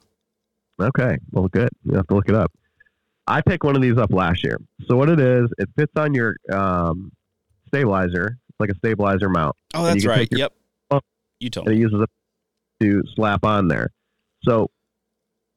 Okay. 0.79 1.17
Well, 1.31 1.49
good. 1.49 1.71
You 1.83 1.97
have 1.97 2.07
to 2.09 2.15
look 2.15 2.29
it 2.29 2.35
up. 2.35 2.53
I 3.27 3.41
picked 3.41 3.65
one 3.65 3.75
of 3.75 3.81
these 3.81 3.97
up 3.97 4.13
last 4.13 4.45
year. 4.45 4.59
So 4.87 4.97
what 4.97 5.09
it 5.09 5.19
is, 5.19 5.49
it 5.57 5.71
fits 5.79 5.93
on 5.97 6.13
your 6.13 6.37
um, 6.53 7.11
stabilizer. 7.69 8.37
It's 8.51 8.61
like 8.61 8.69
a 8.69 8.75
stabilizer 8.75 9.31
mount, 9.31 9.57
Oh, 9.73 9.85
that's 9.85 10.05
right. 10.05 10.29
Yep. 10.31 10.53
You 11.41 11.49
told 11.49 11.67
and 11.67 11.75
it 11.75 11.81
uses 11.81 12.03
it 12.03 12.11
to 12.85 13.03
slap 13.15 13.47
on 13.47 13.69
there. 13.69 13.89
So 14.45 14.69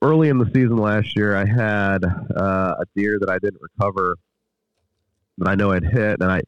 early 0.02 0.30
in 0.30 0.38
the 0.38 0.50
season 0.54 0.78
last 0.78 1.13
year, 1.17 1.36
I 1.36 1.46
had 1.46 2.06
uh, 2.06 2.76
a 2.80 2.86
deer 2.96 3.17
that 3.20 3.30
I 3.30 3.38
didn't 3.39 3.62
recover, 3.62 4.15
that 5.39 5.50
I 5.50 5.56
know 5.56 5.72
I'd 5.72 5.84
hit, 5.84 6.22
and 6.22 6.32
I, 6.32 6.41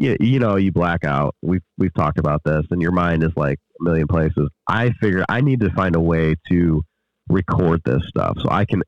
you, 0.00 0.16
you 0.18 0.38
know, 0.38 0.56
you 0.56 0.72
black 0.72 1.04
out. 1.04 1.36
We've 1.42 1.62
we've 1.76 1.92
talked 1.92 2.18
about 2.18 2.42
this, 2.42 2.64
and 2.70 2.80
your 2.80 2.90
mind 2.90 3.22
is 3.22 3.32
like 3.36 3.58
a 3.78 3.84
million 3.84 4.08
places. 4.08 4.48
I 4.66 4.92
figured 5.00 5.26
I 5.28 5.42
need 5.42 5.60
to 5.60 5.70
find 5.70 5.94
a 5.94 6.00
way 6.00 6.36
to 6.50 6.82
record 7.28 7.82
this 7.84 8.02
stuff 8.08 8.38
so 8.40 8.48
I 8.50 8.64
can 8.64 8.82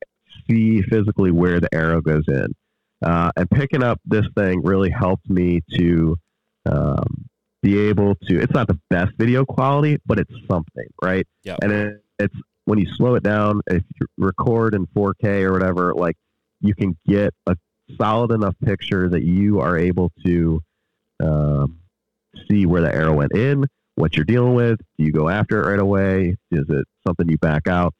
see 0.49 0.81
physically 0.81 1.31
where 1.31 1.59
the 1.59 1.69
arrow 1.73 2.01
goes 2.01 2.23
in. 2.27 2.47
Uh, 3.05 3.31
and 3.35 3.49
picking 3.51 3.83
up 3.83 3.99
this 4.05 4.25
thing 4.35 4.63
really 4.63 4.89
helped 4.89 5.29
me 5.29 5.61
to 5.75 6.17
um, 6.65 7.25
be 7.61 7.77
able 7.79 8.15
to. 8.15 8.39
It's 8.41 8.53
not 8.53 8.67
the 8.67 8.79
best 8.89 9.11
video 9.17 9.45
quality, 9.45 9.99
but 10.07 10.17
it's 10.17 10.33
something, 10.49 10.87
right? 11.01 11.27
Yep. 11.43 11.59
And 11.61 11.71
it, 11.71 12.03
it's 12.17 12.35
when 12.65 12.79
you 12.79 12.87
slow 12.95 13.13
it 13.15 13.23
down, 13.23 13.61
if 13.67 13.83
you 13.99 14.07
record 14.17 14.73
in 14.73 14.87
4K 14.87 15.43
or 15.43 15.51
whatever, 15.51 15.93
like 15.93 16.15
you 16.59 16.73
can 16.73 16.97
get 17.05 17.35
a 17.45 17.55
solid 17.99 18.31
enough 18.31 18.55
picture 18.65 19.09
that 19.09 19.23
you 19.23 19.59
are 19.59 19.77
able 19.77 20.11
to 20.25 20.61
um, 21.23 21.79
see 22.49 22.65
where 22.65 22.81
the 22.81 22.93
arrow 22.93 23.13
went 23.13 23.33
in, 23.33 23.65
what 23.95 24.15
you're 24.15 24.25
dealing 24.25 24.55
with. 24.55 24.79
Do 24.97 25.05
you 25.05 25.11
go 25.11 25.29
after 25.29 25.61
it 25.61 25.69
right 25.69 25.79
away? 25.79 26.35
Is 26.51 26.65
it 26.69 26.85
something 27.05 27.29
you 27.29 27.37
back 27.37 27.67
out? 27.67 27.93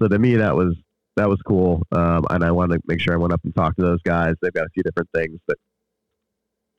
So 0.00 0.08
to 0.08 0.18
me, 0.18 0.36
that 0.36 0.54
was 0.54 0.76
that 1.16 1.28
was 1.28 1.40
cool, 1.46 1.82
um, 1.92 2.26
and 2.28 2.44
I 2.44 2.50
wanted 2.50 2.76
to 2.76 2.82
make 2.86 3.00
sure 3.00 3.14
I 3.14 3.16
went 3.16 3.32
up 3.32 3.40
and 3.44 3.54
talked 3.54 3.78
to 3.78 3.82
those 3.82 4.02
guys. 4.02 4.34
They've 4.42 4.52
got 4.52 4.66
a 4.66 4.70
few 4.70 4.82
different 4.82 5.08
things 5.14 5.40
that 5.48 5.56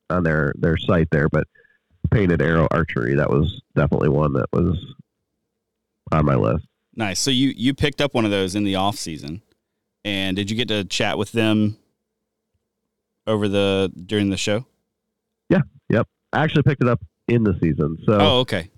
on 0.10 0.24
their 0.24 0.54
their 0.58 0.78
site 0.78 1.10
there, 1.12 1.28
but 1.30 1.48
painted 2.12 2.42
arrow 2.42 2.68
archery 2.72 3.16
that 3.16 3.30
was 3.30 3.62
definitely 3.76 4.10
one 4.10 4.34
that 4.34 4.48
was 4.54 4.78
on 6.12 6.26
my 6.26 6.36
list. 6.36 6.66
Nice. 6.96 7.20
So 7.20 7.32
you 7.32 7.54
you 7.56 7.74
picked 7.74 8.02
up 8.02 8.14
one 8.14 8.26
of 8.26 8.32
those 8.32 8.56
in 8.56 8.64
the 8.64 8.76
off 8.76 8.98
season, 8.98 9.42
and 10.06 10.36
did 10.36 10.50
you 10.50 10.58
get 10.58 10.68
to 10.68 10.84
chat 10.84 11.18
with 11.18 11.32
them 11.32 11.78
over 13.26 13.48
the 13.48 13.92
during 14.06 14.30
the 14.30 14.38
show? 14.38 14.66
I 16.34 16.44
actually 16.44 16.64
picked 16.64 16.84
it 16.84 16.90
up 16.90 17.00
in 17.30 17.44
the 17.44 17.58
season, 17.64 17.98
so 18.06 18.18
Oh, 18.20 18.40
okay. 18.40 18.70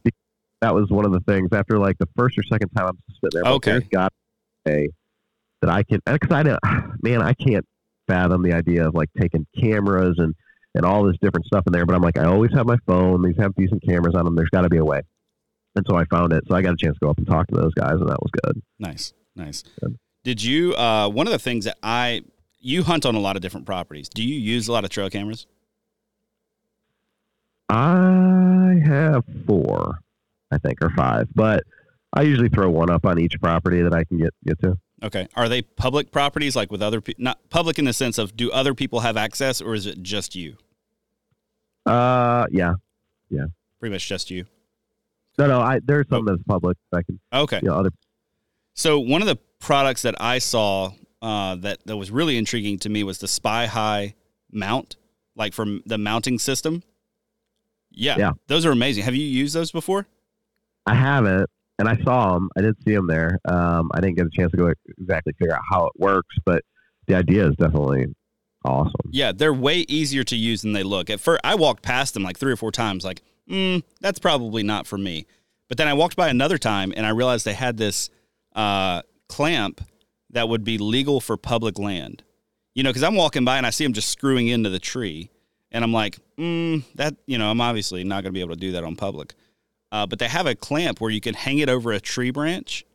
that 0.62 0.74
was 0.74 0.90
one 0.92 1.04
of 1.04 1.12
the 1.12 1.20
things. 1.22 1.50
After 1.52 1.80
like 1.80 1.98
the 1.98 2.08
first 2.16 2.38
or 2.38 2.44
second 2.44 2.70
time 2.70 2.88
I'm 2.90 2.98
sitting 3.24 3.42
there, 3.44 3.52
Okay. 3.54 3.80
got 3.92 4.14
a 4.68 4.88
that 5.62 5.70
I 5.72 5.82
can 5.84 6.00
because 6.06 6.32
I 6.32 6.44
don't, 6.44 6.60
man, 7.04 7.22
I 7.24 7.34
can't 7.34 7.66
fathom 8.08 8.44
the 8.44 8.54
idea 8.54 8.88
of 8.88 8.94
like 8.94 9.10
taking 9.20 9.46
cameras 9.60 10.16
and 10.20 10.36
and 10.76 10.86
all 10.86 11.04
this 11.04 11.18
different 11.22 11.48
stuff 11.48 11.64
in 11.66 11.74
there. 11.74 11.86
But 11.88 11.96
I'm 11.96 12.04
like, 12.04 12.20
I 12.20 12.26
always 12.26 12.54
have 12.54 12.68
my 12.68 12.78
phone. 12.86 13.24
These 13.24 13.36
have 13.40 13.56
decent 13.56 13.82
cameras 13.84 14.14
on 14.14 14.26
them. 14.26 14.36
There's 14.36 14.50
got 14.52 14.62
to 14.62 14.70
be 14.70 14.78
a 14.78 14.86
way. 14.86 15.02
And 15.76 15.84
so 15.90 15.96
I 15.98 16.06
found 16.06 16.32
it. 16.34 16.44
So 16.48 16.56
I 16.56 16.62
got 16.62 16.74
a 16.74 16.78
chance 16.78 16.96
to 17.00 17.06
go 17.06 17.10
up 17.10 17.18
and 17.18 17.26
talk 17.28 17.48
to 17.48 17.56
those 17.56 17.74
guys, 17.74 17.94
and 17.94 18.08
that 18.08 18.22
was 18.22 18.30
good. 18.44 18.62
Nice, 18.78 19.14
nice. 19.36 19.64
Good. 19.82 19.98
Did 20.24 20.44
you? 20.44 20.76
Uh, 20.76 21.10
one 21.10 21.26
of 21.26 21.32
the 21.34 21.40
things 21.40 21.66
that 21.66 21.78
I 21.82 22.22
you 22.60 22.84
hunt 22.84 23.06
on 23.08 23.16
a 23.16 23.20
lot 23.20 23.36
of 23.36 23.42
different 23.42 23.66
properties. 23.66 24.08
Do 24.08 24.24
you 24.24 24.36
use 24.40 24.68
a 24.68 24.72
lot 24.72 24.84
of 24.84 24.92
trail 24.92 25.10
cameras? 25.10 25.48
I 27.70 28.80
have 28.86 29.24
four, 29.46 30.00
I 30.52 30.58
think, 30.58 30.80
or 30.82 30.90
five, 30.92 31.28
but 31.36 31.64
I 32.14 32.24
usually 32.24 32.50
throw 32.50 32.70
one 32.70 32.90
up 32.90 33.06
on 33.06 33.20
each 33.20 33.40
property 33.42 33.82
that 33.82 33.94
I 33.94 34.04
can 34.04 34.18
get 34.18 34.34
get 34.46 34.60
to. 34.62 34.78
Okay. 35.04 35.28
Are 35.36 35.48
they 35.48 35.62
public 35.62 36.12
properties, 36.12 36.56
like 36.56 36.72
with 36.72 36.82
other 36.82 37.00
people? 37.00 37.24
Not 37.24 37.50
public 37.50 37.80
in 37.80 37.86
the 37.86 37.94
sense 37.94 38.18
of 38.18 38.36
do 38.36 38.52
other 38.52 38.74
people 38.74 39.02
have 39.02 39.16
access, 39.18 39.62
or 39.62 39.74
is 39.76 39.86
it 39.86 40.02
just 40.02 40.36
you? 40.36 40.58
Uh, 41.86 42.46
yeah, 42.52 42.74
yeah. 43.30 43.46
Pretty 43.80 43.94
much 43.94 44.08
just 44.08 44.30
you. 44.30 44.46
no, 45.38 45.48
no. 45.48 45.62
I 45.62 45.80
there's 45.84 46.08
some 46.10 46.26
that's 46.26 46.42
public. 46.44 46.78
that 46.92 46.98
I 46.98 47.04
can, 47.04 47.20
Okay. 47.34 47.60
you 47.62 47.70
know, 47.70 47.76
other. 47.76 47.92
So 48.76 49.00
one 49.00 49.22
of 49.22 49.28
the 49.28 49.38
products 49.60 50.02
that 50.02 50.16
I 50.20 50.40
saw 50.40 50.92
uh, 51.22 51.56
that 51.58 51.86
that 51.86 51.96
was 51.98 52.12
really 52.12 52.38
intriguing 52.38 52.80
to 52.80 52.90
me 52.90 53.04
was 53.04 53.20
the 53.20 53.28
Spy 53.28 53.68
High 53.68 54.16
mount, 54.52 54.98
like 55.36 55.54
from 55.54 55.82
the 55.86 55.98
mounting 55.98 56.40
system. 56.40 56.84
Yeah, 57.92 58.16
Yeah. 58.18 58.32
those 58.48 58.66
are 58.66 58.72
amazing. 58.72 59.04
Have 59.04 59.16
you 59.16 59.26
used 59.26 59.56
those 59.56 59.72
before? 59.72 60.08
I 60.86 60.96
haven't, 60.96 61.50
and 61.78 61.88
I 61.88 61.98
saw 62.04 62.34
them. 62.34 62.50
I 62.58 62.62
did 62.62 62.76
see 62.86 62.94
them 62.94 63.08
there. 63.08 63.40
Um, 63.46 63.90
I 63.94 64.00
didn't 64.02 64.18
get 64.18 64.26
a 64.28 64.30
chance 64.30 64.52
to 64.52 64.58
go 64.58 64.74
exactly 65.00 65.34
figure 65.40 65.54
out 65.56 65.62
how 65.70 65.86
it 65.86 65.94
works, 65.98 66.36
but 66.46 66.64
the 67.08 67.16
idea 67.16 67.48
is 67.48 67.56
definitely 67.58 68.08
awesome. 68.66 68.94
Yeah, 69.12 69.32
they're 69.32 69.54
way 69.54 69.80
easier 69.88 70.24
to 70.26 70.36
use 70.36 70.62
than 70.62 70.74
they 70.74 70.84
look. 70.84 71.10
At 71.10 71.20
first, 71.20 71.42
I 71.44 71.56
walked 71.56 71.84
past 71.84 72.14
them 72.14 72.24
like 72.24 72.38
three 72.38 72.52
or 72.52 72.56
four 72.58 72.72
times, 72.72 73.04
like, 73.04 73.22
mm, 73.50 73.84
that's 74.02 74.20
probably 74.20 74.64
not 74.64 74.88
for 74.88 74.98
me. 74.98 75.26
But 75.68 75.78
then 75.78 75.88
I 75.88 75.94
walked 75.94 76.16
by 76.16 76.30
another 76.30 76.58
time 76.58 76.94
and 76.96 77.06
I 77.06 77.10
realized 77.10 77.46
they 77.46 77.54
had 77.54 77.78
this 77.78 78.10
uh, 78.56 79.04
clamp 79.28 79.82
that 80.32 80.50
would 80.50 80.64
be 80.64 80.78
legal 80.78 81.20
for 81.22 81.38
public 81.38 81.78
land. 81.80 82.24
You 82.76 82.84
know, 82.84 82.90
because 82.90 83.04
I'm 83.04 83.16
walking 83.16 83.46
by 83.46 83.58
and 83.58 83.66
I 83.66 83.72
see 83.72 83.84
them 83.84 83.94
just 83.94 84.10
screwing 84.10 84.48
into 84.48 84.70
the 84.70 84.80
tree, 84.80 85.30
and 85.72 85.84
I'm 85.84 85.92
like, 85.94 86.18
mm, 86.40 86.84
that 86.96 87.16
you 87.26 87.38
know, 87.38 87.50
I'm 87.50 87.62
obviously 87.62 88.04
not 88.04 88.24
going 88.24 88.32
to 88.34 88.38
be 88.38 88.42
able 88.42 88.56
to 88.56 88.60
do 88.60 88.72
that 88.74 88.84
on 88.84 88.96
public. 88.96 89.36
Uh, 89.92 90.06
but 90.06 90.20
they 90.20 90.28
have 90.28 90.46
a 90.46 90.56
clamp 90.56 91.02
where 91.02 91.10
you 91.10 91.20
can 91.20 91.34
hang 91.34 91.58
it 91.58 91.68
over 91.68 91.92
a 91.92 92.00
tree 92.00 92.30
branch 92.30 92.86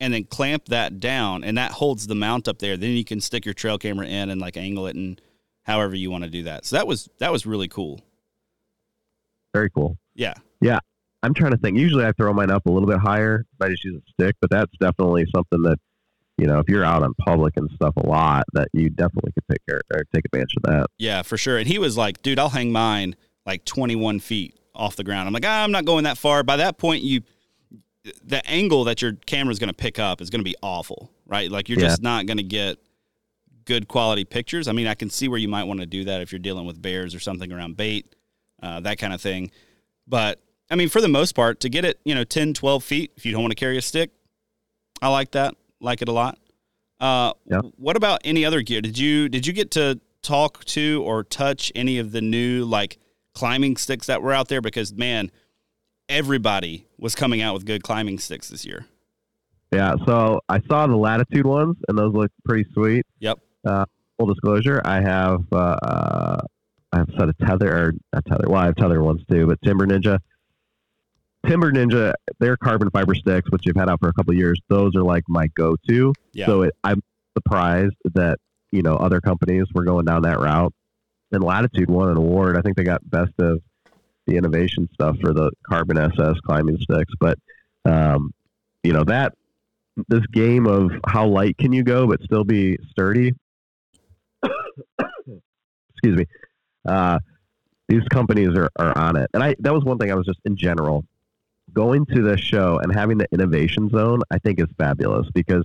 and 0.00 0.14
then 0.14 0.24
clamp 0.24 0.66
that 0.66 1.00
down, 1.00 1.44
and 1.44 1.58
that 1.58 1.72
holds 1.72 2.06
the 2.06 2.14
mount 2.14 2.48
up 2.48 2.58
there. 2.58 2.76
Then 2.76 2.90
you 2.90 3.04
can 3.04 3.20
stick 3.20 3.44
your 3.44 3.54
trail 3.54 3.78
camera 3.78 4.06
in 4.06 4.30
and 4.30 4.40
like 4.40 4.56
angle 4.56 4.86
it 4.86 4.96
and 4.96 5.20
however 5.64 5.94
you 5.94 6.10
want 6.10 6.24
to 6.24 6.30
do 6.30 6.44
that. 6.44 6.64
So 6.64 6.76
that 6.76 6.86
was 6.86 7.08
that 7.18 7.32
was 7.32 7.46
really 7.46 7.68
cool. 7.68 8.00
Very 9.54 9.70
cool. 9.70 9.98
Yeah. 10.14 10.34
Yeah 10.60 10.80
i'm 11.22 11.34
trying 11.34 11.52
to 11.52 11.58
think. 11.58 11.76
Usually, 11.76 12.04
I 12.04 12.12
throw 12.12 12.32
mine 12.32 12.50
up 12.50 12.66
a 12.66 12.70
little 12.70 12.88
bit 12.88 12.98
higher. 12.98 13.44
I 13.60 13.68
just 13.68 13.84
use 13.84 13.96
a 13.96 14.10
stick, 14.10 14.36
but 14.40 14.50
that's 14.50 14.72
definitely 14.80 15.26
something 15.34 15.62
that 15.62 15.78
you 16.38 16.46
know, 16.46 16.58
if 16.58 16.68
you're 16.68 16.84
out 16.84 17.02
on 17.02 17.12
public 17.14 17.56
and 17.56 17.70
stuff 17.74 17.96
a 17.96 18.06
lot, 18.06 18.44
that 18.52 18.68
you 18.72 18.88
definitely 18.90 19.32
could 19.32 19.44
take 19.50 19.66
care 19.68 19.80
or 19.92 20.04
take 20.14 20.24
advantage 20.24 20.54
of 20.56 20.62
that. 20.64 20.86
Yeah, 20.98 21.22
for 21.22 21.36
sure. 21.36 21.58
And 21.58 21.66
he 21.66 21.78
was 21.78 21.96
like, 21.96 22.22
dude, 22.22 22.38
I'll 22.38 22.48
hang 22.48 22.70
mine 22.72 23.16
like 23.44 23.64
21 23.64 24.20
feet 24.20 24.54
off 24.74 24.96
the 24.96 25.04
ground. 25.04 25.26
I'm 25.26 25.32
like, 25.34 25.44
ah, 25.46 25.64
I'm 25.64 25.72
not 25.72 25.84
going 25.84 26.04
that 26.04 26.16
far. 26.18 26.42
By 26.42 26.56
that 26.58 26.78
point, 26.78 27.02
you, 27.02 27.22
the 28.24 28.46
angle 28.48 28.84
that 28.84 29.02
your 29.02 29.12
camera 29.26 29.50
is 29.52 29.58
going 29.58 29.68
to 29.68 29.74
pick 29.74 29.98
up 29.98 30.20
is 30.20 30.30
going 30.30 30.40
to 30.40 30.44
be 30.44 30.54
awful, 30.62 31.10
right? 31.26 31.50
Like 31.50 31.68
you're 31.68 31.78
Yeah. 31.80 31.86
just 31.88 32.02
not 32.02 32.26
going 32.26 32.36
to 32.36 32.42
get 32.44 32.78
good 33.64 33.88
quality 33.88 34.24
pictures. 34.24 34.68
I 34.68 34.72
mean, 34.72 34.86
I 34.86 34.94
can 34.94 35.10
see 35.10 35.28
where 35.28 35.38
you 35.38 35.48
might 35.48 35.64
want 35.64 35.80
to 35.80 35.86
do 35.86 36.04
that 36.04 36.20
if 36.22 36.32
you're 36.32 36.38
dealing 36.38 36.64
with 36.66 36.80
bears 36.80 37.14
or 37.14 37.20
something 37.20 37.52
around 37.52 37.76
bait, 37.76 38.14
uh, 38.62 38.80
that 38.80 38.98
kind 38.98 39.12
of 39.12 39.20
thing. 39.20 39.50
But 40.06 40.40
I 40.70 40.74
mean, 40.76 40.88
for 40.88 41.00
the 41.00 41.08
most 41.08 41.32
part, 41.34 41.60
to 41.60 41.68
get 41.68 41.84
it, 41.84 41.98
you 42.04 42.14
know, 42.14 42.24
10, 42.24 42.54
12 42.54 42.84
feet, 42.84 43.12
if 43.16 43.26
you 43.26 43.32
don't 43.32 43.42
want 43.42 43.50
to 43.52 43.56
carry 43.56 43.76
a 43.76 43.82
stick, 43.82 44.10
I 45.02 45.08
like 45.08 45.32
that. 45.32 45.54
Like 45.80 46.02
it 46.02 46.08
a 46.08 46.12
lot. 46.12 46.38
Uh, 47.00 47.32
Yeah. 47.46 47.60
What 47.76 47.96
about 47.96 48.20
any 48.24 48.44
other 48.44 48.62
gear? 48.62 48.80
Did 48.80 48.98
you 48.98 49.28
did 49.28 49.46
you 49.46 49.52
get 49.52 49.70
to 49.72 50.00
talk 50.22 50.64
to 50.66 51.02
or 51.04 51.22
touch 51.24 51.70
any 51.74 51.98
of 51.98 52.10
the 52.12 52.20
new 52.20 52.64
like 52.64 52.98
climbing 53.34 53.76
sticks 53.76 54.06
that 54.06 54.20
were 54.22 54.32
out 54.32 54.48
there? 54.48 54.60
Because 54.60 54.92
man, 54.92 55.30
everybody 56.08 56.86
was 56.98 57.14
coming 57.14 57.40
out 57.40 57.54
with 57.54 57.64
good 57.66 57.82
climbing 57.82 58.18
sticks 58.18 58.48
this 58.48 58.64
year. 58.64 58.86
Yeah, 59.72 59.94
so 60.06 60.40
I 60.48 60.60
saw 60.66 60.86
the 60.86 60.96
latitude 60.96 61.46
ones, 61.46 61.76
and 61.88 61.98
those 61.98 62.14
look 62.14 62.32
pretty 62.44 62.68
sweet. 62.72 63.04
Yep. 63.20 63.38
Uh, 63.66 63.84
full 64.18 64.26
disclosure, 64.26 64.80
I 64.84 65.00
have 65.02 65.44
uh, 65.52 66.38
I 66.92 66.96
have 66.98 67.08
a 67.10 67.12
set 67.18 67.28
of 67.28 67.36
tether 67.38 67.70
or 67.70 67.92
not 68.14 68.24
tether. 68.24 68.48
Well, 68.48 68.60
I 68.60 68.66
have 68.66 68.76
tether 68.76 69.02
ones 69.02 69.20
too, 69.30 69.46
but 69.46 69.60
Timber 69.62 69.86
Ninja. 69.86 70.18
Timber 71.48 71.72
Ninja, 71.72 72.12
their 72.38 72.56
carbon 72.56 72.90
fiber 72.90 73.14
sticks, 73.14 73.50
which 73.50 73.62
you've 73.64 73.76
had 73.76 73.88
out 73.88 74.00
for 74.00 74.08
a 74.08 74.12
couple 74.12 74.34
years, 74.34 74.60
those 74.68 74.94
are 74.94 75.02
like 75.02 75.24
my 75.28 75.46
go-to. 75.48 76.12
Yeah. 76.32 76.46
So 76.46 76.62
it, 76.62 76.74
I'm 76.84 77.02
surprised 77.36 77.96
that 78.14 78.38
you 78.70 78.82
know 78.82 78.96
other 78.96 79.20
companies 79.20 79.66
were 79.74 79.84
going 79.84 80.04
down 80.04 80.22
that 80.22 80.38
route. 80.38 80.72
And 81.30 81.44
Latitude 81.44 81.90
won 81.90 82.08
an 82.08 82.16
award. 82.16 82.56
I 82.56 82.62
think 82.62 82.76
they 82.76 82.84
got 82.84 83.08
best 83.08 83.32
of 83.38 83.60
the 84.26 84.36
innovation 84.36 84.88
stuff 84.94 85.16
for 85.20 85.34
the 85.34 85.50
Carbon 85.66 85.98
SS 85.98 86.40
climbing 86.44 86.78
sticks. 86.78 87.12
But 87.20 87.38
um, 87.84 88.32
you 88.82 88.92
know 88.92 89.04
that 89.04 89.34
this 90.08 90.24
game 90.32 90.66
of 90.66 90.90
how 91.06 91.26
light 91.26 91.58
can 91.58 91.72
you 91.72 91.82
go 91.82 92.06
but 92.06 92.22
still 92.22 92.44
be 92.44 92.78
sturdy. 92.90 93.32
Excuse 94.42 96.18
me. 96.18 96.24
Uh, 96.86 97.18
these 97.88 98.04
companies 98.10 98.50
are, 98.56 98.70
are 98.78 98.96
on 98.96 99.16
it, 99.16 99.30
and 99.34 99.42
I 99.42 99.54
that 99.60 99.72
was 99.72 99.84
one 99.84 99.98
thing 99.98 100.12
I 100.12 100.14
was 100.14 100.26
just 100.26 100.40
in 100.44 100.56
general 100.56 101.04
going 101.78 102.04
to 102.06 102.22
this 102.22 102.40
show 102.40 102.80
and 102.82 102.92
having 102.92 103.18
the 103.18 103.28
innovation 103.30 103.88
zone. 103.88 104.20
I 104.32 104.38
think 104.38 104.58
is 104.58 104.66
fabulous 104.76 105.28
because 105.32 105.64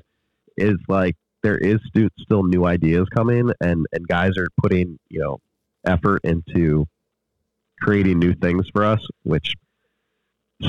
it's 0.56 0.82
like 0.88 1.16
there 1.42 1.58
is 1.58 1.80
stu- 1.88 2.12
still 2.20 2.44
new 2.44 2.66
ideas 2.66 3.08
coming, 3.10 3.52
and 3.60 3.88
and 3.92 4.08
guys 4.08 4.38
are 4.38 4.48
putting 4.62 5.00
you 5.10 5.20
know 5.20 5.40
effort 5.88 6.22
into 6.24 6.86
creating 7.82 8.20
new 8.20 8.36
things 8.36 8.70
for 8.72 8.86
us, 8.86 9.00
which 9.24 9.56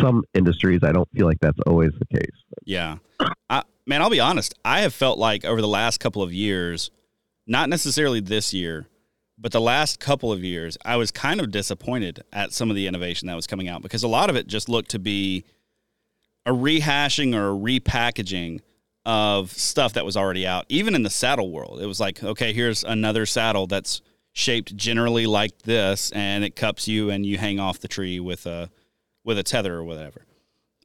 some 0.01 0.25
industries 0.33 0.81
I 0.83 0.93
don't 0.93 1.09
feel 1.13 1.27
like 1.27 1.41
that's 1.41 1.61
always 1.67 1.93
the 1.99 2.19
case. 2.19 2.37
Yeah. 2.65 2.97
I, 3.51 3.63
man, 3.87 4.01
I'll 4.01 4.11
be 4.11 4.21
honest. 4.21 4.55
I 4.65 4.81
have 4.81 4.95
felt 4.95 5.19
like 5.19 5.45
over 5.45 5.61
the 5.61 5.69
last 5.69 6.01
couple 6.01 6.23
of 6.23 6.33
years, 6.33 6.91
not 7.47 7.69
necessarily 7.69 8.21
this 8.21 8.55
year, 8.55 8.89
but 9.45 9.53
the 9.53 9.61
last 9.61 10.01
couple 10.01 10.33
of 10.33 10.43
years, 10.43 10.79
I 10.87 10.97
was 10.97 11.11
kind 11.11 11.39
of 11.39 11.51
disappointed 11.51 12.25
at 12.33 12.55
some 12.55 12.71
of 12.71 12.77
the 12.77 12.87
innovation 12.87 13.29
that 13.29 13.35
was 13.35 13.47
coming 13.47 13.69
out 13.69 13.83
because 13.83 14.03
a 14.03 14.09
lot 14.09 14.31
of 14.31 14.37
it 14.37 14.47
just 14.47 14.71
looked 14.71 14.93
to 14.93 14.99
be 14.99 15.45
a 16.47 16.51
rehashing 16.51 17.35
or 17.35 17.51
a 17.51 17.79
repackaging 17.79 18.61
of 19.05 19.53
stuff 19.53 19.93
that 19.93 20.05
was 20.07 20.17
already 20.17 20.47
out. 20.47 20.65
Even 20.71 20.95
in 20.95 21.03
the 21.03 21.11
saddle 21.11 21.51
world, 21.51 21.83
it 21.83 21.85
was 21.85 22.01
like, 22.01 22.25
okay, 22.25 22.55
here's 22.55 22.85
another 22.85 23.27
saddle 23.27 23.67
that's 23.67 24.01
shaped 24.33 24.75
generally 24.79 25.27
like 25.27 25.59
this, 25.59 26.11
and 26.13 26.43
it 26.43 26.57
cups 26.57 26.89
you, 26.89 27.11
and 27.11 27.27
you 27.27 27.37
hang 27.37 27.61
off 27.61 27.81
the 27.81 27.87
tree 27.87 28.19
with 28.19 28.47
a 28.47 28.71
with 29.25 29.37
a 29.37 29.43
tether 29.43 29.75
or 29.75 29.85
whatever. 29.85 30.25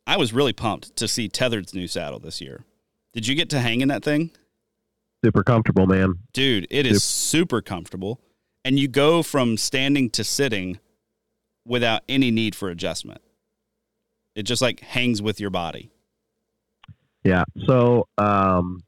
I 0.05 0.17
was 0.17 0.33
really 0.33 0.51
pumped 0.51 0.97
to 0.97 1.07
see 1.07 1.29
Tethrd's 1.29 1.73
new 1.73 1.87
saddle 1.87 2.19
this 2.19 2.41
year. 2.41 2.65
Did 3.13 3.25
you 3.25 3.35
get 3.35 3.49
to 3.51 3.61
hang 3.61 3.79
in 3.79 3.87
that 3.87 4.03
thing? 4.03 4.31
Super 5.23 5.43
comfortable, 5.43 5.87
man. 5.87 6.15
Dude, 6.33 6.67
it 6.69 6.85
is 6.85 7.05
super 7.05 7.61
comfortable. 7.61 8.19
And 8.65 8.77
you 8.77 8.87
go 8.87 9.23
from 9.23 9.57
standing 9.57 10.09
to 10.11 10.23
sitting 10.23 10.79
without 11.65 12.01
any 12.09 12.31
need 12.31 12.55
for 12.55 12.69
adjustment. 12.69 13.21
It 14.35 14.43
just 14.43 14.61
like 14.61 14.79
hangs 14.81 15.21
with 15.21 15.39
your 15.39 15.49
body. 15.49 15.91
Yeah. 17.23 17.43
So 17.65 18.07
um, 18.17 18.83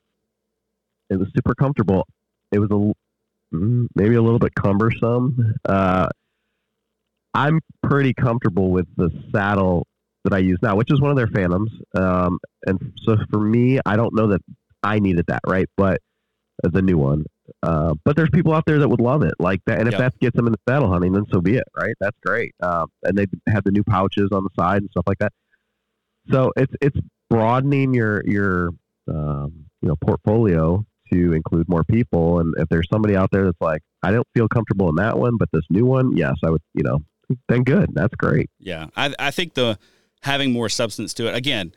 it 1.09 1.17
was 1.17 1.28
super 1.36 1.53
comfortable. 1.55 2.07
It 2.51 2.59
was 2.59 2.69
a 2.72 3.55
mm, 3.55 3.88
maybe 3.95 4.15
a 4.15 4.22
little 4.22 4.39
bit 4.39 4.53
cumbersome. 4.55 5.55
Uh, 5.67 6.07
I'm 7.34 7.59
pretty 7.84 8.13
comfortable 8.13 8.72
with 8.72 8.88
the 8.97 9.09
saddle 9.34 9.88
that 10.24 10.34
I 10.34 10.39
use 10.39 10.59
now, 10.61 10.76
which 10.76 10.91
is 10.91 11.01
one 11.01 11.11
of 11.11 11.17
their 11.17 11.28
Phantoms. 11.28 11.72
Um, 11.95 12.39
and 12.65 12.93
so 13.05 13.17
for 13.32 13.39
me, 13.39 13.80
I 13.86 13.95
don't 13.95 14.13
know 14.13 14.28
that 14.28 14.41
I 14.84 14.99
needed 14.99 15.26
that, 15.28 15.41
right? 15.47 15.67
But 15.78 16.01
the 16.63 16.82
new 16.82 16.97
one. 16.97 17.26
Uh, 17.63 17.93
but 18.05 18.15
there's 18.15 18.29
people 18.29 18.53
out 18.53 18.63
there 18.65 18.79
that 18.79 18.87
would 18.89 19.01
love 19.01 19.23
it 19.23 19.33
like 19.39 19.61
that, 19.65 19.79
and 19.79 19.87
if 19.87 19.93
Yep. 19.93 19.99
that 19.99 20.19
gets 20.19 20.35
them 20.35 20.47
into 20.47 20.59
saddle 20.67 20.89
hunting, 20.91 21.11
then 21.13 21.25
so 21.31 21.41
be 21.41 21.55
it, 21.57 21.67
right? 21.75 21.95
That's 21.99 22.17
great. 22.25 22.53
Um, 22.61 22.87
and 23.03 23.17
they 23.17 23.25
have 23.47 23.63
the 23.63 23.71
new 23.71 23.83
pouches 23.83 24.29
on 24.31 24.43
the 24.43 24.49
side 24.57 24.81
and 24.81 24.89
stuff 24.91 25.03
like 25.07 25.17
that. 25.19 25.33
So 26.31 26.51
it's 26.55 26.73
it's 26.81 26.97
broadening 27.29 27.93
your 27.93 28.21
your 28.25 28.69
um, 29.09 29.65
you 29.81 29.89
know 29.89 29.95
portfolio 29.97 30.85
to 31.11 31.33
include 31.33 31.67
more 31.67 31.83
people. 31.83 32.39
And 32.39 32.53
if 32.57 32.69
there's 32.69 32.87
somebody 32.91 33.15
out 33.17 33.29
there 33.31 33.43
that's 33.45 33.59
like, 33.59 33.81
I 34.03 34.11
don't 34.11 34.27
feel 34.33 34.47
comfortable 34.47 34.87
in 34.89 34.95
that 34.95 35.17
one, 35.17 35.35
but 35.37 35.49
this 35.51 35.63
new 35.69 35.85
one, 35.85 36.15
yes, 36.15 36.35
I 36.45 36.49
would. 36.51 36.61
You 36.73 36.83
know, 36.83 36.99
then 37.49 37.63
good. 37.63 37.89
That's 37.93 38.15
great. 38.15 38.49
Yeah. 38.59 38.87
I, 38.95 39.13
I 39.19 39.31
think 39.31 39.55
the 39.55 39.77
having 40.21 40.53
more 40.53 40.69
substance 40.69 41.13
to 41.15 41.27
it, 41.27 41.35
again, 41.35 41.73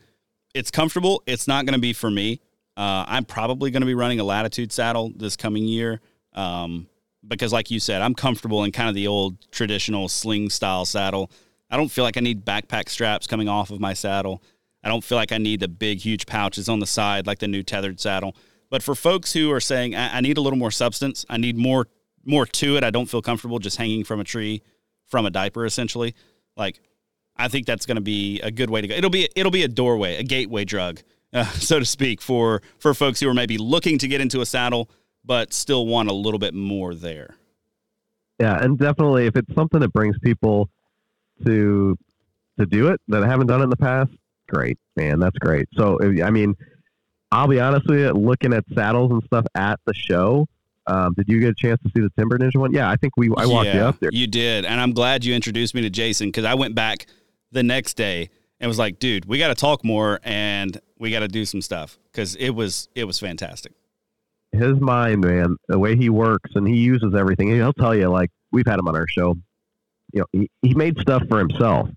it's 0.55 0.71
comfortable. 0.71 1.23
It's 1.27 1.49
not 1.49 1.65
going 1.65 1.73
to 1.75 1.81
be 1.81 1.93
for 1.93 2.11
me. 2.11 2.41
Uh, 2.77 3.05
I'm 3.07 3.25
probably 3.25 3.71
going 3.71 3.83
to 3.83 3.87
be 3.87 3.95
running 3.95 4.21
a 4.21 4.25
Latitude 4.25 4.73
saddle 4.73 5.13
this 5.15 5.37
coming 5.37 5.65
year 5.65 6.01
um, 6.33 6.89
because, 7.27 7.53
like 7.53 7.71
you 7.71 7.79
said, 7.79 8.03
I'm 8.03 8.15
comfortable 8.15 8.65
in 8.65 8.73
kind 8.73 8.89
of 8.89 8.95
the 8.95 9.07
old 9.07 9.51
traditional 9.51 10.09
sling 10.09 10.51
style 10.51 10.85
saddle. 10.85 11.31
I 11.71 11.77
don't 11.77 11.89
feel 11.89 12.05
like 12.05 12.17
I 12.17 12.21
need 12.21 12.45
backpack 12.45 12.89
straps 12.89 13.27
coming 13.27 13.49
off 13.49 13.71
of 13.71 13.81
my 13.81 13.95
saddle. 13.95 14.43
I 14.83 14.89
don't 14.89 15.03
feel 15.03 15.17
like 15.17 15.33
I 15.33 15.39
need 15.39 15.61
the 15.61 15.69
big, 15.69 15.99
huge 15.99 16.27
pouches 16.27 16.69
on 16.69 16.79
the 16.81 16.87
side 16.87 17.27
like 17.27 17.39
the 17.39 17.49
new 17.49 17.63
Tethrd 17.63 18.01
saddle. 18.01 18.37
But 18.71 18.83
for 18.83 18.95
folks 18.95 19.33
who 19.33 19.51
are 19.53 19.61
saying 19.61 19.95
I, 19.95 20.19
I 20.19 20.21
need 20.21 20.37
a 20.37 20.41
little 20.41 20.59
more 20.59 20.71
substance, 20.71 21.25
I 21.29 21.37
need 21.37 21.57
more 21.57 21.87
more 22.25 22.47
to 22.47 22.77
it. 22.77 22.85
I 22.85 22.91
don't 22.91 23.07
feel 23.07 23.23
comfortable 23.23 23.59
just 23.59 23.77
hanging 23.77 24.05
from 24.05 24.21
a 24.21 24.25
tree 24.25 24.63
from 25.07 25.27
a 25.27 25.31
diaper, 25.31 25.65
essentially. 25.65 26.15
Like, 26.57 26.81
I 27.37 27.49
think 27.49 27.67
that's 27.67 27.87
going 27.87 27.97
to 27.97 28.03
be 28.03 28.41
a 28.41 28.51
good 28.51 28.71
way 28.71 28.81
to 28.81 28.89
go. 28.89 28.95
It'll 28.95 29.11
be 29.11 29.29
it'll 29.35 29.53
be 29.53 29.63
a 29.63 29.69
doorway, 29.69 30.17
a 30.17 30.23
gateway 30.23 30.65
drug, 30.65 31.01
uh, 31.35 31.45
so 31.53 31.79
to 31.79 31.85
speak, 31.85 32.23
for 32.23 32.63
for 32.79 32.95
folks 32.95 33.21
who 33.21 33.29
are 33.29 33.35
maybe 33.35 33.59
looking 33.59 33.99
to 33.99 34.09
get 34.09 34.21
into 34.21 34.41
a 34.41 34.47
saddle 34.47 34.89
but 35.25 35.53
still 35.53 35.87
want 35.87 36.11
a 36.11 36.13
little 36.13 36.39
bit 36.39 36.55
more 36.55 36.95
there. 36.95 37.37
Yeah, 38.39 38.63
and 38.63 38.79
definitely 38.79 39.27
if 39.27 39.37
it's 39.37 39.53
something 39.55 39.81
that 39.81 39.93
brings 39.93 40.19
people 40.19 40.69
to 41.45 41.97
to 42.59 42.67
do 42.67 42.89
it 42.89 43.01
that 43.09 43.25
haven't 43.25 43.49
done 43.49 43.61
it 43.61 43.65
in 43.65 43.71
the 43.71 43.77
past, 43.77 44.11
great, 44.49 44.79
man, 44.97 45.19
that's 45.19 45.39
great. 45.39 45.69
So 45.75 45.99
I 46.23 46.31
mean, 46.31 46.55
I'll 47.33 47.49
be 47.49 47.61
honest 47.61 47.87
with 47.89 48.01
you, 48.01 48.13
looking 48.13 48.53
at 48.53 48.65
saddles 48.75 49.11
and 49.13 49.23
stuff 49.25 49.47
at 49.55 49.81
the 49.87 49.95
show. 49.95 50.47
Um, 50.87 51.15
did 51.15 51.27
you 51.29 51.41
get 51.41 51.51
a 51.51 51.55
chance 51.55 51.81
to 51.83 51.91
see 51.95 52.03
the 52.03 52.11
Timber 52.19 52.39
Ninja 52.39 52.57
one? 52.57 52.73
Yeah, 52.73 52.91
I 52.91 52.97
think 52.97 53.17
we 53.17 53.31
I 53.37 53.47
walked 53.47 53.73
you 53.73 53.81
up 53.81 53.99
there. 54.01 54.11
You 54.13 54.27
did, 54.27 54.65
and 54.65 54.81
I'm 54.81 54.93
glad 54.93 55.25
you 55.25 55.35
introduced 55.35 55.75
me 55.75 55.81
to 55.83 55.91
Jason 55.91 56.29
because 56.29 56.45
I 56.45 56.55
went 56.55 56.75
back 56.75 57.07
the 57.53 57.63
next 57.63 57.95
day 57.95 58.29
and 58.61 58.69
was 58.69 58.79
like, 58.79 58.99
dude, 58.99 59.25
we 59.25 59.39
got 59.39 59.49
to 59.49 59.55
talk 59.55 59.85
more 59.85 60.21
and 60.25 60.79
we 61.05 61.11
got 61.11 61.21
to 61.21 61.29
do 61.29 61.45
some 61.45 61.61
stuff 61.61 61.99
because 62.11 62.35
it 62.37 62.49
was 62.49 62.89
it 62.95 63.05
was 63.05 63.21
fantastic. 63.21 63.73
His 64.53 64.81
mind, 64.81 65.21
man, 65.21 65.57
the 65.69 65.79
way 65.79 65.97
he 65.97 66.09
works 66.09 66.53
and 66.55 66.67
he 66.67 66.77
uses 66.77 67.15
everything. 67.15 67.49
He'll 67.49 67.75
tell 67.75 67.95
you 67.95 68.09
like 68.09 68.31
we've 68.53 68.67
had 68.67 68.79
him 68.79 68.89
on 68.89 68.97
our 68.97 69.07
show. 69.07 69.37
You 70.15 70.21
know, 70.21 70.27
he, 70.33 70.51
he 70.63 70.75
made 70.75 70.99
stuff 70.99 71.23
for 71.29 71.39
himself 71.39 71.91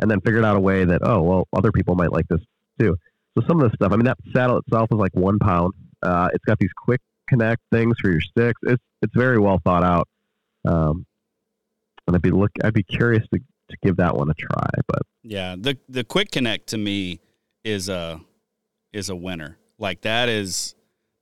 and 0.00 0.08
then 0.08 0.20
figured 0.20 0.44
out 0.44 0.56
a 0.56 0.60
way 0.60 0.84
that 0.84 1.00
oh 1.02 1.20
well, 1.22 1.48
other 1.52 1.72
people 1.72 1.96
might 1.96 2.12
like 2.12 2.28
this 2.28 2.42
too. 2.78 2.96
So 3.36 3.44
some 3.48 3.60
of 3.60 3.68
the 3.68 3.74
stuff. 3.74 3.90
I 3.92 3.96
mean, 3.96 4.04
that 4.04 4.18
saddle 4.32 4.58
itself 4.58 4.88
is 4.92 4.98
like 4.98 5.14
one 5.14 5.40
pound. 5.40 5.72
Uh, 6.00 6.28
it's 6.32 6.44
got 6.44 6.60
these 6.60 6.72
quick 6.76 7.00
connect 7.28 7.60
things 7.72 7.96
for 8.00 8.08
your 8.08 8.20
sticks. 8.20 8.60
It's 8.62 8.82
it's 9.02 9.14
very 9.16 9.40
well 9.40 9.60
thought 9.64 9.82
out. 9.82 10.06
Um, 10.64 11.04
and 12.06 12.14
I'd 12.14 12.22
be 12.22 12.30
look 12.30 12.52
I'd 12.62 12.72
be 12.72 12.84
curious 12.84 13.26
to, 13.34 13.40
to 13.40 13.76
give 13.82 13.96
that 13.96 14.14
one 14.16 14.30
a 14.30 14.34
try. 14.34 14.70
But 14.86 15.02
Yeah, 15.24 15.56
the 15.58 15.76
the 15.88 16.04
quick 16.04 16.30
connect 16.30 16.68
to 16.68 16.78
me 16.78 17.18
is 17.64 17.88
a 17.88 18.20
is 18.94 19.10
a 19.10 19.16
winner. 19.16 19.58
Like 19.78 20.02
that 20.02 20.28
is 20.28 20.74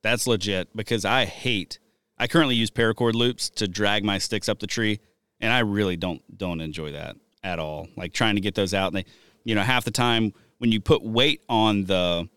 that's 0.03 0.27
legit 0.27 0.77
because 0.77 1.05
I 1.05 1.25
hate. 1.25 1.79
I 2.19 2.29
currently 2.29 2.55
use 2.55 2.71
paracord 2.71 3.15
loops 3.15 3.51
to 3.51 3.67
drag 3.67 4.05
my 4.05 4.19
sticks 4.19 4.49
up 4.49 4.61
the 4.61 4.67
tree, 4.67 5.01
and 5.41 5.53
I 5.53 5.61
really 5.61 5.97
don't 5.97 6.23
don't 6.37 6.61
enjoy 6.61 6.93
that 6.93 7.17
at 7.43 7.59
all. 7.59 7.89
Like 7.97 8.13
trying 8.13 8.37
to 8.37 8.41
get 8.41 8.55
those 8.55 8.75
out, 8.75 8.89
and 8.89 8.99
they, 8.99 9.05
you 9.45 9.55
know, 9.55 9.63
half 9.63 9.85
the 9.85 9.91
time 9.91 10.33
when 10.59 10.71
you 10.71 10.81
put 10.81 11.03
weight 11.03 11.43
on 11.49 11.85
the 11.85 12.29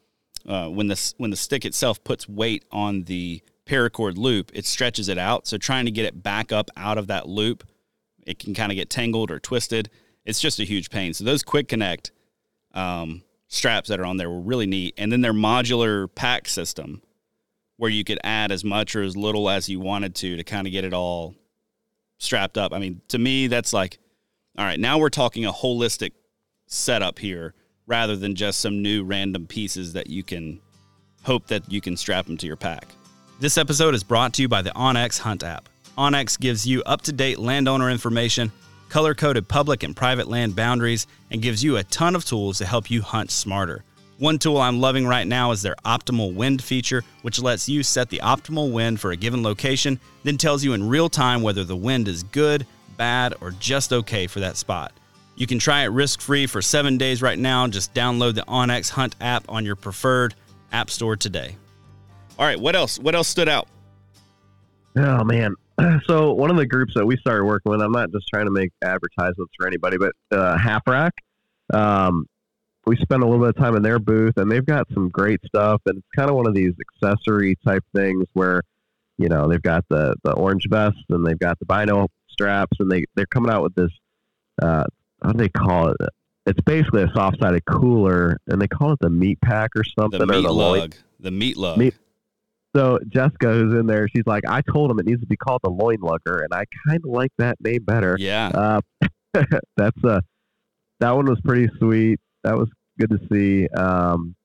uh, 0.48 0.70
when 0.70 0.88
the 0.88 1.14
when 1.18 1.32
the 1.32 1.38
stick 1.38 1.66
itself 1.66 2.04
puts 2.04 2.28
weight 2.30 2.64
on 2.72 3.04
the 3.04 3.42
paracord 3.66 4.18
loop, 4.18 4.52
it 4.54 4.66
stretches 4.66 5.10
it 5.10 5.18
out. 5.18 5.48
So 5.48 5.58
trying 5.58 5.86
to 5.86 5.92
get 5.92 6.06
it 6.06 6.24
back 6.24 6.52
up 6.52 6.70
out 6.78 6.98
of 6.98 7.08
that 7.08 7.28
loop, 7.28 7.68
it 8.26 8.40
can 8.40 8.54
kind 8.54 8.72
of 8.72 8.76
get 8.76 8.90
tangled 8.90 9.32
or 9.32 9.40
twisted. 9.40 9.90
It's 10.24 10.40
just 10.40 10.60
a 10.60 10.64
huge 10.64 10.90
pain. 10.90 11.14
So 11.14 11.24
those 11.24 11.44
quick 11.44 11.68
connect 11.68 12.12
um, 12.74 13.24
straps 13.56 13.90
that 13.90 14.00
are 14.00 14.06
on 14.06 14.18
there 14.18 14.30
were 14.30 14.42
really 14.42 14.66
neat, 14.66 14.94
and 14.98 15.12
then 15.12 15.22
their 15.22 15.34
modular 15.34 16.14
pack 16.14 16.48
system, 16.48 17.02
where 17.78 17.90
you 17.90 18.04
could 18.04 18.20
add 18.24 18.52
as 18.52 18.64
much 18.64 18.96
or 18.96 19.02
as 19.02 19.16
little 19.16 19.50
as 19.50 19.70
you 19.70 19.80
wanted 19.80 20.16
to 20.16 20.38
to 20.38 20.44
kind 20.44 20.68
of 20.68 20.72
get 20.72 20.84
it 20.84 20.94
all 20.94 21.36
strapped 22.18 22.58
up. 22.58 22.74
I 22.74 22.80
mean, 22.80 23.02
to 23.10 23.18
me, 23.18 23.48
that's 23.48 23.74
like, 23.74 23.98
all 24.58 24.66
right, 24.66 24.80
now 24.80 24.98
we're 24.98 25.10
talking 25.10 25.46
a 25.46 25.52
holistic 25.52 26.12
setup 26.68 27.20
here 27.20 27.54
rather 27.88 28.16
than 28.16 28.36
just 28.36 28.60
some 28.60 28.82
new 28.82 29.04
random 29.04 29.48
pieces 29.48 29.94
that 29.94 30.10
you 30.10 30.24
can 30.24 30.60
hope 31.24 31.48
that 31.48 31.72
you 31.72 31.82
can 31.82 31.98
strap 31.98 32.26
them 32.26 32.38
to 32.38 32.48
your 32.48 32.56
pack. 32.56 32.88
This 33.40 33.58
episode 33.58 33.96
is 33.96 34.04
brought 34.04 34.34
to 34.36 34.42
you 34.42 34.48
by 34.48 34.62
the 34.62 34.72
OnX 34.72 35.20
Hunt 35.20 35.44
app. 35.44 35.68
OnX 35.98 36.40
gives 36.40 36.66
you 36.66 36.84
up 36.84 37.02
to 37.04 37.12
date 37.12 37.40
landowner 37.40 37.90
information, 37.90 38.52
color 38.96 39.14
coded 39.14 39.46
public 39.46 39.84
and 39.84 39.94
private 39.94 40.26
land 40.26 40.56
boundaries, 40.56 41.06
and 41.30 41.42
gives 41.42 41.62
you 41.62 41.76
a 41.76 41.84
ton 41.84 42.16
of 42.16 42.24
tools 42.24 42.60
to 42.60 42.66
help 42.66 42.90
you 42.90 43.02
hunt 43.02 43.30
smarter. 43.30 43.84
One 44.20 44.40
tool 44.40 44.56
I'm 44.56 44.80
loving 44.80 45.06
right 45.06 45.28
now 45.28 45.52
is 45.52 45.62
their 45.62 45.76
optimal 45.84 46.34
wind 46.34 46.64
feature, 46.64 47.04
which 47.22 47.42
lets 47.42 47.68
you 47.68 47.84
set 47.84 48.08
the 48.08 48.22
optimal 48.24 48.72
wind 48.72 49.02
for 49.02 49.12
a 49.12 49.18
given 49.18 49.44
location, 49.44 50.00
then 50.24 50.38
tells 50.38 50.64
you 50.64 50.72
in 50.72 50.88
real 50.88 51.10
time 51.10 51.42
whether 51.42 51.66
the 51.66 51.76
wind 51.76 52.08
is 52.08 52.24
good, 52.24 52.66
bad, 52.96 53.34
or 53.42 53.52
just 53.60 53.92
okay 53.92 54.28
for 54.28 54.40
that 54.40 54.56
spot. 54.56 54.94
You 55.36 55.46
can 55.46 55.60
try 55.60 55.84
it 55.84 55.88
risk 55.88 56.22
free 56.22 56.48
for 56.48 56.62
seven 56.62 56.98
days 56.98 57.22
right 57.22 57.38
now. 57.38 57.68
Just 57.68 57.94
download 57.94 58.36
the 58.36 58.46
onX 58.48 58.90
Hunt 58.90 59.18
app 59.20 59.44
on 59.50 59.66
your 59.66 59.76
preferred 59.76 60.36
app 60.72 60.90
store 60.90 61.18
today. 61.18 61.58
All 62.40 62.46
right, 62.46 62.62
what 62.62 62.78
else? 62.78 62.98
What 62.98 63.14
else 63.14 63.28
stood 63.28 63.50
out? 63.50 63.68
Oh 64.96 65.26
man. 65.26 65.56
So 66.08 66.34
one 66.34 66.50
of 66.52 66.58
the 66.58 66.66
groups 66.66 66.94
that 66.96 67.06
we 67.06 67.18
started 67.18 67.46
working 67.46 67.72
with, 67.72 67.82
I'm 67.82 67.92
not 67.92 68.12
just 68.12 68.28
trying 68.28 68.46
to 68.46 68.52
make 68.52 68.72
advertisements 68.84 69.54
for 69.58 69.68
anybody, 69.68 69.98
but 69.98 70.14
uh, 70.32 70.58
Half 70.58 70.84
Rack. 70.88 71.14
Um, 71.74 72.26
we 72.86 72.96
spent 72.98 73.24
a 73.24 73.26
little 73.26 73.40
bit 73.40 73.50
of 73.50 73.58
time 73.58 73.76
in 73.76 73.82
their 73.82 74.00
booth, 74.00 74.38
and 74.38 74.52
they've 74.52 74.66
got 74.66 74.88
some 74.94 75.10
great 75.10 75.40
stuff. 75.46 75.82
And 75.86 75.98
it's 75.98 76.08
kind 76.16 76.30
of 76.30 76.36
one 76.36 76.48
of 76.48 76.54
these 76.54 76.74
accessory 77.04 77.58
type 77.66 77.84
things 77.96 78.26
where, 78.34 78.62
you 79.18 79.28
know, 79.28 79.48
they've 79.48 79.62
got 79.62 79.86
the 79.90 80.16
the 80.24 80.34
orange 80.34 80.68
vest 80.70 80.98
and 81.10 81.26
they've 81.26 81.40
got 81.40 81.58
the 81.60 81.66
bino 81.66 82.08
straps, 82.30 82.78
and 82.80 82.92
they 82.92 83.06
they're 83.16 83.26
coming 83.26 83.52
out 83.52 83.64
with 83.64 83.76
this. 83.76 83.92
Uh, 84.62 84.84
how 85.24 85.32
do 85.32 85.38
they 85.38 85.50
call 85.50 85.90
it? 85.90 85.98
It's 86.46 86.62
basically 86.62 87.02
a 87.02 87.12
soft 87.16 87.38
sided 87.42 87.66
cooler, 87.66 88.38
and 88.48 88.62
they 88.62 88.68
call 88.68 88.94
it 88.94 89.00
the 89.02 89.10
meat 89.10 89.40
pack 89.42 89.72
or 89.76 89.84
something. 89.84 90.20
The 90.20 90.26
or 90.26 90.38
meat 90.38 90.46
the 90.46 90.54
loin- 90.54 90.80
lug. 90.82 90.96
The 91.20 91.32
meat 91.32 91.58
lug. 91.58 91.78
Meat- 91.80 91.96
So 92.76 93.00
Jessica, 93.08 93.54
who's 93.54 93.74
in 93.74 93.88
there, 93.88 94.08
she's 94.10 94.26
like, 94.26 94.44
I 94.48 94.62
told 94.62 94.92
him 94.92 95.00
it 95.00 95.06
needs 95.06 95.22
to 95.22 95.28
be 95.28 95.38
called 95.38 95.62
the 95.64 95.70
loin 95.70 96.00
lugger, 96.02 96.40
and 96.40 96.54
I 96.54 96.66
kind 96.88 97.00
of 97.04 97.12
like 97.12 97.32
that 97.38 97.58
name 97.62 97.84
better. 97.84 98.18
Yeah. 98.20 98.50
Uh, 98.54 98.82
that's 99.78 100.04
uh, 100.04 100.22
that 101.00 101.12
one 101.16 101.26
was 101.26 101.40
pretty 101.42 101.70
sweet. 101.80 102.20
That 102.44 102.58
was 102.58 102.70
good 103.00 103.12
to 103.12 103.20
see. 103.32 103.68
Um, 103.70 104.36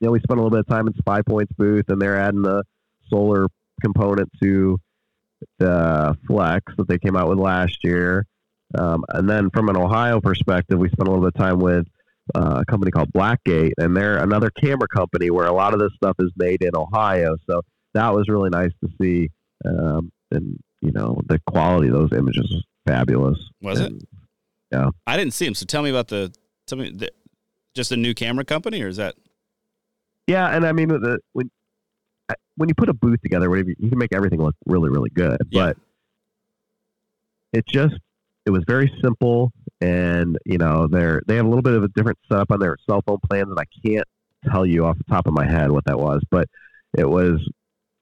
you 0.00 0.06
know, 0.06 0.12
we 0.12 0.20
spent 0.20 0.38
a 0.38 0.42
little 0.42 0.50
bit 0.50 0.60
of 0.60 0.68
time 0.68 0.86
in 0.86 0.92
SpyPoint's 0.94 1.52
booth, 1.56 1.86
and 1.88 2.00
they're 2.00 2.18
adding 2.18 2.42
the 2.42 2.62
solar 3.08 3.46
component 3.82 4.30
to 4.42 4.78
the 5.58 6.16
Flex 6.26 6.72
that 6.76 6.88
they 6.88 6.98
came 6.98 7.16
out 7.16 7.28
with 7.28 7.38
last 7.38 7.78
year. 7.82 8.26
Um, 8.78 9.04
and 9.08 9.28
then 9.28 9.50
from 9.50 9.68
an 9.68 9.76
Ohio 9.76 10.20
perspective, 10.20 10.78
we 10.78 10.88
spent 10.88 11.08
a 11.08 11.10
little 11.10 11.24
bit 11.24 11.34
of 11.34 11.42
time 11.42 11.58
with 11.58 11.86
uh, 12.34 12.62
a 12.62 12.64
company 12.66 12.90
called 12.90 13.12
Blackgate, 13.12 13.72
and 13.78 13.96
they're 13.96 14.18
another 14.18 14.50
camera 14.50 14.88
company 14.88 15.30
where 15.30 15.46
a 15.46 15.52
lot 15.52 15.74
of 15.74 15.80
this 15.80 15.92
stuff 15.96 16.16
is 16.18 16.30
made 16.36 16.62
in 16.62 16.70
Ohio. 16.74 17.36
So 17.48 17.62
that 17.94 18.14
was 18.14 18.28
really 18.28 18.50
nice 18.50 18.72
to 18.84 18.90
see. 19.00 19.30
Um, 19.64 20.10
and 20.30 20.58
you 20.80 20.92
know, 20.92 21.20
the 21.26 21.38
quality 21.46 21.88
of 21.88 21.94
those 21.94 22.12
images 22.12 22.48
was 22.50 22.64
fabulous. 22.86 23.38
Was 23.60 23.80
it? 23.80 23.92
And 23.92 24.04
I 25.06 25.16
didn't 25.16 25.34
see 25.34 25.44
them. 25.44 25.54
So 25.54 25.66
tell 25.66 25.82
me 25.82 25.90
about 25.90 26.08
the. 26.08 26.32
Tell 26.66 26.78
me, 26.78 26.90
the, 26.90 27.10
just 27.74 27.92
a 27.92 27.96
new 27.96 28.14
camera 28.14 28.44
company, 28.44 28.82
or 28.82 28.88
is 28.88 28.96
that? 28.96 29.14
Yeah, 30.26 30.48
and 30.48 30.66
I 30.66 30.72
mean, 30.72 30.88
the, 30.88 31.18
when 31.32 31.50
when 32.56 32.68
you 32.68 32.74
put 32.74 32.88
a 32.88 32.94
booth 32.94 33.20
together, 33.22 33.48
whatever, 33.48 33.70
you 33.78 33.88
can 33.88 33.98
make 33.98 34.14
everything 34.14 34.40
look 34.40 34.54
really, 34.66 34.90
really 34.90 35.10
good. 35.10 35.38
Yeah. 35.50 35.66
But 35.66 35.76
it 37.52 37.64
just 37.66 37.94
it 38.46 38.50
was 38.50 38.62
very 38.66 38.92
simple, 39.02 39.52
and 39.80 40.38
you 40.44 40.58
know, 40.58 40.86
they're 40.90 41.22
they 41.26 41.36
have 41.36 41.46
a 41.46 41.48
little 41.48 41.62
bit 41.62 41.74
of 41.74 41.84
a 41.84 41.88
different 41.88 42.18
setup 42.30 42.50
on 42.50 42.60
their 42.60 42.76
cell 42.88 43.02
phone 43.06 43.18
plans, 43.28 43.48
and 43.48 43.58
I 43.58 43.64
can't 43.86 44.06
tell 44.50 44.64
you 44.64 44.86
off 44.86 44.96
the 44.98 45.04
top 45.04 45.26
of 45.26 45.34
my 45.34 45.46
head 45.46 45.70
what 45.70 45.84
that 45.84 45.98
was, 45.98 46.22
but 46.30 46.48
it 46.96 47.08
was 47.08 47.38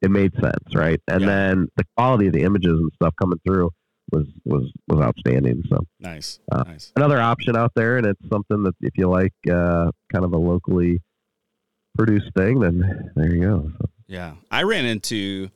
it 0.01 0.11
made 0.11 0.33
sense, 0.35 0.75
right? 0.75 1.01
And 1.09 1.23
Yeah. 1.23 1.27
then 1.27 1.69
the 1.77 1.85
quality 1.97 2.29
of 2.29 2.33
the 2.33 2.43
images 2.43 2.73
and 2.79 2.91
stuff 2.95 3.15
coming 3.21 3.41
through 3.47 3.71
was 4.13 4.27
was 4.45 4.71
was 4.87 5.01
outstanding. 5.01 5.63
So 5.69 5.85
Nice. 6.01 6.39
Uh, 6.51 6.63
nice. 6.67 6.93
another 6.97 7.21
option 7.21 7.57
out 7.57 7.73
there, 7.75 7.97
and 7.99 8.07
it's 8.07 8.21
something 8.33 8.63
that 8.63 8.75
if 8.81 8.93
you 8.97 9.09
like 9.09 9.35
uh, 9.51 9.91
kind 10.13 10.25
of 10.25 10.33
a 10.33 10.39
locally 10.39 11.01
produced 11.97 12.31
thing, 12.37 12.61
then 12.61 13.11
there 13.17 13.35
you 13.35 13.43
go. 13.43 13.73
So, 13.79 13.91
Yeah, 14.07 14.35
I 14.51 14.63
ran 14.63 14.85
into 14.87 15.51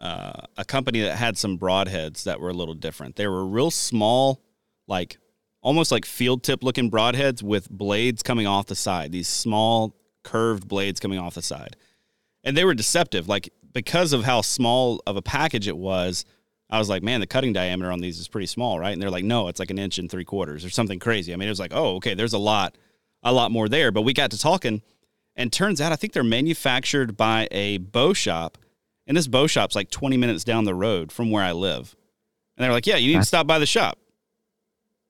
uh, 0.00 0.42
a 0.56 0.64
company 0.64 1.00
that 1.00 1.16
had 1.16 1.36
some 1.36 1.58
broadheads 1.58 2.24
that 2.24 2.40
were 2.40 2.50
a 2.50 2.54
little 2.54 2.74
different. 2.74 3.16
They 3.16 3.26
were 3.26 3.44
real 3.44 3.70
small, 3.70 4.40
like 4.86 5.18
almost 5.60 5.90
like 5.90 6.04
field 6.04 6.42
tip 6.42 6.62
looking 6.62 6.90
broadheads 6.90 7.42
with 7.42 7.70
blades 7.70 8.22
coming 8.22 8.46
off 8.46 8.66
the 8.66 8.76
side. 8.76 9.12
These 9.12 9.28
small 9.28 9.94
curved 10.22 10.68
blades 10.68 11.00
coming 11.00 11.18
off 11.18 11.34
the 11.34 11.42
side, 11.42 11.76
and 12.44 12.56
they 12.56 12.64
were 12.64 12.74
deceptive. 12.74 13.28
Like 13.28 13.50
because 13.72 14.12
of 14.12 14.24
how 14.24 14.40
small 14.40 15.02
of 15.06 15.16
a 15.16 15.22
package 15.22 15.68
it 15.68 15.76
was, 15.76 16.24
I 16.70 16.78
was 16.78 16.88
like, 16.88 17.02
man, 17.02 17.20
the 17.20 17.26
cutting 17.26 17.52
diameter 17.52 17.90
on 17.90 18.00
these 18.00 18.18
is 18.18 18.28
pretty 18.28 18.46
small, 18.46 18.78
right? 18.78 18.92
And 18.92 19.00
they're 19.00 19.10
like, 19.10 19.24
no, 19.24 19.48
it's 19.48 19.58
like 19.58 19.70
an 19.70 19.78
inch 19.78 19.98
and 19.98 20.10
three 20.10 20.24
quarters 20.24 20.64
or 20.64 20.70
something 20.70 20.98
crazy. 20.98 21.32
I 21.32 21.36
mean, 21.36 21.48
it 21.48 21.52
was 21.52 21.60
like, 21.60 21.72
oh, 21.74 21.96
okay, 21.96 22.14
there's 22.14 22.34
a 22.34 22.38
lot, 22.38 22.76
a 23.22 23.32
lot 23.32 23.50
more 23.50 23.68
there. 23.68 23.90
But 23.90 24.02
we 24.02 24.12
got 24.12 24.30
to 24.32 24.38
talking, 24.38 24.82
and 25.34 25.52
turns 25.52 25.80
out 25.80 25.92
I 25.92 25.96
think 25.96 26.12
they're 26.12 26.22
manufactured 26.22 27.16
by 27.16 27.48
a 27.50 27.78
bow 27.78 28.12
shop, 28.12 28.58
and 29.08 29.16
this 29.16 29.26
bow 29.26 29.48
shop's 29.48 29.74
like 29.74 29.90
20 29.90 30.16
minutes 30.16 30.44
down 30.44 30.62
the 30.64 30.74
road 30.74 31.10
from 31.10 31.30
where 31.32 31.42
I 31.42 31.50
live. 31.52 31.96
And 32.56 32.64
they're 32.64 32.72
like, 32.72 32.86
yeah, 32.86 32.96
you 32.96 33.12
need 33.12 33.20
to 33.20 33.26
stop 33.26 33.46
by 33.48 33.58
the 33.58 33.66
shop. 33.66 33.98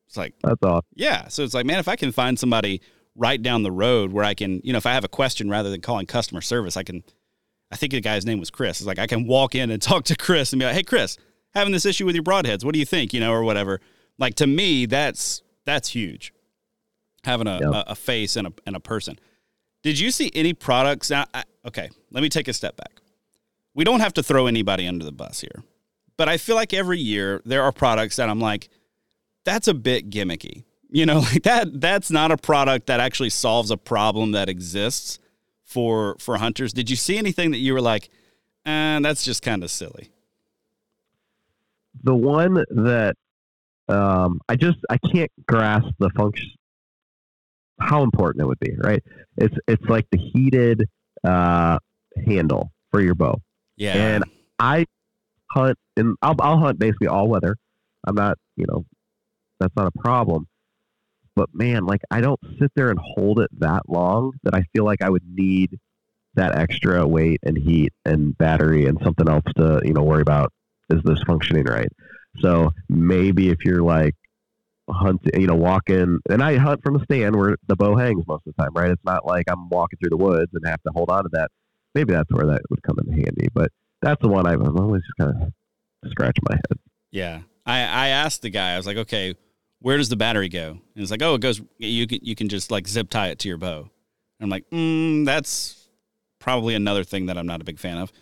It's 0.07 0.17
like, 0.17 0.35
that's 0.43 0.63
all. 0.63 0.85
yeah. 0.95 1.29
So 1.29 1.43
it's 1.45 1.53
like, 1.53 1.67
man, 1.67 1.79
if 1.79 1.89
I 1.89 1.97
can 1.97 2.13
find 2.13 2.39
somebody 2.39 2.81
right 3.15 3.41
down 3.43 3.63
the 3.63 3.73
road 3.73 4.13
where 4.13 4.25
I 4.25 4.33
can, 4.35 4.61
you 4.65 4.73
know, 4.73 4.79
if 4.79 4.87
I 4.87 4.93
have 4.95 5.05
a 5.05 5.09
question 5.09 5.51
rather 5.51 5.69
than 5.71 5.81
calling 5.83 6.07
customer 6.07 6.41
service, 6.41 6.77
I 6.77 6.83
can. 6.83 7.03
I 7.71 7.77
think 7.77 7.93
the 7.93 8.01
guy's 8.01 8.25
name 8.25 8.39
was 8.41 8.49
Chris. 8.49 8.81
It's 8.81 8.87
like 8.87 8.99
I 8.99 9.07
can 9.07 9.27
walk 9.27 9.55
in 9.55 9.71
and 9.71 9.83
talk 9.91 10.05
to 10.05 10.17
Chris 10.17 10.55
and 10.55 10.61
be 10.61 10.65
like, 10.65 10.75
"Hey, 10.75 10.83
Chris, 10.83 11.19
having 11.53 11.71
this 11.73 11.85
issue 11.85 12.07
with 12.07 12.15
your 12.15 12.25
broadheads. 12.25 12.65
What 12.65 12.73
do 12.73 12.79
you 12.79 12.87
think?" 12.87 13.13
You 13.13 13.21
know, 13.21 13.31
or 13.33 13.43
whatever. 13.43 13.81
Like 14.19 14.37
to 14.37 14.47
me, 14.47 14.87
that's 14.87 15.43
that's 15.67 15.91
huge. 15.91 16.33
Having 17.25 17.49
a, 17.49 17.59
Yep. 17.61 17.63
a, 17.75 17.85
a 17.89 17.95
face 17.95 18.37
and 18.37 18.47
a 18.47 18.53
and 18.67 18.75
a 18.75 18.81
person. 18.81 19.19
Did 19.83 19.99
you 19.99 20.11
see 20.11 20.31
any 20.35 20.55
products? 20.55 21.11
Now, 21.11 21.27
I, 21.35 21.45
okay, 21.67 21.91
let 22.11 22.23
me 22.23 22.31
take 22.31 22.49
a 22.49 22.55
step 22.55 22.77
back. 22.79 22.98
We 23.79 23.85
don't 23.85 24.01
have 24.01 24.15
to 24.15 24.25
throw 24.25 24.49
anybody 24.49 24.89
under 24.89 25.05
the 25.05 25.13
bus 25.13 25.41
here, 25.41 25.63
but 26.17 26.29
I 26.29 26.37
feel 26.37 26.57
like 26.57 26.75
every 26.75 26.99
year 26.99 27.41
there 27.45 27.63
are 27.63 27.71
products 27.71 28.17
that 28.17 28.29
I'm 28.29 28.41
like, 28.41 28.71
that's 29.45 29.69
a 29.69 29.73
bit 29.73 30.11
gimmicky. 30.11 30.65
You 30.91 31.07
know, 31.07 31.19
like 31.33 31.45
that 31.45 31.81
that's 31.81 32.11
not 32.11 32.33
a 32.33 32.37
product 32.37 32.89
that 32.89 32.99
actually 32.99 33.31
solves 33.31 33.71
a 33.71 33.77
problem 33.77 34.33
that 34.33 34.49
exists 34.49 35.21
for 35.63 36.17
for 36.19 36.39
hunters. 36.39 36.73
Did 36.73 36.91
you 36.91 36.97
see 36.97 37.19
anything 37.19 37.53
that 37.53 37.59
you 37.59 37.73
were 37.73 37.81
like, 37.81 38.11
eh, 38.67 38.99
that's 38.99 39.25
just 39.25 39.43
kind 39.43 39.63
of 39.63 39.71
silly? 39.71 40.11
The 42.03 42.17
one 42.17 42.65
that 42.71 43.15
um, 43.89 44.41
I 44.49 44.57
just 44.57 44.79
I 44.91 44.99
can't 44.99 45.31
grasp 45.47 45.87
the 46.01 46.11
function, 46.17 46.51
how 47.79 48.03
important 48.03 48.43
it 48.43 48.47
would 48.47 48.59
be. 48.59 48.75
Right? 48.77 49.05
It's 49.37 49.55
it's 49.69 49.85
like 49.85 50.09
the 50.11 50.19
heated 50.19 50.89
uh, 51.23 51.79
handle 52.27 52.73
for 52.91 53.01
your 53.01 53.15
bow. 53.15 53.41
Yeah. 53.79 53.95
And 53.95 54.25
I 54.59 54.87
hunt 55.51 55.79
and 55.97 56.17
I'll, 56.21 56.35
I'll 56.41 56.59
hunt 56.59 56.79
basically 56.79 57.07
all 57.07 57.29
weather. 57.29 57.57
I'm 58.07 58.15
not, 58.15 58.39
you 58.57 58.67
know, 58.69 58.85
that's 59.61 59.75
not 59.77 59.87
a 59.87 59.99
problem. 59.99 60.47
But 61.35 61.51
man, 61.55 61.87
like 61.87 62.01
I 62.11 62.21
don't 62.21 62.41
sit 62.59 62.73
there 62.75 62.91
and 62.91 62.99
hold 62.99 63.41
it 63.41 63.51
that 63.61 63.89
long 63.89 64.33
that 64.43 64.55
I 64.55 64.65
feel 64.73 64.85
like 64.85 65.03
I 65.03 65.09
would 65.09 65.23
need 65.27 65.79
that 66.35 66.57
extra 66.57 67.07
weight 67.07 67.41
and 67.43 67.57
heat 67.57 67.93
and 68.05 68.37
battery 68.37 68.87
and 68.87 68.99
something 69.03 69.29
else 69.29 69.45
to, 69.57 69.81
you 69.85 69.93
know, 69.93 70.03
worry 70.03 70.23
about 70.23 70.53
is 70.91 71.03
this 71.05 71.23
functioning 71.27 71.65
right? 71.65 71.91
So 72.41 72.73
maybe 72.89 73.51
if 73.51 73.65
you're 73.65 73.83
like 73.83 74.15
hunting, 74.89 75.41
you 75.41 75.47
know, 75.47 75.55
walking, 75.55 76.19
and 76.29 76.43
I 76.43 76.57
hunt 76.57 76.83
from 76.83 76.97
a 76.97 77.05
stand 77.05 77.37
where 77.37 77.57
the 77.67 77.77
bow 77.77 77.97
hangs 77.97 78.25
most 78.27 78.47
of 78.47 78.55
the 78.57 78.63
time, 78.63 78.73
right? 78.75 78.91
It's 78.91 79.05
not 79.05 79.27
like 79.27 79.47
I'm 79.49 79.69
walking 79.69 79.99
through 79.99 80.11
the 80.11 80.17
woods 80.17 80.51
and 80.55 80.67
have 80.67 80.83
to 80.83 80.93
hold 80.93 81.11
on 81.11 81.25
to 81.25 81.31
that. 81.33 81.51
Maybe 81.99 82.13
that's 82.13 82.31
where 82.31 82.47
that 82.47 82.63
would 82.71 82.81
come 82.85 82.97
in 83.05 83.13
handy. 83.13 83.49
But 83.53 83.73
that's 84.03 84.23
the 84.23 84.29
one 84.29 84.47
I've, 84.47 84.61
I'm 84.61 84.79
always 84.79 85.03
just 85.03 85.17
kind 85.19 85.43
of 85.43 86.11
scratching 86.13 86.45
my 86.49 86.55
head. 86.55 86.79
Yeah. 87.11 87.41
I, 87.67 87.79
I 87.81 88.09
asked 88.11 88.43
the 88.43 88.51
guy, 88.51 88.75
I 88.75 88.77
was 88.77 88.87
like, 88.87 88.99
okay, 88.99 89.35
where 89.81 89.97
does 89.97 90.09
the 90.09 90.15
battery 90.15 90.49
go? 90.49 90.71
And 90.71 91.03
it's 91.03 91.11
like, 91.11 91.23
oh, 91.23 91.35
it 91.35 91.41
goes, 91.41 91.61
you 91.79 92.07
can, 92.07 92.21
you 92.23 92.37
can 92.37 92.49
just 92.49 92.71
like 92.71 92.87
zip 92.87 93.11
tie 93.11 93.31
it 93.31 93.41
to 93.41 93.49
your 93.49 93.59
bow. 93.59 93.81
And 93.81 94.47
I'm 94.47 94.49
like, 94.49 94.71
mm, 94.71 95.25
that's 95.25 95.89
probably 96.39 96.77
another 96.77 97.03
thing 97.03 97.27
that 97.27 97.37
I'm 97.37 97.49
not 97.49 97.61
a 97.61 97.65
big 97.65 97.81
fan 97.81 97.99
of. 97.99 98.13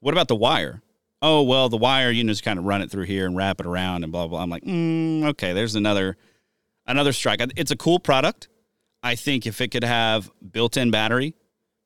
What 0.00 0.14
about 0.14 0.28
the 0.28 0.34
wire? 0.34 0.80
Oh, 1.20 1.42
well, 1.42 1.68
the 1.68 1.76
wire, 1.76 2.10
you 2.10 2.24
know, 2.24 2.32
just 2.32 2.44
kind 2.44 2.58
of 2.58 2.64
run 2.64 2.80
it 2.80 2.90
through 2.90 3.04
here 3.04 3.26
and 3.26 3.36
wrap 3.36 3.60
it 3.60 3.66
around 3.66 4.04
and 4.04 4.10
blah, 4.10 4.26
blah. 4.26 4.40
I'm 4.40 4.48
like, 4.48 4.64
mm, 4.64 5.24
okay, 5.26 5.52
there's 5.52 5.74
another, 5.74 6.16
another 6.86 7.12
strike. 7.12 7.42
It's 7.56 7.72
a 7.72 7.76
cool 7.76 7.98
product. 7.98 8.48
I 9.02 9.16
think 9.16 9.46
if 9.46 9.60
it 9.60 9.68
could 9.68 9.84
have 9.84 10.30
built-in 10.50 10.90
battery, 10.90 11.34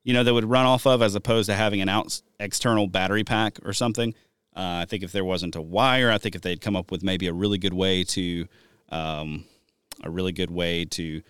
you 0.05 0.12
know, 0.12 0.24
that 0.24 0.34
would 0.34 0.44
run 0.44 0.66
off 0.66 0.86
of 0.86 1.03
as 1.03 1.14
opposed 1.14 1.48
to 1.48 1.55
having 1.55 1.80
an 1.80 1.88
out 1.88 2.20
external 2.40 2.86
battery 2.86 3.24
pack 3.24 3.59
or 3.64 3.72
something. 3.72 4.14
Uh, 4.55 4.82
I 4.82 4.86
think 4.86 5.03
if 5.03 5.12
there 5.12 5.24
wasn't 5.24 5.57
a 5.57 5.62
wire, 5.62 6.11
I 6.11 6.18
think 6.18 6.34
if 6.34 6.42
they'd 6.42 6.61
come 6.61 6.76
up 6.76 6.90
with 6.90 7.03
maybe 7.03 7.26
a 7.26 7.32
really 7.32 7.59
good 7.59 7.74
way 7.74 8.05
to, 8.05 8.46
um, 8.90 9.44
a 10.03 10.11
really 10.11 10.32
good 10.32 10.50
way 10.50 10.84
to 10.86 11.22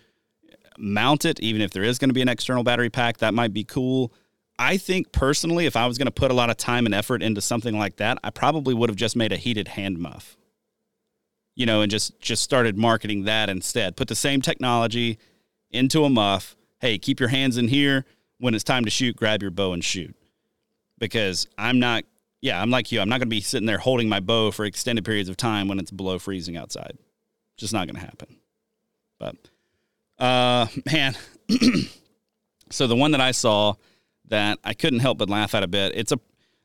mount 0.79 1.25
it, 1.25 1.39
even 1.41 1.61
if 1.61 1.71
there 1.71 1.85
is 1.85 1.99
going 1.99 2.09
to 2.11 2.15
be 2.15 2.23
an 2.23 2.29
external 2.29 2.65
battery 2.65 2.91
pack, 2.91 3.19
that 3.19 3.35
might 3.35 3.53
be 3.53 3.63
cool. 3.65 4.13
I 4.59 4.77
think 4.77 5.13
personally, 5.13 5.67
if 5.67 5.77
I 5.77 5.87
was 5.87 5.99
going 5.99 6.07
to 6.07 6.13
put 6.13 6.31
a 6.31 6.35
lot 6.35 6.51
of 6.51 6.57
time 6.57 6.87
and 6.87 6.95
effort 6.95 7.23
into 7.23 7.41
something 7.41 7.79
like 7.79 7.97
that, 7.97 8.19
I 8.25 8.31
probably 8.31 8.75
would 8.75 8.89
have 8.91 8.97
just 8.97 9.17
made 9.17 9.33
a 9.33 9.37
heated 9.37 9.69
hand 9.69 9.99
muff. 9.99 10.37
you 11.55 11.67
know, 11.67 11.83
and 11.83 11.91
just 11.91 12.19
just 12.21 12.43
started 12.43 12.77
marketing 12.79 13.25
that 13.25 13.51
instead. 13.51 13.97
Put 13.97 14.09
the 14.09 14.15
same 14.15 14.41
technology 14.41 15.19
into 15.71 16.05
a 16.05 16.11
muff. 16.11 16.57
Hey, 16.81 16.99
keep 16.99 17.21
your 17.21 17.29
hands 17.29 17.57
in 17.57 17.69
here. 17.69 18.05
When 18.43 18.55
it's 18.55 18.65
time 18.65 18.85
to 18.87 18.91
shoot, 18.91 19.15
grab 19.15 19.41
your 19.41 19.53
bow 19.53 19.73
and 19.73 19.85
shoot. 19.85 20.17
Because 20.99 21.47
I'm 21.57 21.79
not, 21.79 22.03
yeah, 22.41 22.61
I'm 22.61 22.71
like 22.71 22.91
you. 22.91 23.01
I'm 23.01 23.09
not 23.09 23.19
going 23.19 23.29
to 23.29 23.37
be 23.37 23.41
sitting 23.41 23.67
there 23.67 23.79
holding 23.79 24.09
my 24.09 24.19
bow 24.19 24.51
for 24.51 24.65
extended 24.65 25.05
periods 25.05 25.29
of 25.29 25.37
time 25.37 25.69
when 25.69 25.79
it's 25.79 25.93
below 25.93 26.19
freezing 26.19 26.57
outside. 26.57 26.99
Just 27.57 27.73
not 27.73 27.87
going 27.87 27.95
to 27.95 28.01
happen. 28.01 28.37
But, 29.21 29.37
uh, 30.19 30.67
man, 30.93 31.15
so 32.71 32.89
the 32.89 32.97
one 32.97 33.13
that 33.13 33.21
I 33.21 33.31
saw 33.31 33.75
that 34.27 34.59
I 34.65 34.75
couldn't 34.75 35.01
help 35.01 35.19
but 35.19 35.31
laugh 35.31 35.55
at 35.55 35.63
a 35.63 35.69
bit. 35.69 35.93
It's 35.95 36.11
a 36.11 36.19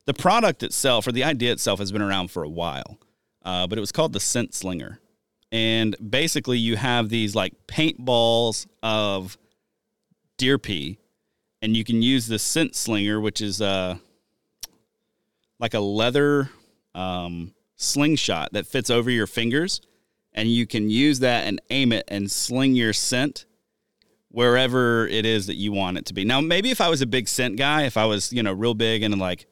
the 0.06 0.14
product 0.14 0.64
itself 0.64 1.06
or 1.06 1.12
the 1.12 1.26
idea 1.26 1.52
itself 1.52 1.80
has 1.80 1.92
been 1.92 2.02
around 2.02 2.32
for 2.32 2.42
a 2.42 2.50
while, 2.50 2.98
uh, 3.44 3.68
but 3.68 3.78
it 3.78 3.82
was 3.82 3.92
called 3.92 4.14
the 4.14 4.22
Scent 4.22 4.56
Slinger, 4.56 5.00
and 5.52 5.96
basically 6.10 6.58
you 6.58 6.78
have 6.78 7.10
these 7.10 7.36
like 7.36 7.54
paintballs 7.68 8.66
of 8.82 9.38
deer 10.38 10.58
pee, 10.58 10.98
and 11.68 11.76
you 11.76 11.84
can 11.84 12.02
use 12.02 12.28
the 12.28 12.40
Scent 12.40 12.78
Slinger, 12.78 13.20
which 13.20 13.42
is 13.42 13.62
uh 13.62 13.98
like 15.60 15.74
a 15.74 15.82
leather 15.82 16.50
um, 16.96 17.54
slingshot 17.76 18.54
that 18.54 18.66
fits 18.66 18.90
over 18.90 19.12
your 19.12 19.28
fingers, 19.28 19.82
and 20.32 20.48
you 20.48 20.66
can 20.66 20.90
use 20.90 21.20
that 21.20 21.46
and 21.46 21.60
aim 21.70 21.92
it 21.92 22.06
and 22.08 22.32
sling 22.32 22.74
your 22.74 22.94
scent 22.94 23.46
wherever 24.30 25.08
it 25.08 25.26
is 25.26 25.48
that 25.48 25.56
you 25.56 25.74
want 25.74 25.98
it 25.98 26.06
to 26.06 26.14
be. 26.14 26.24
Now, 26.24 26.40
maybe 26.40 26.72
if 26.72 26.80
I 26.80 26.88
was 26.88 27.02
a 27.02 27.06
big 27.06 27.28
scent 27.28 27.58
guy, 27.58 27.84
if 27.84 27.98
I 27.98 28.06
was, 28.06 28.32
you 28.32 28.44
know, 28.44 28.54
real 28.54 28.74
big 28.74 29.04
and 29.04 29.20
like 29.20 29.46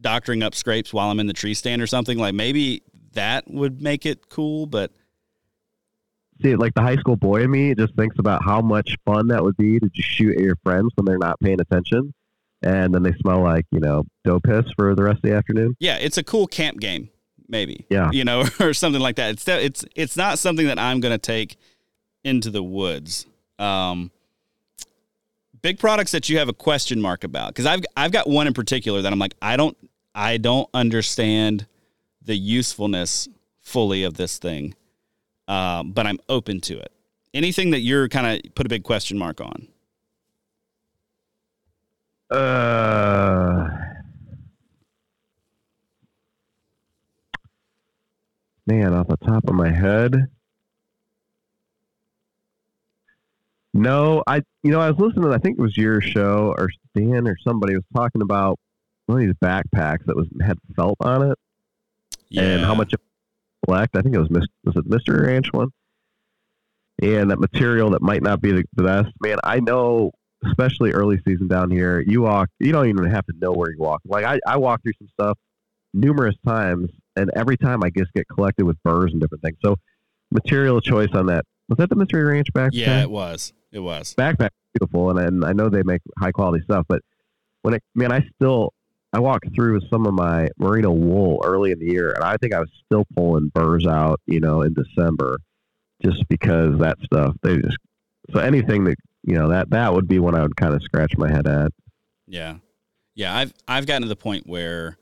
doctoring 0.00 0.42
up 0.42 0.56
scrapes 0.56 0.92
while 0.92 1.08
I'm 1.08 1.20
in 1.20 1.28
the 1.28 1.32
tree 1.32 1.54
stand 1.54 1.80
or 1.80 1.86
something, 1.86 2.18
like 2.18 2.34
maybe 2.34 2.82
that 3.12 3.48
would 3.48 3.80
make 3.80 4.06
it 4.06 4.28
cool, 4.28 4.66
but 4.66 4.90
see 6.44 6.56
like 6.56 6.74
the 6.74 6.82
high 6.82 6.96
school 6.96 7.16
boy 7.16 7.42
in 7.42 7.50
me 7.50 7.74
just 7.74 7.94
thinks 7.94 8.16
about 8.18 8.44
how 8.44 8.60
much 8.60 8.96
fun 9.04 9.28
that 9.28 9.42
would 9.42 9.56
be 9.56 9.78
to 9.78 9.88
just 9.88 10.08
shoot 10.08 10.36
at 10.36 10.42
your 10.42 10.56
friends 10.62 10.90
when 10.96 11.04
they're 11.06 11.18
not 11.18 11.38
paying 11.40 11.60
attention 11.60 12.12
and 12.64 12.94
then 12.94 13.02
they 13.02 13.12
smell 13.20 13.42
like, 13.42 13.66
you 13.70 13.78
know, 13.78 14.04
doe 14.24 14.40
piss 14.40 14.64
for 14.76 14.94
the 14.94 15.02
rest 15.02 15.16
of 15.18 15.22
the 15.22 15.34
afternoon. 15.36 15.76
Yeah, 15.78 15.96
it's 15.96 16.16
a 16.16 16.24
cool 16.24 16.46
camp 16.46 16.80
game, 16.80 17.10
maybe. 17.46 17.86
Yeah. 17.90 18.10
You 18.10 18.24
know, 18.24 18.44
or 18.60 18.72
something 18.72 19.02
like 19.02 19.16
that. 19.16 19.32
It's 19.32 19.48
it's 19.48 19.84
it's 19.94 20.16
not 20.16 20.38
something 20.38 20.66
that 20.66 20.78
I'm 20.78 21.00
going 21.00 21.12
to 21.12 21.18
take 21.18 21.56
into 22.24 22.50
the 22.50 22.62
woods. 22.62 23.26
Um, 23.58 24.10
big 25.62 25.78
products 25.78 26.12
that 26.12 26.28
you 26.28 26.38
have 26.38 26.48
a 26.48 26.54
question 26.54 27.00
mark 27.00 27.22
about 27.22 27.48
because 27.48 27.66
I've 27.66 27.84
I've 27.96 28.12
got 28.12 28.28
one 28.28 28.46
in 28.46 28.54
particular 28.54 29.02
that 29.02 29.12
I'm 29.12 29.18
like 29.18 29.34
I 29.42 29.56
don't 29.56 29.76
I 30.14 30.38
don't 30.38 30.68
understand 30.72 31.66
the 32.22 32.34
usefulness 32.36 33.28
fully 33.60 34.04
of 34.04 34.14
this 34.14 34.38
thing, 34.38 34.74
um, 35.48 35.92
but 35.92 36.06
I'm 36.06 36.18
open 36.28 36.60
to 36.62 36.78
it. 36.78 36.92
Anything 37.32 37.70
that 37.70 37.80
you're 37.80 38.08
kind 38.08 38.26
of 38.26 38.54
put 38.54 38.66
a 38.66 38.68
big 38.68 38.84
question 38.84 39.18
mark 39.18 39.40
on. 39.40 39.68
Uh, 42.30 43.68
man, 48.66 48.94
off 48.94 49.08
the 49.08 49.16
top 49.18 49.48
of 49.48 49.54
my 49.54 49.70
head, 49.70 50.28
No, 53.74 54.22
I 54.28 54.36
you 54.62 54.70
know 54.70 54.80
I 54.80 54.92
was 54.92 55.00
listening. 55.00 55.32
I 55.32 55.38
think 55.38 55.58
it 55.58 55.62
was 55.62 55.76
your 55.76 56.00
show 56.00 56.54
or 56.56 56.70
Dan 56.94 57.26
or 57.26 57.36
somebody 57.42 57.74
was 57.74 57.82
talking 57.94 58.22
about 58.22 58.56
one 59.06 59.20
of 59.20 59.26
these 59.26 59.34
backpacks 59.42 60.06
that 60.06 60.14
was 60.14 60.28
had 60.40 60.58
felt 60.76 60.96
on 61.00 61.32
it, 61.32 61.38
yeah. 62.28 62.42
and 62.42 62.64
how 62.64 62.76
much 62.76 62.92
it 62.92 63.00
collect. 63.64 63.96
I 63.96 64.02
think 64.02 64.14
it 64.14 64.18
was 64.18 64.28
was 64.30 64.76
it 64.76 64.86
Mystery 64.86 65.26
Ranch 65.26 65.52
one, 65.52 65.68
and 67.02 67.30
that 67.30 67.40
material 67.40 67.90
that 67.90 68.02
might 68.02 68.22
not 68.22 68.40
be 68.40 68.52
the, 68.52 68.64
the 68.74 68.82
best. 68.82 69.12
Man, 69.20 69.38
I 69.44 69.60
know, 69.60 70.12
especially 70.46 70.92
early 70.92 71.20
season 71.26 71.48
down 71.48 71.70
here, 71.70 72.02
you 72.06 72.22
walk. 72.22 72.48
You 72.60 72.72
don't 72.72 72.88
even 72.88 73.04
have 73.10 73.26
to 73.26 73.32
know 73.38 73.52
where 73.52 73.70
you 73.70 73.78
walk. 73.78 74.00
Like 74.04 74.24
I, 74.24 74.38
I 74.46 74.56
walk 74.56 74.82
through 74.82 74.92
some 74.98 75.08
stuff 75.08 75.38
numerous 75.92 76.36
times, 76.46 76.90
and 77.16 77.30
every 77.34 77.56
time 77.56 77.82
I 77.82 77.90
just 77.90 78.12
get 78.12 78.26
collected 78.28 78.64
with 78.64 78.76
burrs 78.82 79.12
and 79.12 79.20
different 79.20 79.42
things. 79.42 79.56
So 79.64 79.76
material 80.30 80.80
choice 80.80 81.10
on 81.14 81.26
that 81.26 81.44
was 81.68 81.78
that 81.78 81.88
the 81.88 81.96
Mystery 81.96 82.24
Ranch 82.24 82.48
backpack? 82.52 82.70
Yeah, 82.72 83.02
it 83.02 83.10
was. 83.10 83.52
It 83.72 83.80
was 83.80 84.14
backpack 84.14 84.50
beautiful, 84.74 85.10
and, 85.10 85.18
and 85.18 85.44
I 85.44 85.52
know 85.52 85.68
they 85.68 85.82
make 85.82 86.02
high 86.18 86.32
quality 86.32 86.62
stuff. 86.64 86.84
But 86.88 87.02
when 87.62 87.74
it, 87.74 87.82
man, 87.94 88.12
I 88.12 88.26
still 88.34 88.73
I 89.14 89.20
walked 89.20 89.54
through 89.54 89.74
with 89.74 89.88
some 89.90 90.06
of 90.06 90.12
my 90.12 90.48
merino 90.58 90.90
wool 90.90 91.40
early 91.44 91.70
in 91.70 91.78
the 91.78 91.86
year, 91.86 92.10
and 92.10 92.24
I 92.24 92.36
think 92.36 92.52
I 92.52 92.58
was 92.58 92.70
still 92.84 93.04
pulling 93.14 93.48
burrs 93.54 93.86
out, 93.86 94.20
you 94.26 94.40
know, 94.40 94.62
in 94.62 94.74
December, 94.74 95.38
just 96.02 96.26
because 96.28 96.80
that 96.80 96.98
stuff 97.04 97.36
they 97.42 97.58
just 97.58 97.78
so 98.32 98.40
anything 98.40 98.82
that 98.84 98.96
you 99.22 99.36
know 99.36 99.48
that 99.50 99.70
that 99.70 99.94
would 99.94 100.08
be 100.08 100.18
when 100.18 100.34
I 100.34 100.42
would 100.42 100.56
kind 100.56 100.74
of 100.74 100.82
scratch 100.82 101.12
my 101.16 101.30
head 101.30 101.46
at. 101.46 101.70
Yeah, 102.26 102.56
yeah, 103.14 103.36
I've 103.36 103.54
I've 103.68 103.86
gotten 103.86 104.02
to 104.02 104.08
the 104.08 104.16
point 104.16 104.48
where 104.48 104.98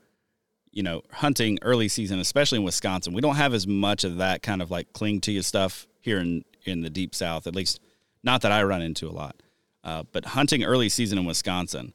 you 0.71 0.83
know 0.83 1.01
hunting 1.11 1.57
early 1.63 1.87
season, 1.87 2.19
especially 2.19 2.59
in 2.59 2.63
Wisconsin, 2.63 3.13
we 3.13 3.21
don't 3.21 3.37
have 3.37 3.55
as 3.55 3.65
much 3.65 4.03
of 4.03 4.17
that 4.17 4.43
kind 4.43 4.61
of 4.61 4.69
like 4.69 4.93
cling 4.93 5.21
to 5.21 5.31
you 5.31 5.41
stuff 5.41 5.87
here 6.01 6.19
in 6.19 6.45
in 6.65 6.81
the 6.81 6.89
deep 6.91 7.15
south, 7.15 7.47
at 7.47 7.55
least 7.55 7.79
not 8.23 8.43
that 8.43 8.51
I 8.51 8.61
run 8.61 8.83
into 8.83 9.07
a 9.07 9.11
lot. 9.11 9.41
Uh, 9.83 10.03
but 10.11 10.23
hunting 10.23 10.63
early 10.63 10.87
season 10.87 11.17
in 11.17 11.25
Wisconsin, 11.25 11.93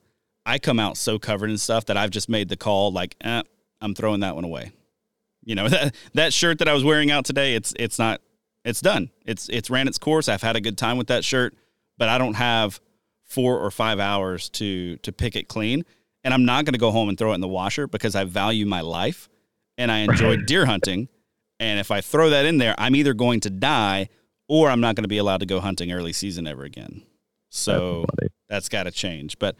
I 0.49 0.59
come 0.59 0.81
out 0.81 0.97
so 0.97 1.19
covered 1.19 1.51
in 1.51 1.59
stuff 1.59 1.85
that 1.87 1.99
I've 1.99 2.09
just 2.09 2.31
made 2.31 2.49
the 2.49 2.57
call 2.57 2.91
like, 2.91 3.17
eh, 3.21 3.43
I'm 3.83 3.95
throwing 3.95 4.21
that 4.21 4.35
one 4.35 4.45
away. 4.45 4.73
You 5.45 5.55
know, 5.55 5.69
that, 5.69 5.95
that 6.15 6.33
shirt 6.33 6.59
that 6.61 6.69
I 6.69 6.73
was 6.73 6.83
wearing 6.83 7.11
out 7.11 7.27
today, 7.27 7.55
it's 7.55 7.75
it's 7.79 7.99
not 7.99 8.23
it's 8.65 8.81
done. 8.81 9.11
It's 9.27 9.51
it's 9.51 9.69
ran 9.69 9.89
its 9.89 9.99
course. 9.99 10.27
I've 10.27 10.43
had 10.43 10.57
a 10.57 10.61
good 10.63 10.79
time 10.79 10.97
with 10.97 11.09
that 11.09 11.23
shirt, 11.23 11.55
but 11.99 12.09
I 12.09 12.17
don't 12.17 12.35
have 12.35 12.81
four 13.25 13.59
or 13.59 13.71
five 13.71 14.01
hours 14.01 14.49
to 14.51 14.97
to 14.99 15.13
pick 15.13 15.37
it 15.37 15.49
clean. 15.49 15.85
And 16.25 16.33
I'm 16.33 16.47
not 16.47 16.65
going 16.65 16.73
to 16.73 16.79
go 16.79 16.91
home 16.91 17.11
and 17.11 17.19
throw 17.19 17.33
it 17.33 17.37
in 17.37 17.41
the 17.43 17.49
washer 17.49 17.87
because 17.87 18.17
I 18.17 18.25
value 18.25 18.65
my 18.65 18.81
life 18.81 19.29
and 19.77 19.93
I 19.93 19.99
enjoy 19.99 20.37
deer 20.37 20.65
hunting. 20.65 21.09
And 21.61 21.79
if 21.79 21.91
I 21.91 22.01
throw 22.01 22.31
that 22.31 22.47
in 22.47 22.57
there, 22.57 22.75
I'm 22.79 22.97
either 22.97 23.15
going 23.15 23.41
to 23.41 23.51
die 23.51 24.09
or 24.49 24.71
I'm 24.71 24.81
not 24.81 24.97
going 24.97 25.05
to 25.05 25.09
be 25.09 25.19
allowed 25.19 25.41
to 25.41 25.47
go 25.47 25.61
hunting 25.61 25.93
early 25.93 26.13
season 26.13 26.47
ever 26.47 26.65
again. 26.65 27.03
So 27.51 28.07
that's, 28.19 28.35
that's 28.49 28.69
got 28.69 28.85
to 28.85 28.91
change. 28.91 29.39
But 29.39 29.57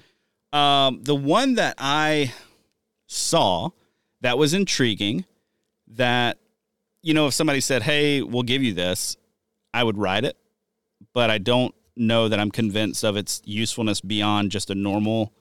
um, 0.53 1.03
the 1.03 1.15
one 1.15 1.55
that 1.55 1.75
I 1.79 2.33
saw 3.07 3.71
that 4.21 4.39
was 4.39 4.55
intriguing, 4.55 5.25
that 5.89 6.39
you 7.03 7.15
know, 7.15 7.27
if 7.29 7.35
somebody 7.35 7.61
said, 7.61 7.83
"Hey, 7.83 8.23
we'll 8.23 8.43
give 8.43 8.63
you 8.63 8.73
this," 8.73 9.17
I 9.73 9.85
would 9.85 9.99
ride 9.99 10.25
it, 10.25 10.37
but 11.13 11.31
I 11.31 11.39
don't 11.39 11.75
know 11.97 12.29
that 12.29 12.39
I'm 12.39 12.51
convinced 12.51 13.05
of 13.05 13.17
its 13.17 13.43
usefulness 13.45 14.01
beyond 14.01 14.51
just 14.51 14.71
a 14.71 14.75
normal 14.75 15.33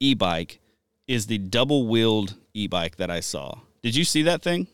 e-bike. 0.00 0.60
Is 1.06 1.26
the 1.26 1.38
double 1.38 1.86
wheeled 1.86 2.36
e-bike 2.54 2.96
that 2.96 3.10
I 3.10 3.20
saw? 3.20 3.60
Did 3.82 3.94
you 3.94 4.04
see 4.04 4.22
that 4.22 4.42
thing? 4.42 4.66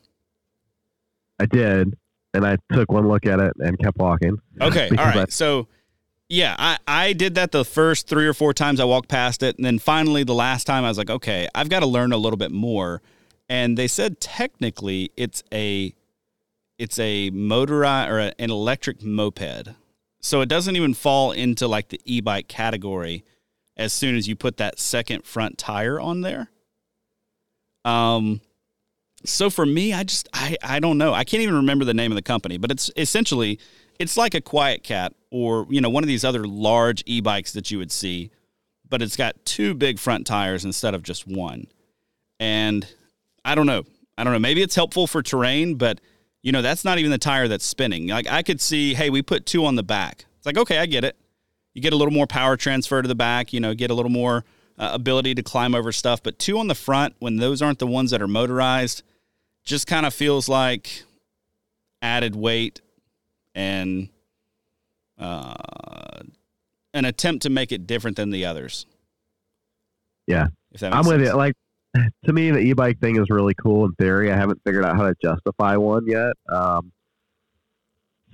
I 1.39 1.45
did 1.45 1.97
and 2.33 2.45
I 2.45 2.57
took 2.71 2.91
one 2.91 3.07
look 3.07 3.25
at 3.25 3.39
it 3.39 3.53
and 3.59 3.77
kept 3.79 3.97
walking. 3.97 4.37
Okay, 4.59 4.89
all 4.97 5.05
right. 5.05 5.17
I, 5.17 5.25
so, 5.29 5.67
yeah, 6.31 6.55
I, 6.57 6.77
I 6.87 7.13
did 7.13 7.35
that 7.35 7.51
the 7.51 7.65
first 7.65 8.07
three 8.07 8.25
or 8.25 8.33
four 8.33 8.53
times 8.53 8.79
I 8.79 8.85
walked 8.85 9.09
past 9.09 9.43
it. 9.43 9.57
And 9.57 9.65
then 9.65 9.79
finally, 9.79 10.23
the 10.23 10.33
last 10.33 10.63
time, 10.63 10.85
I 10.85 10.87
was 10.87 10.97
like, 10.97 11.09
okay, 11.09 11.49
I've 11.53 11.67
got 11.67 11.81
to 11.81 11.85
learn 11.85 12.13
a 12.13 12.17
little 12.17 12.37
bit 12.37 12.53
more. 12.53 13.01
And 13.49 13.77
they 13.77 13.89
said 13.89 14.21
technically 14.21 15.11
it's 15.17 15.43
a 15.51 15.93
it's 16.79 16.97
a 16.99 17.31
motorized 17.31 18.09
or 18.09 18.19
an 18.19 18.49
electric 18.49 19.03
moped. 19.03 19.75
So 20.21 20.39
it 20.39 20.47
doesn't 20.47 20.77
even 20.77 20.93
fall 20.93 21.33
into 21.33 21.67
like 21.67 21.89
the 21.89 21.99
e-bike 22.05 22.47
category 22.47 23.25
as 23.75 23.91
soon 23.91 24.15
as 24.15 24.29
you 24.29 24.37
put 24.37 24.55
that 24.55 24.79
second 24.79 25.25
front 25.25 25.57
tire 25.57 25.99
on 25.99 26.21
there. 26.21 26.49
Um 27.83 28.39
so 29.25 29.49
for 29.49 29.65
me, 29.65 29.91
I 29.91 30.03
just 30.03 30.29
I 30.33 30.55
I 30.63 30.79
don't 30.79 30.97
know. 30.97 31.13
I 31.13 31.25
can't 31.25 31.43
even 31.43 31.55
remember 31.55 31.83
the 31.83 31.93
name 31.93 32.13
of 32.13 32.15
the 32.15 32.21
company, 32.21 32.57
but 32.57 32.71
it's 32.71 32.89
essentially 32.95 33.59
it's 33.99 34.15
like 34.15 34.33
a 34.33 34.41
QuietKat 34.41 35.11
or 35.31 35.65
you 35.69 35.81
know 35.81 35.89
one 35.89 36.03
of 36.03 36.07
these 36.07 36.23
other 36.23 36.45
large 36.45 37.03
e-bikes 37.05 37.53
that 37.53 37.71
you 37.71 37.77
would 37.77 37.91
see, 37.91 38.29
but 38.87 39.01
it's 39.01 39.15
got 39.15 39.43
two 39.45 39.73
big 39.73 39.97
front 39.97 40.27
tires 40.27 40.65
instead 40.65 40.93
of 40.93 41.01
just 41.01 41.25
one. 41.25 41.65
And 42.39 42.85
I 43.43 43.55
don't 43.55 43.65
know. 43.65 43.83
I 44.17 44.23
don't 44.23 44.33
know. 44.33 44.39
Maybe 44.39 44.61
it's 44.61 44.75
helpful 44.75 45.07
for 45.07 45.23
terrain, 45.23 45.75
but 45.75 45.99
you 46.43 46.51
know 46.51 46.61
that's 46.61 46.85
not 46.85 46.99
even 46.99 47.11
the 47.11 47.17
tire 47.17 47.47
that's 47.47 47.65
spinning. 47.65 48.07
Like 48.07 48.29
I 48.29 48.43
could 48.43 48.61
see, 48.61 48.93
hey, 48.93 49.09
we 49.09 49.21
put 49.21 49.45
two 49.45 49.65
on 49.65 49.75
the 49.75 49.83
back. 49.83 50.25
It's 50.37 50.45
like 50.45 50.57
okay, 50.57 50.77
I 50.77 50.85
get 50.85 51.03
it. 51.03 51.17
You 51.73 51.81
get 51.81 51.93
a 51.93 51.95
little 51.95 52.13
more 52.13 52.27
power 52.27 52.57
transfer 52.57 53.01
to 53.01 53.07
the 53.07 53.15
back. 53.15 53.53
You 53.53 53.59
know, 53.61 53.73
get 53.73 53.89
a 53.89 53.93
little 53.93 54.11
more 54.11 54.43
uh, 54.77 54.91
ability 54.93 55.35
to 55.35 55.43
climb 55.43 55.73
over 55.73 55.91
stuff. 55.91 56.21
But 56.21 56.37
two 56.37 56.59
on 56.59 56.67
the 56.67 56.75
front, 56.75 57.15
when 57.19 57.37
those 57.37 57.61
aren't 57.61 57.79
the 57.79 57.87
ones 57.87 58.11
that 58.11 58.21
are 58.21 58.27
motorized, 58.27 59.03
just 59.63 59.87
kind 59.87 60.05
of 60.05 60.13
feels 60.13 60.49
like 60.49 61.03
added 62.01 62.35
weight 62.35 62.81
and 63.53 64.09
uh, 65.21 65.53
an 66.93 67.05
attempt 67.05 67.43
to 67.43 67.49
make 67.49 67.71
it 67.71 67.87
different 67.87 68.17
than 68.17 68.31
the 68.31 68.45
others. 68.45 68.85
Yeah, 70.27 70.47
I'm 70.81 71.05
with 71.05 71.21
you. 71.21 71.33
Like 71.33 71.55
to 72.25 72.33
me, 72.33 72.51
the 72.51 72.59
e-bike 72.59 72.99
thing 72.99 73.17
is 73.17 73.29
really 73.29 73.53
cool 73.53 73.85
in 73.85 73.93
theory. 73.93 74.31
I 74.31 74.35
haven't 74.35 74.61
figured 74.65 74.85
out 74.85 74.95
how 74.97 75.03
to 75.03 75.15
justify 75.21 75.75
one 75.77 76.05
yet. 76.07 76.33
Um, 76.49 76.91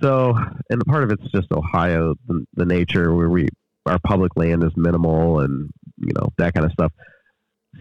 So, 0.00 0.36
and 0.70 0.84
part 0.86 1.02
of 1.04 1.10
it's 1.10 1.30
just 1.32 1.50
Ohio, 1.52 2.14
the, 2.28 2.46
the 2.54 2.64
nature 2.64 3.14
where 3.14 3.28
we 3.28 3.48
our 3.86 3.98
public 4.00 4.36
land 4.36 4.62
is 4.62 4.72
minimal, 4.76 5.40
and 5.40 5.70
you 5.98 6.12
know 6.14 6.28
that 6.38 6.54
kind 6.54 6.66
of 6.66 6.72
stuff. 6.72 6.92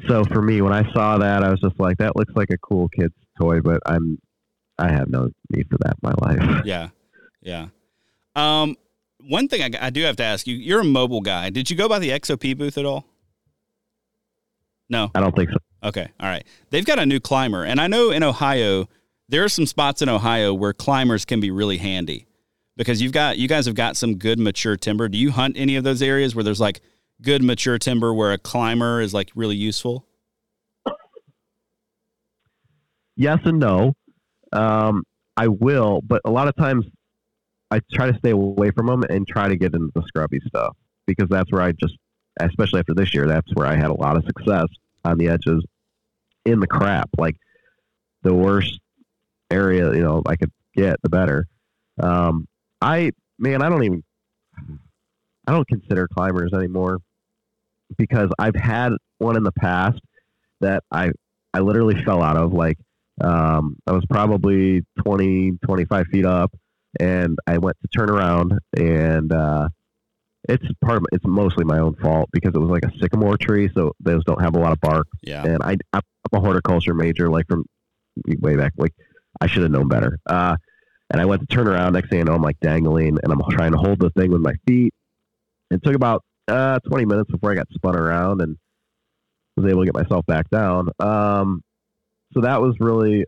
So 0.07 0.23
for 0.25 0.41
me, 0.41 0.61
when 0.61 0.73
I 0.73 0.91
saw 0.93 1.17
that, 1.17 1.43
I 1.43 1.49
was 1.49 1.59
just 1.59 1.79
like, 1.79 1.97
that 1.97 2.15
looks 2.15 2.33
like 2.35 2.49
a 2.51 2.57
cool 2.57 2.89
kid's 2.89 3.13
toy, 3.39 3.61
but 3.61 3.81
I'm 3.85 4.19
I 4.79 4.91
have 4.91 5.09
no 5.09 5.29
need 5.49 5.67
for 5.69 5.77
that 5.79 5.95
in 6.01 6.09
my 6.09 6.13
life. 6.19 6.65
Yeah, 6.65 6.89
yeah. 7.41 7.67
Um, 8.35 8.77
one 9.19 9.47
thing 9.47 9.61
I, 9.75 9.87
I 9.87 9.89
do 9.89 10.03
have 10.03 10.15
to 10.17 10.23
ask 10.23 10.47
you: 10.47 10.55
You're 10.55 10.81
a 10.81 10.85
mobile 10.85 11.21
guy. 11.21 11.49
Did 11.49 11.69
you 11.69 11.75
go 11.75 11.89
by 11.89 11.99
the 11.99 12.09
XOP 12.09 12.57
booth 12.57 12.77
at 12.77 12.85
all? 12.85 13.05
No, 14.89 15.11
I 15.15 15.19
don't 15.19 15.35
think 15.35 15.49
so. 15.49 15.57
Okay, 15.83 16.07
all 16.19 16.29
right. 16.29 16.45
They've 16.69 16.85
got 16.85 16.99
a 16.99 17.05
new 17.05 17.19
climber, 17.19 17.63
and 17.63 17.79
I 17.79 17.87
know 17.87 18.11
in 18.11 18.23
Ohio 18.23 18.87
there 19.29 19.43
are 19.43 19.49
some 19.49 19.65
spots 19.65 20.01
in 20.01 20.09
Ohio 20.09 20.53
where 20.53 20.73
climbers 20.73 21.25
can 21.25 21.39
be 21.39 21.51
really 21.51 21.77
handy 21.77 22.27
because 22.77 23.01
you've 23.01 23.11
got 23.11 23.37
you 23.37 23.47
guys 23.47 23.65
have 23.65 23.75
got 23.75 23.97
some 23.97 24.17
good 24.17 24.39
mature 24.39 24.77
timber. 24.77 25.09
Do 25.09 25.17
you 25.17 25.31
hunt 25.31 25.57
any 25.57 25.75
of 25.75 25.83
those 25.83 26.01
areas 26.01 26.35
where 26.35 26.43
there's 26.43 26.61
like 26.61 26.81
good 27.21 27.43
mature 27.43 27.77
timber 27.77 28.13
where 28.13 28.31
a 28.31 28.37
climber 28.37 29.01
is 29.01 29.13
like 29.13 29.31
really 29.35 29.55
useful? 29.55 30.05
Yes 33.17 33.39
and 33.45 33.59
no. 33.59 33.93
Um, 34.53 35.03
I 35.35 35.47
will, 35.47 36.01
but 36.03 36.21
a 36.23 36.29
lot 36.29 36.47
of 36.47 36.55
times 36.55 36.85
I 37.69 37.81
try 37.91 38.11
to 38.11 38.17
stay 38.17 38.31
away 38.31 38.71
from 38.71 38.87
them 38.87 39.03
and 39.03 39.27
try 39.27 39.49
to 39.49 39.55
get 39.55 39.73
into 39.73 39.91
the 39.93 40.03
scrubby 40.03 40.39
stuff 40.47 40.75
because 41.05 41.27
that's 41.29 41.51
where 41.51 41.61
I 41.61 41.73
just, 41.73 41.97
especially 42.39 42.79
after 42.79 42.93
this 42.93 43.13
year, 43.13 43.27
that's 43.27 43.53
where 43.55 43.67
I 43.67 43.75
had 43.75 43.89
a 43.89 43.93
lot 43.93 44.15
of 44.15 44.23
success 44.25 44.67
on 45.03 45.17
the 45.17 45.29
edges 45.29 45.63
in 46.45 46.59
the 46.59 46.67
crap. 46.67 47.09
Like 47.17 47.35
the 48.23 48.33
worst 48.33 48.79
area, 49.51 49.93
you 49.93 50.01
know, 50.01 50.21
I 50.25 50.35
could 50.35 50.51
get, 50.75 50.97
the 51.01 51.09
better. 51.09 51.47
Um, 52.01 52.47
I, 52.81 53.11
man, 53.37 53.61
I 53.61 53.69
don't 53.69 53.83
even, 53.83 54.03
I 55.47 55.51
don't 55.51 55.67
consider 55.67 56.07
climbers 56.07 56.53
anymore 56.53 56.99
because 57.97 58.29
I've 58.39 58.55
had 58.55 58.93
one 59.17 59.35
in 59.35 59.43
the 59.43 59.51
past 59.51 59.99
that 60.61 60.83
I, 60.91 61.11
I 61.53 61.59
literally 61.59 62.01
fell 62.03 62.21
out 62.21 62.37
of. 62.37 62.53
Like, 62.53 62.77
um, 63.19 63.77
I 63.87 63.91
was 63.93 64.05
probably 64.09 64.83
20, 65.03 65.57
25 65.65 66.07
feet 66.07 66.25
up 66.25 66.51
and 66.99 67.37
I 67.47 67.57
went 67.57 67.77
to 67.81 67.87
turn 67.87 68.09
around 68.09 68.53
and, 68.75 69.31
uh, 69.31 69.69
it's 70.49 70.63
part 70.81 70.97
of 70.97 71.05
it's 71.11 71.25
mostly 71.25 71.65
my 71.65 71.79
own 71.79 71.95
fault 71.95 72.29
because 72.31 72.53
it 72.55 72.59
was 72.59 72.69
like 72.69 72.85
a 72.85 72.91
sycamore 72.99 73.37
tree, 73.37 73.69
so 73.75 73.93
those 73.99 74.23
don't 74.23 74.41
have 74.41 74.55
a 74.55 74.59
lot 74.59 74.71
of 74.71 74.79
bark. 74.79 75.07
Yeah. 75.21 75.43
And 75.43 75.61
I, 75.61 75.75
I'm 75.93 76.01
a 76.31 76.39
horticulture 76.39 76.93
major, 76.93 77.29
like 77.29 77.47
from 77.47 77.65
way 78.39 78.55
back. 78.55 78.73
Like 78.77 78.93
I 79.41 79.47
should 79.47 79.63
have 79.63 79.71
known 79.71 79.87
better. 79.87 80.17
Uh, 80.25 80.55
and 81.09 81.21
I 81.21 81.25
went 81.25 81.41
to 81.41 81.47
turn 81.47 81.67
around. 81.67 81.93
Next 81.93 82.09
thing 82.09 82.21
I 82.21 82.23
know, 82.23 82.33
I'm 82.33 82.41
like 82.41 82.59
dangling, 82.59 83.17
and 83.21 83.31
I'm 83.31 83.41
trying 83.49 83.71
to 83.71 83.77
hold 83.77 83.99
the 83.99 84.09
thing 84.11 84.31
with 84.31 84.41
my 84.41 84.53
feet. 84.65 84.93
It 85.69 85.83
took 85.83 85.95
about 85.95 86.23
uh, 86.47 86.79
20 86.87 87.05
minutes 87.05 87.31
before 87.31 87.51
I 87.51 87.55
got 87.55 87.67
spun 87.73 87.95
around 87.95 88.41
and 88.41 88.57
was 89.55 89.69
able 89.69 89.81
to 89.81 89.85
get 89.85 89.95
myself 89.95 90.25
back 90.25 90.49
down. 90.49 90.89
Um, 90.99 91.61
so 92.33 92.41
that 92.41 92.61
was 92.61 92.75
really 92.79 93.25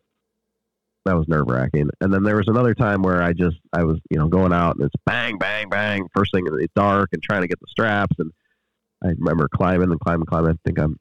that 1.10 1.18
was 1.18 1.28
nerve 1.28 1.48
wracking. 1.48 1.90
And 2.02 2.14
then 2.14 2.24
there 2.24 2.36
was 2.36 2.48
another 2.48 2.76
time 2.76 3.02
where 3.02 3.22
I 3.22 3.34
just 3.34 3.58
I 3.74 3.84
was 3.84 3.98
you 4.12 4.20
know 4.20 4.28
going 4.28 4.54
out 4.54 4.76
and 4.76 4.86
it's 4.86 4.96
bang 5.06 5.38
bang 5.38 5.68
bang 5.68 6.08
first 6.16 6.32
thing 6.32 6.46
it's 6.48 6.74
dark 6.76 7.10
and 7.14 7.22
trying 7.24 7.42
to 7.42 7.48
get 7.48 7.60
the 7.60 7.68
straps 7.68 8.16
and 8.20 8.32
I 9.04 9.08
remember 9.18 9.48
climbing 9.54 9.92
and 9.92 10.00
climbing 10.00 10.28
climbing. 10.28 10.52
I 10.52 10.56
think 10.66 10.80
I'm 10.80 10.98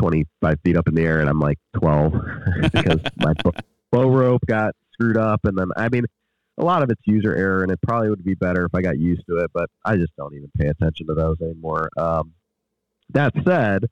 25 0.00 0.58
feet 0.64 0.76
up 0.76 0.88
in 0.88 0.94
the 0.94 1.02
air 1.02 1.20
and 1.20 1.28
I'm 1.28 1.40
like 1.40 1.58
12 1.76 2.12
because 2.72 3.00
my 3.18 3.34
bow 3.92 4.08
rope 4.08 4.42
got 4.46 4.74
screwed 4.92 5.18
up 5.18 5.40
and 5.44 5.58
then 5.58 5.68
I 5.76 5.88
mean 5.90 6.04
a 6.58 6.64
lot 6.64 6.82
of 6.82 6.90
it's 6.90 7.02
user 7.04 7.34
error 7.34 7.62
and 7.62 7.70
it 7.70 7.78
probably 7.82 8.08
would 8.08 8.24
be 8.24 8.34
better 8.34 8.64
if 8.64 8.74
I 8.74 8.80
got 8.80 8.98
used 8.98 9.26
to 9.28 9.36
it, 9.38 9.50
but 9.52 9.68
I 9.84 9.96
just 9.96 10.16
don't 10.16 10.34
even 10.34 10.50
pay 10.56 10.68
attention 10.68 11.08
to 11.08 11.14
those 11.14 11.36
anymore. 11.42 11.90
Um, 11.98 12.32
that 13.10 13.34
said, 13.44 13.84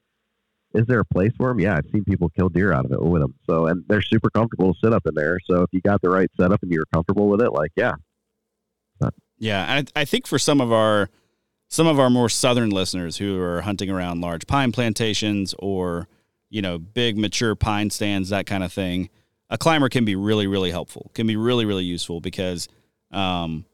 is 0.74 0.86
there 0.86 1.00
a 1.00 1.04
place 1.04 1.32
for 1.36 1.48
them? 1.48 1.60
Yeah, 1.60 1.76
I've 1.76 1.86
seen 1.92 2.04
people 2.04 2.28
kill 2.30 2.48
deer 2.48 2.72
out 2.72 2.84
of 2.84 2.92
it 2.92 3.02
with 3.02 3.22
them. 3.22 3.34
So, 3.48 3.66
and 3.66 3.84
they're 3.88 4.02
super 4.02 4.28
comfortable 4.30 4.74
to 4.74 4.80
sit 4.82 4.92
up 4.92 5.06
in 5.06 5.14
there. 5.14 5.38
So 5.48 5.62
if 5.62 5.70
you 5.72 5.80
got 5.80 6.02
the 6.02 6.10
right 6.10 6.28
setup 6.38 6.62
and 6.62 6.72
you're 6.72 6.86
comfortable 6.92 7.28
with 7.28 7.40
it, 7.40 7.52
like, 7.52 7.70
yeah. 7.76 7.92
Yeah. 9.38 9.82
I, 9.96 10.00
I 10.00 10.04
think 10.04 10.26
for 10.26 10.38
some 10.38 10.60
of 10.60 10.72
our, 10.72 11.08
some 11.68 11.86
of 11.86 11.98
our 11.98 12.10
more 12.10 12.28
southern 12.28 12.70
listeners 12.70 13.18
who 13.18 13.40
are 13.40 13.62
hunting 13.62 13.90
around 13.90 14.20
large 14.20 14.46
pine 14.46 14.72
plantations 14.72 15.54
or, 15.58 16.08
you 16.50 16.62
know, 16.62 16.78
big 16.78 17.18
mature 17.18 17.54
pine 17.54 17.90
stands, 17.90 18.28
that 18.28 18.46
kind 18.46 18.62
of 18.62 18.72
thing, 18.72 19.10
a 19.50 19.58
climber 19.58 19.88
can 19.88 20.04
be 20.04 20.16
really, 20.16 20.46
really 20.46 20.70
helpful, 20.70 21.10
can 21.14 21.26
be 21.26 21.36
really, 21.36 21.64
really 21.64 21.84
useful 21.84 22.20
because, 22.20 22.68
um, 23.10 23.64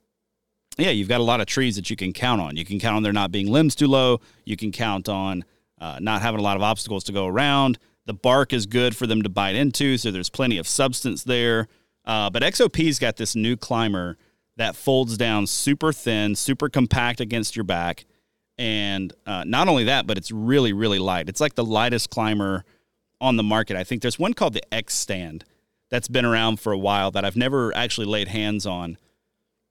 yeah, 0.79 0.91
you've 0.91 1.09
got 1.09 1.21
a 1.21 1.25
lot 1.25 1.41
of 1.41 1.47
trees 1.47 1.77
that 1.77 1.91
you 1.91 1.97
can 1.97 2.13
count 2.13 2.41
on. 2.41 2.57
You 2.57 2.65
can 2.65 2.79
count 2.79 2.97
on 2.97 3.03
there 3.03 3.13
not 3.13 3.31
being 3.31 3.51
limbs 3.51 3.75
too 3.75 3.87
low. 3.87 4.21
You 4.45 4.57
can 4.57 4.73
count 4.73 5.09
on 5.09 5.45
uh, 5.81 5.99
not 6.01 6.23
having 6.23 6.41
a 6.41 6.43
lot 6.43 6.57
of 6.57 6.63
obstacles 6.63 7.05
to 7.05 7.13
go 7.13 7.27
around. 7.27 7.79
The 8.07 8.15
bark 8.15 8.53
is 8.53 8.67
good 8.67 8.97
for 8.97 9.07
them 9.07 9.23
to 9.23 9.29
bite 9.29 9.55
into, 9.55 9.97
so 9.99 10.11
there's 10.11 10.31
plenty 10.31 10.59
of 10.59 10.67
substance 10.67 11.25
there. 11.25 11.69
Uh, 12.05 12.31
but 12.31 12.43
XOP's 12.43 12.99
got 12.99 13.17
this 13.17 13.37
new 13.37 13.57
climber 13.57 14.17
that 14.57 14.77
folds 14.77 15.17
down 15.17 15.47
super 15.47 15.93
thin, 15.93 16.35
super 16.35 16.69
compact 16.69 17.21
against 17.21 17.57
your 17.57 17.65
back. 17.65 18.05
And 18.59 19.13
uh, 19.27 19.45
not 19.47 19.69
only 19.69 19.85
that, 19.85 20.07
but 20.07 20.19
it's 20.19 20.31
really, 20.31 20.73
really 20.73 20.99
light. 20.99 21.29
It's 21.29 21.41
like 21.41 21.55
the 21.55 21.65
lightest 21.65 22.11
climber 22.11 22.65
on 23.21 23.37
the 23.37 23.43
market. 23.43 23.77
I 23.77 23.85
think 23.85 24.03
there's 24.03 24.19
one 24.19 24.35
called 24.35 24.53
the 24.53 24.75
X 24.75 24.95
Stand 24.95 25.45
that's 25.91 26.09
been 26.09 26.25
around 26.25 26.61
for 26.61 26.73
a 26.73 26.79
while 26.79 27.11
that 27.13 27.25
I've 27.25 27.37
never 27.37 27.75
actually 27.75 28.07
laid 28.07 28.29
hands 28.29 28.67
on. 28.67 28.99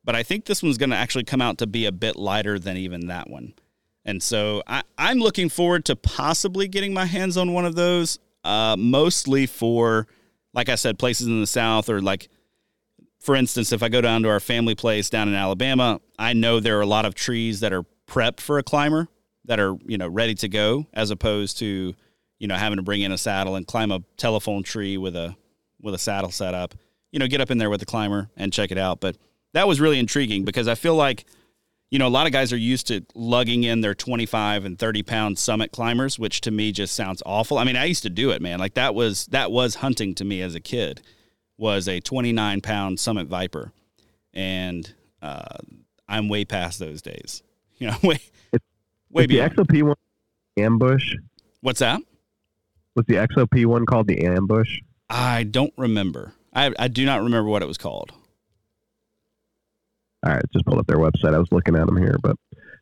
But 0.04 0.16
I 0.16 0.24
think 0.24 0.46
this 0.46 0.64
one's 0.64 0.78
going 0.78 0.90
to 0.90 0.96
actually 0.96 1.24
come 1.24 1.42
out 1.42 1.58
to 1.60 1.68
be 1.68 1.86
a 1.86 1.92
bit 1.92 2.16
lighter 2.16 2.58
than 2.58 2.78
even 2.78 3.08
that 3.08 3.30
one. 3.30 3.54
And 4.06 4.24
so 4.24 4.64
I, 4.66 4.84
am 4.98 5.20
looking 5.20 5.50
forward 5.50 5.86
to 5.86 5.96
possibly 5.96 6.68
getting 6.68 6.94
my 6.94 7.06
hands 7.06 7.38
on 7.38 7.54
one 7.54 7.66
of 7.66 7.76
those, 7.76 8.20
uh, 8.44 8.76
mostly 8.78 9.46
for, 9.46 10.08
like 10.54 10.70
I 10.70 10.76
said, 10.76 10.98
places 10.98 11.28
in 11.28 11.40
the 11.40 11.48
South 11.48 11.90
or 11.90 12.02
like, 12.02 12.30
for 13.20 13.36
instance, 13.36 13.72
if 13.72 13.84
I 13.84 13.90
go 13.90 14.02
down 14.02 14.24
to 14.24 14.30
our 14.30 14.40
family 14.40 14.76
place 14.76 15.10
down 15.10 15.28
in 15.28 15.36
Alabama, 15.36 16.00
I 16.18 16.34
know 16.34 16.60
there 16.60 16.78
are 16.78 16.82
a 16.82 16.88
lot 16.88 17.06
of 17.06 17.14
trees 17.14 17.60
that 17.60 17.74
are 17.74 17.84
prepped 18.08 18.40
for 18.40 18.58
a 18.58 18.64
climber 18.64 19.10
that 19.46 19.60
are, 19.60 19.76
you 19.86 19.98
know, 19.98 20.08
ready 20.08 20.36
to 20.36 20.48
go 20.48 20.88
as 20.94 21.12
opposed 21.12 21.60
to, 21.60 21.94
you 22.40 22.48
know, 22.48 22.56
having 22.56 22.78
to 22.78 22.84
bring 22.84 23.02
in 23.02 23.12
a 23.12 23.18
saddle 23.18 23.56
and 23.56 23.68
climb 23.68 23.92
a 23.92 24.02
telephone 24.16 24.64
tree 24.64 24.98
with 24.98 25.16
a, 25.16 25.36
with 25.82 25.94
a 25.94 26.00
saddle 26.00 26.32
set 26.32 26.54
up, 26.54 26.74
you 27.12 27.20
know, 27.20 27.28
get 27.28 27.42
up 27.42 27.52
in 27.52 27.58
there 27.58 27.70
with 27.70 27.82
the 27.82 27.86
climber 27.86 28.30
and 28.38 28.54
check 28.54 28.72
it 28.72 28.78
out. 28.78 29.02
But 29.02 29.18
that 29.52 29.68
was 29.68 29.82
really 29.82 30.00
intriguing 30.00 30.46
because 30.46 30.70
I 30.70 30.76
feel 30.76 30.96
like– 30.96 31.26
you 31.92 31.98
know, 31.98 32.08
a 32.08 32.10
lot 32.10 32.28
of 32.28 32.34
guys 32.34 32.54
are 32.54 32.58
used 32.58 32.88
to 32.88 33.04
lugging 33.16 33.64
in 33.64 33.82
their 33.82 33.96
25 33.96 34.66
and 34.66 34.78
30 34.78 35.04
pound 35.04 35.40
summit 35.40 35.72
climbers, 35.72 36.20
which 36.20 36.42
to 36.42 36.52
me 36.52 36.72
just 36.72 36.96
sounds 36.96 37.24
awful. 37.26 37.58
I 37.58 37.64
mean, 37.64 37.76
I 37.76 37.86
used 37.86 38.04
to 38.04 38.10
do 38.10 38.30
it, 38.32 38.42
man. 38.42 38.60
Like 38.60 38.76
that 38.76 38.94
was, 38.94 39.26
that 39.28 39.52
was 39.52 39.76
hunting 39.76 40.14
to 40.16 40.26
me 40.26 40.42
as 40.42 40.56
a 40.56 40.60
kid 40.60 41.02
was 41.58 41.88
a 41.88 42.00
29 42.00 42.62
pound 42.62 43.00
summit 43.00 43.28
viper. 43.28 43.74
And, 44.34 44.94
uh, 45.22 45.58
I'm 46.08 46.28
way 46.28 46.46
past 46.46 46.80
those 46.80 47.02
days, 47.02 47.44
you 47.78 47.88
know, 47.88 47.98
way, 48.04 48.20
it's, 48.52 48.66
way 49.12 49.26
the 49.26 49.38
XOP 49.38 49.84
one 49.84 49.96
ambush. 50.58 51.14
What's 51.62 51.80
that? 51.80 52.02
Was 52.96 53.06
the 53.08 53.16
XOP 53.16 53.66
one 53.66 53.86
called 53.86 54.08
the 54.08 54.26
ambush? 54.26 54.80
I 55.10 55.44
don't 55.44 55.74
remember. 55.78 56.34
I, 56.54 56.74
I 56.78 56.88
do 56.88 57.06
not 57.06 57.22
remember 57.22 57.50
what 57.50 57.62
it 57.62 57.68
was 57.68 57.78
called. 57.78 58.12
All 60.26 60.34
right, 60.34 60.44
just 60.52 60.66
pulled 60.66 60.80
up 60.80 60.88
their 60.88 60.98
website. 60.98 61.34
I 61.34 61.40
was 61.40 61.52
looking 61.52 61.76
at 61.76 61.86
them 61.86 61.98
here, 61.98 62.18
but 62.22 62.36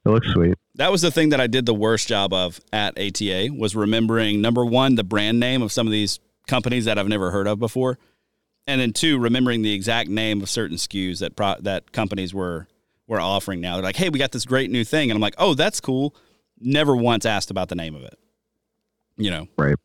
it 0.06 0.10
looks 0.10 0.28
sweet. 0.30 0.56
That 0.76 0.92
was 0.92 1.02
the 1.02 1.12
thing 1.12 1.30
that 1.30 1.42
I 1.42 1.48
did 1.48 1.66
the 1.66 1.74
worst 1.74 2.08
job 2.08 2.34
of 2.34 2.60
at 2.74 2.98
ATA 3.00 3.50
was 3.56 3.76
remembering 3.76 4.42
number 4.42 4.66
one 4.66 4.96
the 4.96 5.04
brand 5.04 5.40
name 5.40 5.62
of 5.62 5.72
some 5.72 5.86
of 5.86 5.92
these 5.92 6.20
companies 6.48 6.86
that 6.86 6.98
I've 6.98 7.08
never 7.08 7.30
heard 7.32 7.48
of 7.48 7.60
before, 7.60 8.00
and 8.66 8.82
then 8.82 8.94
two 8.94 9.20
remembering 9.20 9.62
the 9.62 9.74
exact 9.74 10.10
name 10.10 10.42
of 10.42 10.50
certain 10.50 10.78
SKUs 10.78 11.20
that 11.20 11.36
pro- 11.36 11.60
that 11.62 11.92
companies 11.92 12.34
were 12.34 12.68
were 13.06 13.20
offering. 13.20 13.62
Now 13.62 13.76
they're 13.76 13.84
like, 13.84 13.96
"Hey, 13.96 14.10
we 14.10 14.18
got 14.18 14.32
this 14.32 14.46
great 14.46 14.72
new 14.72 14.84
thing," 14.84 15.12
and 15.12 15.18
I'm 15.18 15.22
like, 15.22 15.36
"Oh, 15.38 15.54
that's 15.54 15.80
cool." 15.80 16.16
Never 16.60 16.96
once 16.96 17.26
asked 17.26 17.52
about 17.52 17.70
the 17.70 17.76
name 17.76 17.94
of 17.94 18.04
it. 18.04 18.18
You 19.18 19.30
know, 19.30 19.48
right? 19.58 19.76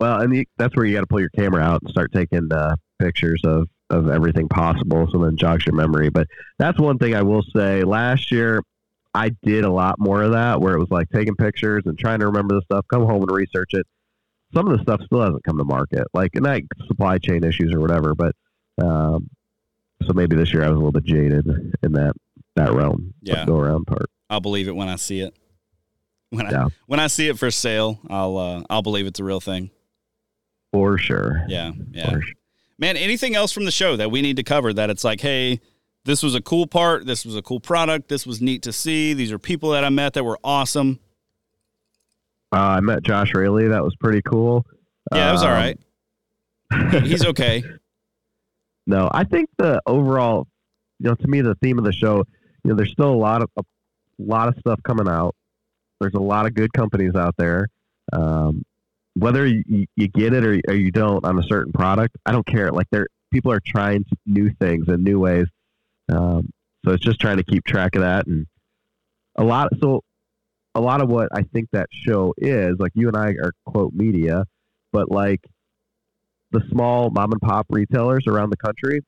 Well, 0.00 0.20
and 0.20 0.32
the, 0.32 0.48
that's 0.56 0.76
where 0.76 0.86
you 0.86 0.94
got 0.94 1.00
to 1.00 1.06
pull 1.06 1.20
your 1.20 1.30
camera 1.30 1.62
out 1.62 1.82
and 1.82 1.90
start 1.90 2.12
taking 2.12 2.52
uh, 2.52 2.76
pictures 2.98 3.40
of 3.44 3.68
of 3.90 4.08
everything 4.08 4.48
possible. 4.48 5.08
So 5.10 5.18
then 5.18 5.36
jogs 5.36 5.66
your 5.66 5.74
memory. 5.74 6.08
But 6.08 6.28
that's 6.58 6.78
one 6.78 6.98
thing 6.98 7.14
I 7.14 7.22
will 7.22 7.42
say. 7.54 7.82
Last 7.82 8.30
year, 8.30 8.62
I 9.14 9.30
did 9.42 9.64
a 9.64 9.70
lot 9.70 9.98
more 9.98 10.22
of 10.22 10.32
that, 10.32 10.60
where 10.60 10.74
it 10.74 10.78
was 10.78 10.90
like 10.90 11.08
taking 11.10 11.34
pictures 11.34 11.82
and 11.86 11.98
trying 11.98 12.20
to 12.20 12.26
remember 12.26 12.54
the 12.54 12.62
stuff, 12.62 12.84
come 12.92 13.04
home 13.04 13.22
and 13.22 13.30
research 13.30 13.70
it. 13.72 13.86
Some 14.54 14.68
of 14.68 14.76
the 14.76 14.82
stuff 14.82 15.00
still 15.04 15.20
hasn't 15.20 15.44
come 15.44 15.58
to 15.58 15.64
market, 15.64 16.06
like 16.14 16.30
not 16.34 16.62
supply 16.86 17.18
chain 17.18 17.44
issues 17.44 17.74
or 17.74 17.80
whatever. 17.80 18.14
But 18.14 18.34
um, 18.82 19.28
so 20.06 20.12
maybe 20.14 20.36
this 20.36 20.52
year 20.52 20.64
I 20.64 20.68
was 20.68 20.76
a 20.76 20.78
little 20.78 20.92
bit 20.92 21.04
jaded 21.04 21.46
in 21.82 21.92
that 21.92 22.14
that 22.56 22.72
realm. 22.72 23.14
Yeah, 23.22 23.44
go 23.44 23.58
around 23.58 23.86
part. 23.86 24.10
I'll 24.30 24.40
believe 24.40 24.68
it 24.68 24.76
when 24.76 24.88
I 24.88 24.96
see 24.96 25.20
it. 25.20 25.34
When 26.30 26.46
I 26.46 26.50
yeah. 26.50 26.68
when 26.86 27.00
I 27.00 27.06
see 27.06 27.28
it 27.28 27.38
for 27.38 27.50
sale, 27.50 28.00
I'll 28.08 28.36
uh, 28.36 28.62
I'll 28.70 28.82
believe 28.82 29.06
it's 29.06 29.20
a 29.20 29.24
real 29.24 29.40
thing. 29.40 29.70
For 30.72 30.98
sure. 30.98 31.44
Yeah, 31.48 31.72
yeah. 31.90 32.10
Sure. 32.10 32.22
Man, 32.78 32.96
anything 32.96 33.34
else 33.34 33.52
from 33.52 33.64
the 33.64 33.70
show 33.70 33.96
that 33.96 34.10
we 34.10 34.22
need 34.22 34.36
to 34.36 34.44
cover 34.44 34.72
that 34.72 34.88
it's 34.88 35.02
like, 35.02 35.20
hey, 35.20 35.60
this 36.04 36.22
was 36.22 36.34
a 36.34 36.40
cool 36.40 36.66
part. 36.66 37.06
This 37.06 37.24
was 37.24 37.34
a 37.36 37.42
cool 37.42 37.60
product. 37.60 38.08
This 38.08 38.26
was 38.26 38.40
neat 38.40 38.62
to 38.62 38.72
see. 38.72 39.14
These 39.14 39.32
are 39.32 39.38
people 39.38 39.70
that 39.70 39.84
I 39.84 39.88
met 39.88 40.14
that 40.14 40.24
were 40.24 40.38
awesome. 40.44 41.00
Uh, 42.52 42.60
I 42.60 42.80
met 42.80 43.02
Josh 43.02 43.34
Raley. 43.34 43.68
That 43.68 43.84
was 43.84 43.94
pretty 43.96 44.22
cool. 44.22 44.64
Yeah, 45.12 45.28
it 45.28 45.32
was 45.32 45.42
um, 45.42 45.48
all 45.48 45.54
right. 45.54 45.78
He's 47.04 47.26
okay. 47.26 47.62
No, 48.86 49.10
I 49.12 49.24
think 49.24 49.50
the 49.58 49.82
overall, 49.86 50.46
you 50.98 51.08
know, 51.08 51.14
to 51.14 51.28
me, 51.28 51.42
the 51.42 51.56
theme 51.56 51.78
of 51.78 51.84
the 51.84 51.92
show, 51.92 52.24
you 52.64 52.70
know, 52.70 52.74
there's 52.74 52.92
still 52.92 53.10
a 53.10 53.14
lot 53.14 53.42
of 53.42 53.50
a 53.58 53.62
lot 54.18 54.48
of 54.48 54.56
stuff 54.60 54.80
coming 54.82 55.08
out. 55.08 55.34
There's 56.00 56.14
a 56.14 56.20
lot 56.20 56.46
of 56.46 56.54
good 56.54 56.72
companies 56.72 57.14
out 57.14 57.34
there. 57.36 57.68
Um, 58.12 58.64
whether 59.20 59.46
you, 59.46 59.86
you 59.96 60.08
get 60.08 60.32
it 60.32 60.44
or, 60.44 60.60
or 60.68 60.74
you 60.74 60.90
don't 60.90 61.24
on 61.24 61.38
a 61.38 61.42
certain 61.44 61.72
product, 61.72 62.16
I 62.26 62.32
don't 62.32 62.46
care. 62.46 62.70
Like, 62.70 62.88
there, 62.90 63.06
people 63.32 63.52
are 63.52 63.60
trying 63.64 64.04
new 64.26 64.50
things 64.60 64.88
and 64.88 65.04
new 65.04 65.18
ways. 65.18 65.46
Um, 66.08 66.50
so 66.84 66.92
it's 66.92 67.04
just 67.04 67.20
trying 67.20 67.36
to 67.38 67.44
keep 67.44 67.64
track 67.64 67.94
of 67.94 68.02
that 68.02 68.26
and 68.26 68.46
a 69.36 69.44
lot. 69.44 69.68
So 69.80 70.02
a 70.74 70.80
lot 70.80 71.00
of 71.00 71.08
what 71.08 71.28
I 71.32 71.42
think 71.42 71.68
that 71.72 71.88
show 71.90 72.34
is 72.38 72.76
like 72.78 72.92
you 72.94 73.08
and 73.08 73.16
I 73.16 73.30
are 73.30 73.52
quote 73.66 73.92
media, 73.92 74.44
but 74.92 75.10
like 75.10 75.40
the 76.50 76.62
small 76.70 77.10
mom 77.10 77.32
and 77.32 77.40
pop 77.40 77.66
retailers 77.68 78.26
around 78.26 78.50
the 78.50 78.56
country, 78.56 79.00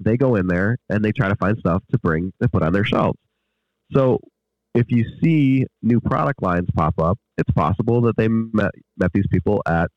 they 0.00 0.16
go 0.16 0.34
in 0.34 0.46
there 0.46 0.78
and 0.88 1.04
they 1.04 1.12
try 1.12 1.28
to 1.28 1.36
find 1.36 1.58
stuff 1.58 1.82
to 1.92 1.98
bring 1.98 2.32
to 2.42 2.48
put 2.48 2.62
on 2.62 2.72
their 2.72 2.84
shelves. 2.84 3.18
So 3.92 4.20
if 4.74 4.90
you 4.90 5.04
see 5.22 5.66
new 5.82 6.00
product 6.00 6.42
lines 6.42 6.68
pop 6.74 6.98
up, 6.98 7.18
it's 7.38 7.50
possible 7.52 8.00
that 8.02 8.16
they 8.16 8.28
met, 8.28 8.72
met 8.96 9.12
these 9.12 9.26
people 9.30 9.62
at 9.66 9.90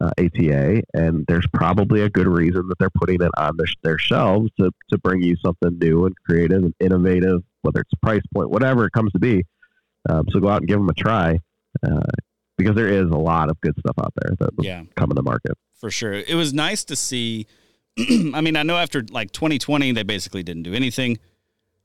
uh, 0.00 0.10
ATA, 0.18 0.82
and 0.94 1.24
there's 1.26 1.46
probably 1.52 2.02
a 2.02 2.10
good 2.10 2.28
reason 2.28 2.68
that 2.68 2.78
they're 2.78 2.90
putting 2.90 3.20
it 3.20 3.30
on 3.36 3.56
their, 3.56 3.66
their 3.82 3.98
shelves 3.98 4.50
to, 4.58 4.70
to 4.90 4.98
bring 4.98 5.22
you 5.22 5.36
something 5.44 5.78
new 5.78 6.06
and 6.06 6.14
creative 6.24 6.62
and 6.62 6.74
innovative, 6.80 7.42
whether 7.62 7.80
it's 7.80 7.90
price 8.02 8.22
point, 8.32 8.50
whatever 8.50 8.84
it 8.86 8.92
comes 8.92 9.10
to 9.12 9.18
be. 9.18 9.44
Um, 10.08 10.26
so 10.30 10.40
go 10.40 10.48
out 10.48 10.58
and 10.58 10.68
give 10.68 10.78
them 10.78 10.88
a 10.88 10.94
try 10.94 11.38
uh, 11.82 12.00
because 12.56 12.76
there 12.76 12.88
is 12.88 13.10
a 13.10 13.16
lot 13.16 13.50
of 13.50 13.60
good 13.60 13.74
stuff 13.78 13.96
out 13.98 14.12
there 14.22 14.34
that 14.38 14.50
yeah. 14.60 14.82
coming 14.96 15.16
to 15.16 15.22
market. 15.22 15.52
For 15.74 15.90
sure. 15.90 16.12
It 16.12 16.34
was 16.34 16.52
nice 16.52 16.84
to 16.84 16.96
see. 16.96 17.46
I 17.98 18.40
mean, 18.40 18.56
I 18.56 18.62
know 18.62 18.76
after 18.76 19.04
like 19.10 19.32
2020, 19.32 19.92
they 19.92 20.02
basically 20.02 20.42
didn't 20.42 20.62
do 20.62 20.74
anything. 20.74 21.18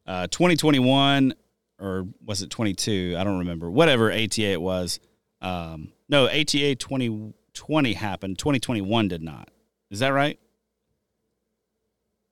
Uh, 0.06 0.28
2021, 0.28 1.34
or 1.80 2.08
was 2.24 2.42
it 2.42 2.50
22? 2.50 3.16
I 3.18 3.24
don't 3.24 3.40
remember. 3.40 3.70
Whatever 3.70 4.12
ATA 4.12 4.52
it 4.52 4.62
was. 4.62 5.00
Um, 5.42 5.92
no, 6.10 6.26
ATA 6.26 6.76
2020 6.76 7.94
happened. 7.94 8.38
2021 8.38 9.08
did 9.08 9.22
not. 9.22 9.50
Is 9.92 10.00
that 10.00 10.10
right? 10.10 10.40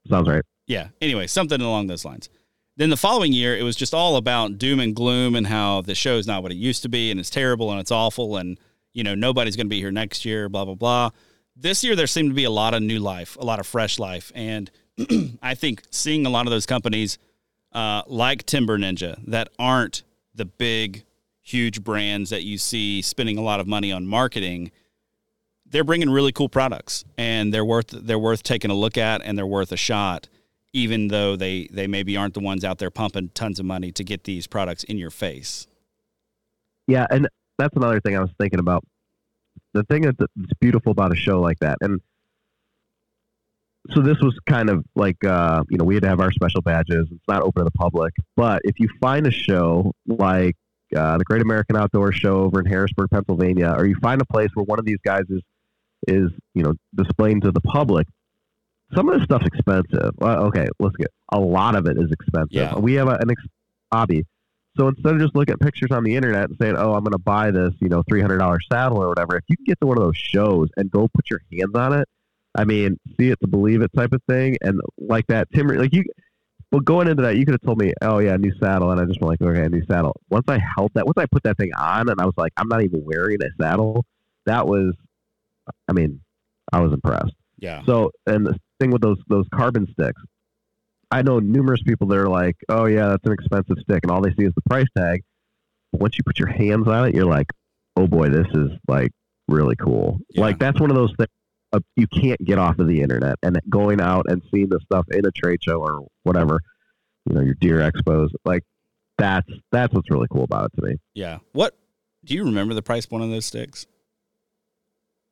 Sounds 0.07 0.27
right. 0.27 0.43
Yeah. 0.67 0.89
Anyway, 1.01 1.27
something 1.27 1.61
along 1.61 1.87
those 1.87 2.05
lines. 2.05 2.29
Then 2.75 2.89
the 2.89 2.97
following 2.97 3.33
year, 3.33 3.55
it 3.55 3.63
was 3.63 3.75
just 3.75 3.93
all 3.93 4.15
about 4.15 4.57
doom 4.57 4.79
and 4.79 4.95
gloom 4.95 5.35
and 5.35 5.45
how 5.45 5.81
the 5.81 5.93
show 5.93 6.17
is 6.17 6.25
not 6.25 6.41
what 6.41 6.51
it 6.51 6.57
used 6.57 6.81
to 6.83 6.89
be 6.89 7.11
and 7.11 7.19
it's 7.19 7.29
terrible 7.29 7.71
and 7.71 7.79
it's 7.79 7.91
awful 7.91 8.37
and, 8.37 8.59
you 8.93 9.03
know, 9.03 9.13
nobody's 9.13 9.55
going 9.55 9.67
to 9.67 9.69
be 9.69 9.79
here 9.79 9.91
next 9.91 10.25
year, 10.25 10.49
blah, 10.49 10.65
blah, 10.65 10.75
blah. 10.75 11.09
This 11.55 11.83
year, 11.83 11.95
there 11.95 12.07
seemed 12.07 12.31
to 12.31 12.35
be 12.35 12.45
a 12.45 12.51
lot 12.51 12.73
of 12.73 12.81
new 12.81 12.97
life, 12.97 13.37
a 13.39 13.45
lot 13.45 13.59
of 13.59 13.67
fresh 13.67 13.99
life. 13.99 14.31
And 14.33 14.71
I 15.41 15.53
think 15.53 15.83
seeing 15.91 16.25
a 16.25 16.29
lot 16.29 16.47
of 16.47 16.51
those 16.51 16.65
companies 16.65 17.19
uh, 17.73 18.03
like 18.07 18.45
Timber 18.45 18.77
Ninja 18.77 19.19
that 19.27 19.49
aren't 19.59 20.03
the 20.35 20.45
big, 20.45 21.03
huge 21.41 21.83
brands 21.83 22.29
that 22.29 22.43
you 22.43 22.57
see 22.57 23.01
spending 23.01 23.37
a 23.37 23.41
lot 23.41 23.59
of 23.59 23.67
money 23.67 23.91
on 23.91 24.07
marketing 24.07 24.71
they're 25.65 25.83
bringing 25.83 26.09
really 26.09 26.31
cool 26.31 26.47
products 26.47 27.03
and 27.17 27.51
they're 27.51 27.65
worth 27.65 27.87
they're 27.87 28.19
worth 28.19 28.43
taking 28.43 28.69
a 28.69 28.75
look 28.75 28.95
at 28.95 29.23
and 29.23 29.35
they're 29.35 29.47
worth 29.47 29.71
a 29.71 29.77
shot 29.77 30.29
even 30.73 31.07
though 31.07 31.35
they 31.35 31.67
they 31.71 31.87
maybe 31.87 32.17
aren't 32.17 32.33
the 32.33 32.39
ones 32.39 32.65
out 32.65 32.79
there 32.79 32.89
pumping 32.89 33.29
tons 33.29 33.59
of 33.59 33.65
money 33.65 33.91
to 33.91 34.03
get 34.03 34.23
these 34.23 34.47
products 34.47 34.83
in 34.83 34.97
your 34.97 35.11
face. 35.11 35.67
Yeah, 36.87 37.05
and 37.09 37.29
that's 37.57 37.75
another 37.75 38.01
thing 38.01 38.17
I 38.17 38.19
was 38.19 38.31
thinking 38.39 38.59
about. 38.59 38.83
The 39.73 39.83
thing 39.83 40.01
that's 40.01 40.17
beautiful 40.59 40.91
about 40.91 41.13
a 41.13 41.15
show 41.15 41.39
like 41.39 41.59
that, 41.59 41.77
and 41.81 42.01
so 43.91 44.01
this 44.01 44.17
was 44.21 44.37
kind 44.45 44.69
of 44.69 44.85
like 44.95 45.23
uh, 45.25 45.63
you 45.69 45.77
know 45.77 45.83
we 45.83 45.95
had 45.95 46.03
to 46.03 46.09
have 46.09 46.19
our 46.19 46.31
special 46.31 46.61
badges. 46.61 47.07
It's 47.11 47.27
not 47.27 47.41
open 47.41 47.61
to 47.61 47.65
the 47.65 47.77
public, 47.77 48.13
but 48.35 48.61
if 48.63 48.79
you 48.79 48.87
find 49.01 49.27
a 49.27 49.31
show 49.31 49.93
like 50.07 50.55
uh, 50.95 51.17
the 51.17 51.23
Great 51.23 51.41
American 51.41 51.75
Outdoor 51.75 52.11
Show 52.11 52.43
over 52.43 52.59
in 52.59 52.65
Harrisburg, 52.65 53.09
Pennsylvania, 53.09 53.73
or 53.77 53.85
you 53.85 53.95
find 54.01 54.21
a 54.21 54.25
place 54.25 54.49
where 54.53 54.63
one 54.63 54.79
of 54.79 54.85
these 54.85 54.99
guys 55.05 55.23
is 55.29 55.41
is 56.07 56.31
you 56.53 56.63
know 56.63 56.73
displaying 56.95 57.41
to 57.41 57.51
the 57.51 57.61
public, 57.61 58.07
some 58.95 59.09
of 59.09 59.15
this 59.15 59.25
stuff's 59.25 59.45
expensive. 59.45 60.11
Well, 60.17 60.45
okay, 60.45 60.67
let's 60.79 60.95
get 60.95 61.11
a 61.31 61.39
lot 61.39 61.75
of 61.75 61.87
it 61.87 61.97
is 61.97 62.11
expensive. 62.11 62.51
Yeah. 62.51 62.77
We 62.77 62.93
have 62.93 63.07
a, 63.07 63.17
an 63.19 63.31
ex- 63.31 63.43
hobby. 63.91 64.25
So 64.77 64.87
instead 64.87 65.13
of 65.13 65.21
just 65.21 65.35
looking 65.35 65.53
at 65.53 65.59
pictures 65.59 65.91
on 65.91 66.03
the 66.03 66.15
internet 66.15 66.49
and 66.49 66.57
saying, 66.59 66.75
"Oh, 66.77 66.93
I'm 66.93 67.03
going 67.03 67.11
to 67.11 67.19
buy 67.19 67.51
this," 67.51 67.73
you 67.79 67.89
know, 67.89 68.01
three 68.07 68.21
hundred 68.21 68.39
dollar 68.39 68.59
saddle 68.71 69.03
or 69.03 69.07
whatever, 69.07 69.37
if 69.37 69.43
you 69.47 69.55
can 69.57 69.65
get 69.65 69.79
to 69.81 69.87
one 69.87 69.97
of 69.97 70.03
those 70.03 70.17
shows 70.17 70.69
and 70.77 70.89
go 70.89 71.07
put 71.13 71.29
your 71.29 71.41
hands 71.51 71.75
on 71.75 71.93
it, 71.93 72.07
I 72.55 72.65
mean, 72.65 72.99
see 73.19 73.29
it 73.29 73.39
to 73.41 73.47
believe 73.47 73.81
it 73.81 73.91
type 73.95 74.13
of 74.13 74.21
thing, 74.29 74.57
and 74.61 74.79
like 74.97 75.25
that 75.27 75.51
timber, 75.53 75.77
like 75.77 75.93
you. 75.93 76.03
Well, 76.71 76.81
going 76.81 77.07
into 77.07 77.21
that, 77.21 77.37
you 77.37 77.45
could 77.45 77.53
have 77.53 77.61
told 77.61 77.77
me, 77.77 77.93
"Oh 78.01 78.17
yeah, 78.19 78.35
new 78.35 78.51
saddle," 78.59 78.91
and 78.91 78.99
I 78.99 79.05
just 79.05 79.21
went 79.21 79.39
like, 79.39 79.47
"Okay, 79.47 79.67
new 79.67 79.85
saddle." 79.85 80.19
Once 80.29 80.45
I 80.47 80.59
held 80.75 80.91
that, 80.95 81.05
once 81.05 81.17
I 81.17 81.25
put 81.27 81.43
that 81.43 81.57
thing 81.57 81.71
on, 81.77 82.09
and 82.09 82.19
I 82.19 82.25
was 82.25 82.33
like, 82.37 82.51
"I'm 82.57 82.67
not 82.67 82.83
even 82.83 83.03
wearing 83.05 83.37
a 83.43 83.49
saddle," 83.61 84.05
that 84.45 84.65
was, 84.67 84.93
I 85.87 85.93
mean, 85.93 86.21
I 86.71 86.79
was 86.79 86.91
impressed. 86.91 87.33
Yeah. 87.59 87.83
So, 87.85 88.11
and 88.25 88.45
the 88.45 88.59
thing 88.79 88.91
with 88.91 89.01
those 89.01 89.19
those 89.27 89.45
carbon 89.53 89.87
sticks, 89.91 90.21
I 91.11 91.21
know 91.21 91.39
numerous 91.39 91.81
people 91.83 92.07
that 92.07 92.17
are 92.17 92.29
like, 92.29 92.55
"Oh 92.69 92.85
yeah, 92.85 93.07
that's 93.09 93.25
an 93.25 93.33
expensive 93.33 93.77
stick," 93.81 93.99
and 94.03 94.11
all 94.11 94.21
they 94.21 94.33
see 94.33 94.45
is 94.45 94.53
the 94.55 94.61
price 94.67 94.87
tag. 94.97 95.21
But 95.91 96.01
once 96.01 96.17
you 96.17 96.23
put 96.23 96.39
your 96.39 96.49
hands 96.49 96.87
on 96.87 97.07
it, 97.07 97.15
you're 97.15 97.25
like, 97.25 97.51
"Oh 97.95 98.07
boy, 98.07 98.29
this 98.29 98.47
is 98.53 98.71
like 98.87 99.11
really 99.47 99.75
cool." 99.75 100.19
Yeah. 100.29 100.41
Like 100.41 100.57
that's 100.57 100.79
one 100.79 100.89
of 100.89 100.95
those 100.95 101.13
things 101.17 101.29
uh, 101.73 101.79
you 101.95 102.07
can't 102.07 102.43
get 102.45 102.57
off 102.57 102.79
of 102.79 102.87
the 102.87 103.01
internet. 103.01 103.37
And 103.43 103.59
going 103.69 103.99
out 103.99 104.25
and 104.29 104.41
seeing 104.53 104.69
the 104.69 104.79
stuff 104.85 105.05
in 105.11 105.25
a 105.25 105.31
trade 105.31 105.59
show 105.61 105.81
or 105.81 106.07
whatever, 106.23 106.59
you 107.25 107.35
know, 107.35 107.41
your 107.41 107.55
deer 107.55 107.79
expos, 107.79 108.29
like 108.45 108.63
that's 109.17 109.49
that's 109.71 109.93
what's 109.93 110.09
really 110.09 110.27
cool 110.31 110.43
about 110.43 110.65
it 110.65 110.79
to 110.79 110.87
me. 110.87 110.95
Yeah. 111.13 111.39
What 111.51 111.77
do 112.23 112.35
you 112.35 112.45
remember 112.45 112.73
the 112.73 112.81
price 112.81 113.05
point 113.05 113.23
of 113.23 113.29
those 113.29 113.45
sticks? 113.45 113.85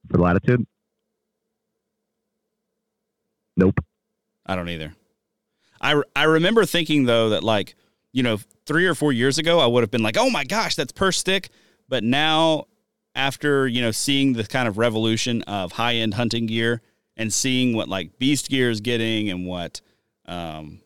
For 0.10 0.18
latitude? 0.18 0.66
Nope. 3.56 3.80
I 4.46 4.56
don't 4.56 4.70
either. 4.70 4.94
I, 5.80 6.02
I 6.16 6.24
remember 6.24 6.66
thinking 6.66 7.06
though 7.06 7.30
that 7.30 7.44
like 7.44 7.76
you 8.12 8.24
know 8.24 8.40
three 8.66 8.86
or 8.86 8.96
four 8.96 9.14
years 9.14 9.38
ago 9.38 9.60
I 9.60 9.68
would 9.68 9.82
have 9.82 9.92
been 9.92 10.04
like 10.04 10.18
oh 10.18 10.30
my 10.30 10.44
gosh 10.44 10.76
that's 10.76 10.92
per 10.92 11.12
stick, 11.12 11.50
but 11.88 12.04
now 12.04 12.66
after 13.16 13.68
you 13.68 13.82
know 13.82 13.92
seeing 13.92 14.34
the 14.34 14.46
kind 14.46 14.68
of 14.68 14.78
revolution 14.78 15.42
of 15.44 15.74
high 15.74 15.96
end 15.96 16.14
hunting 16.14 16.46
gear 16.46 16.82
and 17.18 17.32
seeing 17.32 17.76
what 17.76 17.88
like 17.88 18.18
Beast 18.18 18.50
Gear 18.50 18.70
is 18.70 18.82
getting 18.82 19.30
and 19.30 19.46
what 19.46 19.82
um, 20.26 20.82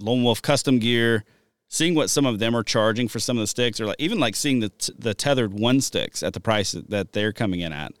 Lone 0.00 0.22
Wolf 0.24 0.42
Custom 0.42 0.78
Gear, 0.78 1.24
seeing 1.68 1.94
what 1.94 2.10
some 2.10 2.26
of 2.26 2.38
them 2.38 2.54
are 2.56 2.62
charging 2.62 3.08
for 3.08 3.18
some 3.18 3.36
of 3.36 3.42
the 3.42 3.46
sticks, 3.46 3.80
or 3.80 3.86
like 3.86 4.00
even 4.00 4.18
like 4.18 4.34
seeing 4.34 4.60
the 4.60 4.70
t- 4.70 4.92
the 4.98 5.14
Tethrd 5.14 5.52
one 5.52 5.80
sticks 5.80 6.22
at 6.22 6.32
the 6.32 6.40
price 6.40 6.72
that 6.72 7.12
they're 7.12 7.32
coming 7.32 7.60
in 7.60 7.72
at. 7.72 7.92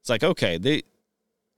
It's 0.00 0.08
like 0.08 0.24
okay, 0.24 0.58
they 0.58 0.82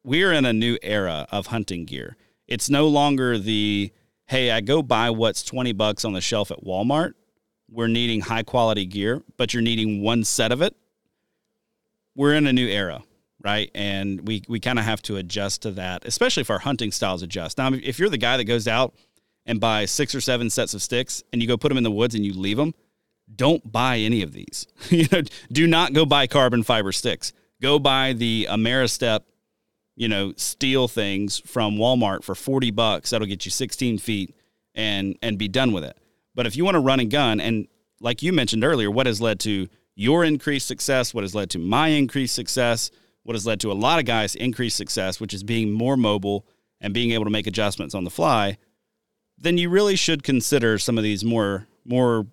we're 0.05 0.33
in 0.33 0.45
a 0.45 0.53
new 0.53 0.79
era 0.83 1.27
of 1.31 1.47
hunting 1.47 1.85
gear. 1.85 2.17
It's 2.49 2.69
no 2.69 2.89
longer 2.89 3.39
the 3.39 3.93
hey, 4.27 4.51
I 4.51 4.61
go 4.61 4.83
buy 4.83 5.11
what's 5.11 5.43
20 5.43 5.73
bucks 5.73 6.05
on 6.05 6.13
the 6.13 6.21
shelf 6.21 6.51
at 6.51 6.65
Walmart. 6.65 7.13
We're 7.71 7.89
needing 7.89 8.23
high 8.23 8.43
quality 8.43 8.87
gear, 8.87 9.23
but 9.37 9.53
you're 9.53 9.63
needing 9.63 10.03
one 10.03 10.25
set 10.25 10.53
of 10.53 10.63
it. 10.63 10.75
We're 12.15 12.35
in 12.35 12.47
a 12.47 12.53
new 12.53 12.67
era, 12.67 13.03
right? 13.43 13.71
And 13.75 14.27
we 14.27 14.43
we 14.49 14.61
kind 14.61 14.79
of 14.79 14.85
have 14.85 15.03
to 15.03 15.17
adjust 15.17 15.63
to 15.63 15.71
that, 15.73 16.05
especially 16.05 16.43
if 16.43 16.51
our 16.51 16.59
hunting 16.59 16.93
styles 16.93 17.23
adjust. 17.23 17.59
Now, 17.59 17.73
if 17.73 17.99
you're 17.99 18.11
the 18.11 18.19
guy 18.19 18.37
that 18.37 18.45
goes 18.45 18.69
out 18.69 18.95
and 19.47 19.61
buys 19.61 19.91
six 19.91 20.15
or 20.15 20.21
seven 20.21 20.51
sets 20.51 20.75
of 20.75 20.83
sticks 20.83 21.23
and 21.33 21.43
you 21.43 21.49
go 21.49 21.57
put 21.57 21.69
them 21.69 21.79
in 21.79 21.85
the 21.85 21.91
woods 21.91 22.15
and 22.15 22.25
you 22.25 22.33
leave 22.33 22.57
them, 22.57 22.75
don't 23.35 23.71
buy 23.71 23.99
any 23.99 24.23
of 24.23 24.33
these. 24.33 24.67
you 24.91 25.07
know, 25.11 25.23
do 25.51 25.67
not 25.67 25.93
go 25.93 26.05
buy 26.05 26.27
carbon 26.27 26.63
fiber 26.63 26.93
sticks. 26.93 27.33
Go 27.61 27.79
buy 27.79 28.13
the 28.13 28.49
Ameristep 28.51 29.23
you 29.97 30.09
know, 30.09 30.33
steel 30.37 30.89
things 30.89 31.39
from 31.41 31.77
Walmart 31.77 32.25
for 32.25 32.35
40 32.35 32.71
bucks. 32.71 33.11
That'll 33.11 33.27
get 33.27 33.45
you 33.45 33.51
16 33.51 33.99
feet 33.99 34.35
and 34.75 35.19
and 35.23 35.39
be 35.39 35.49
done 35.49 35.73
with 35.73 35.85
it. 35.85 35.97
But 36.35 36.47
if 36.47 36.57
you 36.57 36.65
want 36.65 36.77
to 36.77 36.81
run 36.81 37.01
and 37.01 37.11
gun, 37.11 37.41
and 37.41 37.69
like 38.01 38.23
you 38.23 38.33
mentioned 38.33 38.65
earlier, 38.65 38.91
what 38.91 39.07
has 39.07 39.21
led 39.21 39.39
to 39.41 39.69
your 39.95 40.25
increased 40.25 40.67
success, 40.67 41.13
what 41.13 41.25
has 41.25 41.35
led 41.35 41.51
to 41.51 41.59
my 41.59 41.89
increased 41.89 42.35
success, 42.35 42.91
what 43.23 43.35
has 43.35 43.47
led 43.47 43.61
to 43.61 43.71
a 43.71 43.75
lot 43.75 43.99
of 43.99 44.05
guys' 44.05 44.35
increased 44.35 44.77
success, 44.77 45.21
which 45.21 45.35
is 45.35 45.43
being 45.43 45.71
more 45.71 45.97
mobile 45.97 46.47
and 46.81 46.93
being 46.93 47.13
able 47.13 47.25
to 47.25 47.31
make 47.31 47.47
adjustments 47.47 47.95
on 47.95 48.05
the 48.05 48.11
fly, 48.11 48.59
then 49.39 49.59
you 49.59 49.69
really 49.69 49.97
should 49.97 50.23
consider 50.23 50.79
some 50.79 50.99
of 50.99 51.05
these 51.05 51.25
more 51.25 51.67
more 51.85 52.27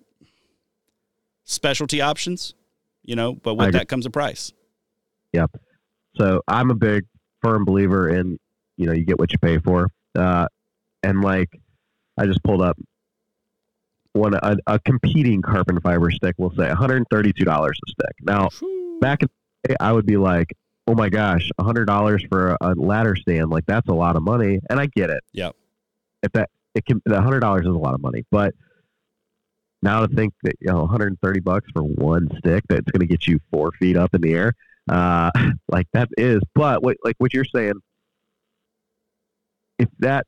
specialty 1.44 2.00
options, 2.00 2.54
you 3.02 3.16
know, 3.16 3.34
but 3.34 3.54
with 3.54 3.72
that 3.72 3.88
comes 3.88 4.06
a 4.06 4.10
price. 4.10 4.52
Yep. 5.32 5.50
So 6.16 6.42
I'm 6.46 6.70
a 6.70 6.74
big 6.74 7.04
firm 7.42 7.64
believer 7.64 8.08
in 8.08 8.38
you 8.76 8.86
know 8.86 8.92
you 8.92 9.04
get 9.04 9.18
what 9.18 9.32
you 9.32 9.38
pay 9.38 9.58
for, 9.58 9.88
uh, 10.16 10.46
and 11.02 11.22
like 11.22 11.48
I 12.16 12.26
just 12.26 12.42
pulled 12.42 12.62
up 12.62 12.76
one 14.12 14.34
a, 14.34 14.56
a 14.66 14.78
competing 14.80 15.42
carbon 15.42 15.80
fiber 15.80 16.10
stick. 16.10 16.34
We'll 16.38 16.50
say 16.50 16.68
one 16.68 16.76
hundred 16.76 17.04
thirty 17.10 17.32
two 17.32 17.44
dollars 17.44 17.78
a 17.86 17.90
stick. 17.90 18.16
Now, 18.22 18.48
back 19.00 19.22
in 19.22 19.28
the 19.62 19.68
day, 19.68 19.76
I 19.80 19.92
would 19.92 20.06
be 20.06 20.16
like, 20.16 20.52
oh 20.86 20.94
my 20.94 21.08
gosh, 21.08 21.48
hundred 21.60 21.86
dollars 21.86 22.24
for 22.28 22.52
a, 22.52 22.56
a 22.60 22.74
ladder 22.74 23.16
stand, 23.16 23.50
like 23.50 23.66
that's 23.66 23.88
a 23.88 23.94
lot 23.94 24.16
of 24.16 24.22
money, 24.22 24.60
and 24.68 24.80
I 24.80 24.86
get 24.86 25.10
it. 25.10 25.22
Yep. 25.32 25.54
If 26.22 26.32
that 26.32 26.50
it 26.74 26.84
can, 26.84 27.00
the 27.04 27.20
hundred 27.20 27.40
dollars 27.40 27.62
is 27.62 27.72
a 27.72 27.78
lot 27.78 27.94
of 27.94 28.00
money, 28.00 28.24
but 28.30 28.54
now 29.82 30.04
to 30.04 30.14
think 30.14 30.34
that 30.42 30.54
you 30.60 30.68
know 30.68 30.80
130 30.80 31.40
bucks 31.40 31.68
for 31.72 31.82
one 31.82 32.28
stick 32.38 32.64
that's 32.68 32.90
going 32.90 33.00
to 33.00 33.06
get 33.06 33.26
you 33.26 33.38
four 33.50 33.72
feet 33.72 33.96
up 33.96 34.14
in 34.14 34.20
the 34.20 34.32
air, 34.32 34.54
uh, 34.90 35.30
like 35.68 35.86
that 35.92 36.08
is. 36.18 36.40
But 36.54 36.82
what, 36.82 36.96
like 37.04 37.16
what 37.18 37.32
you're 37.32 37.44
saying, 37.44 37.74
if 39.78 39.88
that 40.00 40.26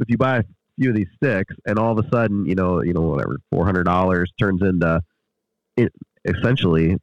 if 0.00 0.08
you 0.08 0.18
buy 0.18 0.38
a 0.38 0.44
few 0.78 0.90
of 0.90 0.96
these 0.96 1.08
sticks 1.16 1.54
and 1.66 1.78
all 1.78 1.98
of 1.98 2.04
a 2.04 2.08
sudden 2.10 2.44
you 2.44 2.54
know 2.54 2.82
you 2.82 2.92
know 2.92 3.00
whatever 3.00 3.38
400 3.50 3.84
dollars 3.84 4.30
turns 4.38 4.60
into 4.62 5.00
essentially 6.24 6.96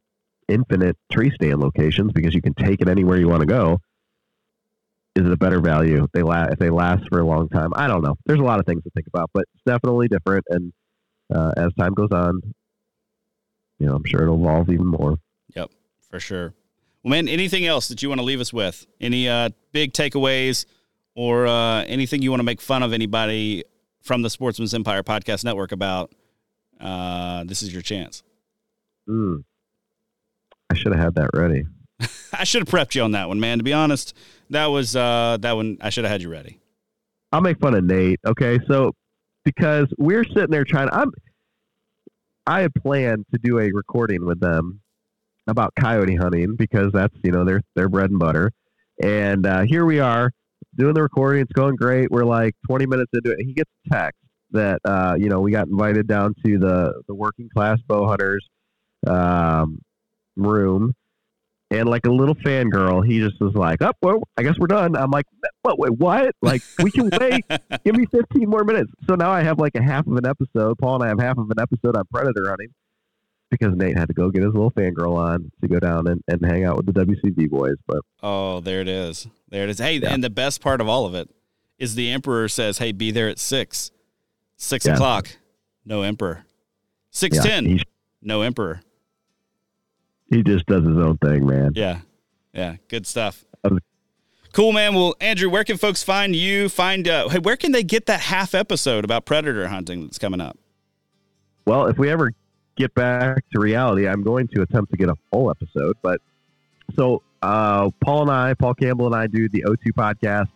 infinite 0.48 0.96
tree 1.10 1.30
stand 1.34 1.60
locations 1.60 2.12
because 2.12 2.34
you 2.34 2.42
can 2.42 2.54
take 2.54 2.80
it 2.80 2.88
anywhere 2.88 3.18
you 3.18 3.28
want 3.28 3.40
to 3.40 3.46
go. 3.46 3.78
Is 5.16 5.24
it 5.24 5.32
a 5.32 5.36
better 5.36 5.60
value? 5.60 6.06
They 6.12 6.22
la- 6.22 6.48
if 6.50 6.58
they 6.58 6.70
last 6.70 7.04
for 7.08 7.20
a 7.20 7.24
long 7.24 7.48
time 7.48 7.70
i 7.76 7.86
don't 7.86 8.02
know. 8.02 8.16
There's 8.26 8.40
a 8.40 8.44
lot 8.44 8.58
of 8.60 8.66
things 8.66 8.82
to 8.84 8.90
think 8.90 9.06
about 9.06 9.30
but 9.32 9.44
it's 9.54 9.62
definitely 9.64 10.08
different 10.08 10.44
and 10.50 10.72
uh, 11.34 11.52
as 11.56 11.72
time 11.78 11.94
goes 11.94 12.10
on 12.12 12.40
you 13.78 13.86
know 13.86 13.94
i'm 13.94 14.04
sure 14.04 14.22
it'll 14.22 14.40
evolve 14.40 14.70
even 14.70 14.86
more. 14.86 15.16
Yep, 15.54 15.70
for 16.10 16.20
sure. 16.20 16.54
Well, 17.02 17.10
man, 17.10 17.28
anything 17.28 17.66
else 17.66 17.88
that 17.88 18.02
you 18.02 18.08
want 18.08 18.20
to 18.20 18.24
leave 18.24 18.40
us 18.40 18.52
with? 18.52 18.86
Any 19.00 19.28
uh, 19.28 19.50
big 19.72 19.92
takeaways 19.92 20.64
or 21.14 21.46
uh, 21.46 21.84
anything 21.84 22.22
you 22.22 22.30
want 22.30 22.40
to 22.40 22.44
make 22.44 22.60
fun 22.60 22.82
of 22.82 22.92
anybody 22.92 23.64
from 24.02 24.22
the 24.22 24.30
Sportsman's 24.30 24.74
Empire 24.74 25.02
Podcast 25.02 25.44
Network 25.44 25.72
about? 25.72 26.12
Uh, 26.80 27.44
this 27.44 27.62
is 27.62 27.72
your 27.72 27.82
chance. 27.82 28.22
mm. 29.08 29.42
i 30.70 30.74
should 30.74 30.92
have 30.92 31.00
had 31.00 31.14
that 31.14 31.30
ready 31.32 31.64
I 32.32 32.44
should 32.44 32.62
have 32.62 32.68
prepped 32.68 32.94
you 32.94 33.02
on 33.02 33.12
that 33.12 33.28
one, 33.28 33.38
man. 33.38 33.58
To 33.58 33.64
be 33.64 33.72
honest, 33.72 34.16
that 34.50 34.66
was 34.66 34.96
uh, 34.96 35.38
that 35.40 35.52
one. 35.52 35.78
I 35.80 35.90
should 35.90 36.04
have 36.04 36.10
had 36.10 36.22
you 36.22 36.28
ready. 36.28 36.60
I'll 37.32 37.40
make 37.40 37.58
fun 37.60 37.74
of 37.74 37.84
Nate. 37.84 38.20
Okay, 38.26 38.58
so 38.68 38.92
because 39.44 39.86
we're 39.98 40.24
sitting 40.24 40.50
there 40.50 40.64
trying, 40.64 40.88
I'm, 40.90 41.12
I 42.46 42.60
had 42.62 42.74
planned 42.74 43.26
to 43.32 43.38
do 43.38 43.60
a 43.60 43.70
recording 43.72 44.24
with 44.26 44.40
them 44.40 44.80
about 45.46 45.72
coyote 45.78 46.16
hunting 46.16 46.56
because 46.56 46.90
that's 46.92 47.14
you 47.22 47.30
know 47.30 47.44
their 47.44 47.62
their 47.76 47.88
bread 47.88 48.10
and 48.10 48.18
butter, 48.18 48.50
and 49.00 49.46
uh, 49.46 49.62
here 49.62 49.84
we 49.84 50.00
are 50.00 50.32
doing 50.76 50.94
the 50.94 51.02
recording. 51.02 51.42
It's 51.42 51.52
going 51.52 51.76
great. 51.76 52.10
We're 52.10 52.24
like 52.24 52.54
20 52.66 52.86
minutes 52.86 53.10
into 53.12 53.30
it. 53.30 53.38
He 53.40 53.52
gets 53.52 53.70
a 53.86 53.94
text 53.94 54.18
that 54.50 54.78
uh, 54.84 55.16
you 55.18 55.28
know 55.28 55.40
we 55.40 55.50
got 55.50 55.68
invited 55.68 56.06
down 56.06 56.34
to 56.44 56.58
the 56.58 57.02
the 57.08 57.14
working 57.14 57.48
class 57.54 57.78
bow 57.86 58.06
hunters 58.06 58.46
um, 59.06 59.80
room. 60.36 60.94
And 61.70 61.88
like 61.88 62.06
a 62.06 62.10
little 62.10 62.36
fangirl, 62.36 63.04
he 63.04 63.18
just 63.18 63.40
was 63.40 63.54
like, 63.54 63.82
"Up, 63.82 63.96
well, 64.00 64.22
I 64.36 64.42
guess 64.42 64.54
we're 64.58 64.68
done." 64.68 64.94
I'm 64.94 65.10
like, 65.10 65.24
"What? 65.62 65.78
Wait, 65.78 65.92
what? 65.98 66.34
Like 66.40 66.62
we 66.82 66.90
can 66.90 67.10
wait? 67.18 67.44
Give 67.84 67.96
me 67.96 68.06
15 68.12 68.48
more 68.48 68.62
minutes." 68.64 68.92
So 69.08 69.16
now 69.16 69.30
I 69.30 69.42
have 69.42 69.58
like 69.58 69.74
a 69.74 69.82
half 69.82 70.06
of 70.06 70.14
an 70.16 70.26
episode. 70.26 70.78
Paul 70.78 70.96
and 70.96 71.04
I 71.04 71.08
have 71.08 71.18
half 71.18 71.38
of 71.38 71.50
an 71.50 71.58
episode 71.58 71.96
on 71.96 72.04
predator 72.12 72.48
hunting 72.48 72.68
because 73.58 73.76
Nate 73.76 73.96
had 73.96 74.08
to 74.08 74.14
go 74.14 74.30
get 74.30 74.42
his 74.42 74.52
little 74.52 74.70
fangirl 74.70 75.16
on 75.16 75.50
to 75.62 75.68
go 75.68 75.78
down 75.78 76.06
and, 76.06 76.22
and 76.28 76.44
hang 76.44 76.64
out 76.64 76.76
with 76.76 76.86
the 76.86 76.92
WCB 76.92 77.48
boys. 77.50 77.76
But 77.86 78.00
Oh, 78.22 78.60
there 78.60 78.80
it 78.80 78.88
is. 78.88 79.26
There 79.50 79.64
it 79.64 79.70
is. 79.70 79.78
Hey, 79.78 79.98
Yeah. 79.98 80.12
and 80.12 80.22
the 80.22 80.30
best 80.30 80.60
part 80.60 80.80
of 80.80 80.88
all 80.88 81.06
of 81.06 81.14
it 81.14 81.28
is 81.78 81.94
the 81.94 82.10
Emperor 82.10 82.48
says, 82.48 82.78
"Hey, 82.78 82.92
be 82.92 83.10
there 83.10 83.28
at 83.28 83.38
six, 83.38 83.90
six 84.56 84.86
Yeah. 84.86 84.94
o'clock, 84.94 85.28
no 85.84 86.02
Emperor, 86.02 86.44
six 87.10 87.36
yeah, 87.36 87.42
ten, 87.42 87.80
no 88.22 88.42
Emperor." 88.42 88.80
he 90.30 90.42
just 90.42 90.66
does 90.66 90.84
his 90.84 90.96
own 90.96 91.16
thing, 91.18 91.46
man. 91.46 91.72
Yeah. 91.74 92.00
Yeah. 92.52 92.76
Good 92.88 93.06
stuff. 93.06 93.44
Um, 93.64 93.78
Cool, 94.52 94.70
man. 94.70 94.94
Well, 94.94 95.16
Andrew, 95.20 95.50
where 95.50 95.64
can 95.64 95.76
folks 95.76 96.04
find 96.04 96.34
you? 96.36 96.68
Find, 96.68 97.08
uh, 97.08 97.28
hey, 97.28 97.40
where 97.40 97.56
can 97.56 97.72
they 97.72 97.82
get 97.82 98.06
that 98.06 98.20
half 98.20 98.54
episode 98.54 99.04
about 99.04 99.24
predator 99.26 99.66
hunting 99.66 100.02
that's 100.04 100.16
coming 100.18 100.40
up? 100.40 100.56
Well, 101.66 101.86
if 101.88 101.98
we 101.98 102.08
ever 102.08 102.32
get 102.76 102.94
back 102.94 103.44
to 103.52 103.60
reality, 103.60 104.08
I'm 104.08 104.22
going 104.22 104.48
to 104.48 104.62
attempt 104.62 104.90
to 104.92 104.96
get 104.96 105.08
a 105.08 105.16
full 105.30 105.50
episode. 105.50 105.96
But 106.02 106.20
so 106.94 107.22
uh, 107.42 107.90
Paul 108.00 108.22
and 108.22 108.30
I, 108.30 108.54
Paul 108.54 108.74
Campbell 108.74 109.06
and 109.06 109.14
I, 109.14 109.26
do 109.26 109.48
the 109.48 109.64
O2 109.66 109.92
podcast, 109.92 110.48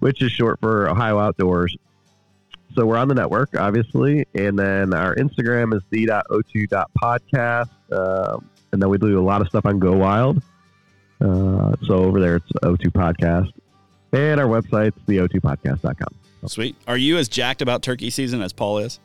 which 0.00 0.22
is 0.22 0.32
short 0.32 0.60
for 0.60 0.88
Ohio 0.88 1.18
Outdoors. 1.18 1.76
So 2.74 2.84
we're 2.86 2.96
on 2.96 3.08
the 3.08 3.14
network, 3.14 3.58
obviously, 3.58 4.26
and 4.34 4.58
then 4.58 4.94
our 4.94 5.14
Instagram 5.14 5.74
is 5.76 5.82
the.o2.podcast, 5.90 7.70
um, 7.92 8.50
and 8.72 8.82
then 8.82 8.88
we 8.88 8.98
do 8.98 9.18
a 9.18 9.22
lot 9.22 9.40
of 9.40 9.48
stuff 9.48 9.64
on 9.64 9.78
Go 9.78 9.92
Wild. 9.96 10.42
Uh, 11.20 11.76
so 11.86 11.94
over 11.98 12.20
there, 12.20 12.36
it's 12.36 12.52
O2 12.64 12.86
Podcast, 12.88 13.52
and 14.12 14.40
our 14.40 14.46
website's 14.46 14.98
the02podcast.com. 15.06 16.48
Sweet. 16.48 16.76
Are 16.86 16.96
you 16.96 17.16
as 17.16 17.28
jacked 17.28 17.62
about 17.62 17.82
turkey 17.82 18.10
season 18.10 18.42
as 18.42 18.52
Paul 18.52 18.78
is? 18.78 18.98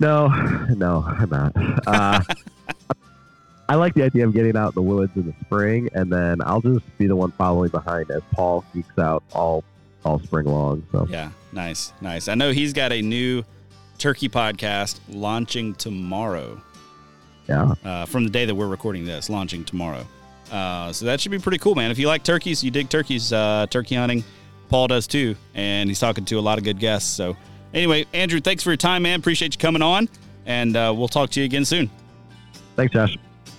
No, 0.00 0.28
no, 0.76 1.04
I'm 1.06 1.28
not. 1.28 1.52
Uh, 1.86 2.20
I 3.68 3.74
like 3.74 3.94
the 3.94 4.02
idea 4.02 4.26
of 4.26 4.32
getting 4.32 4.56
out 4.56 4.68
in 4.68 4.74
the 4.76 4.82
woods 4.82 5.12
in 5.16 5.26
the 5.26 5.34
spring, 5.44 5.90
and 5.92 6.10
then 6.10 6.40
I'll 6.42 6.60
just 6.62 6.84
be 6.98 7.06
the 7.06 7.16
one 7.16 7.32
following 7.32 7.70
behind 7.70 8.10
as 8.10 8.22
Paul 8.32 8.64
geeks 8.74 8.98
out 8.98 9.22
all 9.34 9.62
all 10.04 10.18
spring 10.20 10.46
long. 10.46 10.86
So 10.92 11.06
Yeah. 11.10 11.30
Nice. 11.52 11.92
Nice. 12.00 12.28
I 12.28 12.34
know 12.34 12.52
he's 12.52 12.72
got 12.72 12.92
a 12.92 13.02
new 13.02 13.44
turkey 13.98 14.28
podcast 14.28 15.00
launching 15.08 15.74
tomorrow. 15.74 16.62
yeah, 17.48 17.74
uh, 17.84 18.06
from 18.06 18.24
the 18.24 18.30
day 18.30 18.44
that 18.44 18.54
we're 18.54 18.68
recording 18.68 19.04
this, 19.04 19.28
launching 19.28 19.64
tomorrow. 19.64 20.06
Uh, 20.52 20.92
so 20.92 21.04
that 21.06 21.20
should 21.20 21.32
be 21.32 21.38
pretty 21.38 21.58
cool, 21.58 21.74
man. 21.74 21.90
If 21.90 21.98
you 21.98 22.06
like 22.06 22.22
turkeys, 22.22 22.62
you 22.62 22.70
dig 22.70 22.88
turkeys, 22.88 23.32
uh, 23.32 23.66
turkey 23.68 23.96
hunting, 23.96 24.24
Paul 24.70 24.86
does 24.88 25.06
too, 25.06 25.34
and 25.54 25.90
he's 25.90 25.98
talking 26.00 26.24
to 26.26 26.38
a 26.38 26.40
lot 26.40 26.56
of 26.58 26.64
good 26.64 26.78
guests. 26.78 27.10
So, 27.10 27.36
anyway, 27.74 28.06
Andrew, 28.12 28.40
thanks 28.40 28.62
for 28.62 28.70
your 28.70 28.76
time, 28.76 29.02
man. 29.02 29.18
Appreciate 29.18 29.54
you 29.54 29.58
coming 29.58 29.82
on, 29.82 30.08
and 30.46 30.76
uh, 30.76 30.92
we'll 30.96 31.08
talk 31.08 31.30
to 31.30 31.40
you 31.40 31.46
again 31.46 31.64
soon. 31.64 31.90
thanks, 32.76 32.92
Josh. 32.92 33.16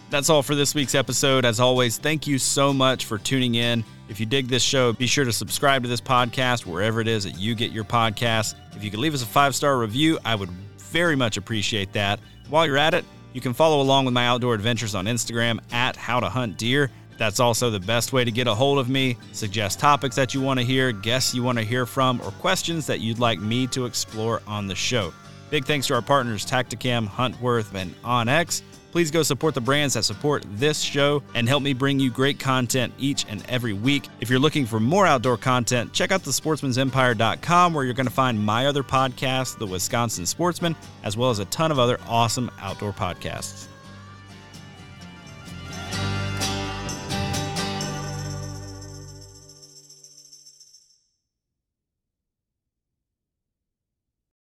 That's 0.10 0.30
all 0.30 0.41
for 0.41 0.55
this 0.55 0.74
week's 0.74 0.95
episode. 0.95 1.45
As 1.45 1.60
always, 1.60 1.97
thank 1.97 2.26
you 2.26 2.39
so 2.39 2.74
much 2.74 3.05
for 3.05 3.20
tuning 3.20 3.55
in. 3.55 3.84
If 4.07 4.20
you 4.20 4.26
dig 4.26 4.47
this 4.47 4.64
show, 4.64 4.91
be 4.91 5.05
sure 5.05 5.24
to 5.24 5.32
subscribe 5.32 5.84
to 5.84 5.89
this 5.89 6.01
podcast 6.01 6.66
wherever 6.66 6.99
it 6.99 7.07
is 7.07 7.26
that 7.26 7.38
you 7.38 7.53
get 7.53 7.72
your 7.72 7.84
podcasts. 7.84 8.55
If 8.76 8.84
you 8.84 8.89
could 8.89 8.99
leave 8.99 9.14
us 9.14 9.22
a 9.22 9.28
five 9.28 9.53
star 9.53 9.78
review, 9.78 10.18
I 10.26 10.34
would 10.34 10.49
very 10.78 11.16
much 11.16 11.38
appreciate 11.38 11.93
that. 11.93 12.20
While 12.49 12.66
you're 12.66 12.78
at 12.78 12.95
it, 12.95 13.05
you 13.34 13.41
can 13.41 13.53
follow 13.53 13.82
along 13.82 14.05
with 14.05 14.16
my 14.16 14.26
outdoor 14.26 14.55
adventures 14.55 14.95
on 14.95 15.05
Instagram 15.05 15.60
at 15.72 15.95
How 15.95 16.20
to 16.20 16.28
Hunt 16.28 16.57
Deer. 16.57 16.89
That's 17.20 17.41
also 17.41 17.70
the 17.70 17.82
best 17.82 18.13
way 18.13 18.24
to 18.24 18.32
get 18.32 18.47
a 18.47 18.55
hold 18.55 18.80
of 18.80 18.89
me. 18.89 19.17
Suggest 19.34 19.78
topics 19.78 20.15
that 20.15 20.34
you 20.34 20.39
want 20.39 20.59
to 20.59 20.65
hear, 20.65 20.93
guests 20.93 21.36
you 21.36 21.43
want 21.43 21.57
to 21.57 21.65
hear 21.65 21.86
from, 21.86 22.22
or 22.22 22.32
questions 22.32 22.88
that 22.88 23.01
you'd 23.01 23.20
like 23.20 23.39
me 23.39 23.67
to 23.67 23.86
explore 23.86 24.41
on 24.47 24.67
the 24.67 24.76
show. 24.76 25.13
Big 25.49 25.65
thanks 25.65 25.88
to 25.88 25.95
our 25.95 26.01
partners 26.01 26.45
Tactacam, 26.45 27.07
Huntworth, 27.07 27.74
and 27.74 27.93
OnX. 28.03 28.61
Please 28.91 29.11
go 29.11 29.22
support 29.22 29.53
the 29.53 29.61
brands 29.61 29.93
that 29.93 30.03
support 30.03 30.43
this 30.53 30.80
show 30.80 31.22
and 31.36 31.47
help 31.47 31.61
me 31.61 31.74
bring 31.74 31.99
you 31.99 32.09
great 32.09 32.39
content 32.39 32.93
each 32.97 33.26
and 33.28 33.45
every 33.47 33.74
week. 33.74 34.07
If 34.22 34.30
you're 34.30 34.39
looking 34.39 34.65
for 34.65 34.80
more 34.80 35.05
outdoor 35.05 35.38
content, 35.38 35.93
check 35.93 36.11
out 36.11 36.24
the 36.24 36.32
sportsmansempire.com 36.32 37.74
where 37.74 37.84
you're 37.84 37.93
going 37.93 38.07
to 38.07 38.13
find 38.13 38.43
my 38.43 38.65
other 38.65 38.82
podcast, 38.82 39.59
The 39.59 39.67
Wisconsin 39.67 40.26
Sportsman, 40.26 40.76
as 41.03 41.17
well 41.17 41.30
as 41.30 41.39
a 41.39 41.45
ton 41.45 41.72
of 41.72 41.78
other 41.78 41.99
awesome 42.07 42.49
outdoor 42.59 42.93
podcasts. 42.93 43.67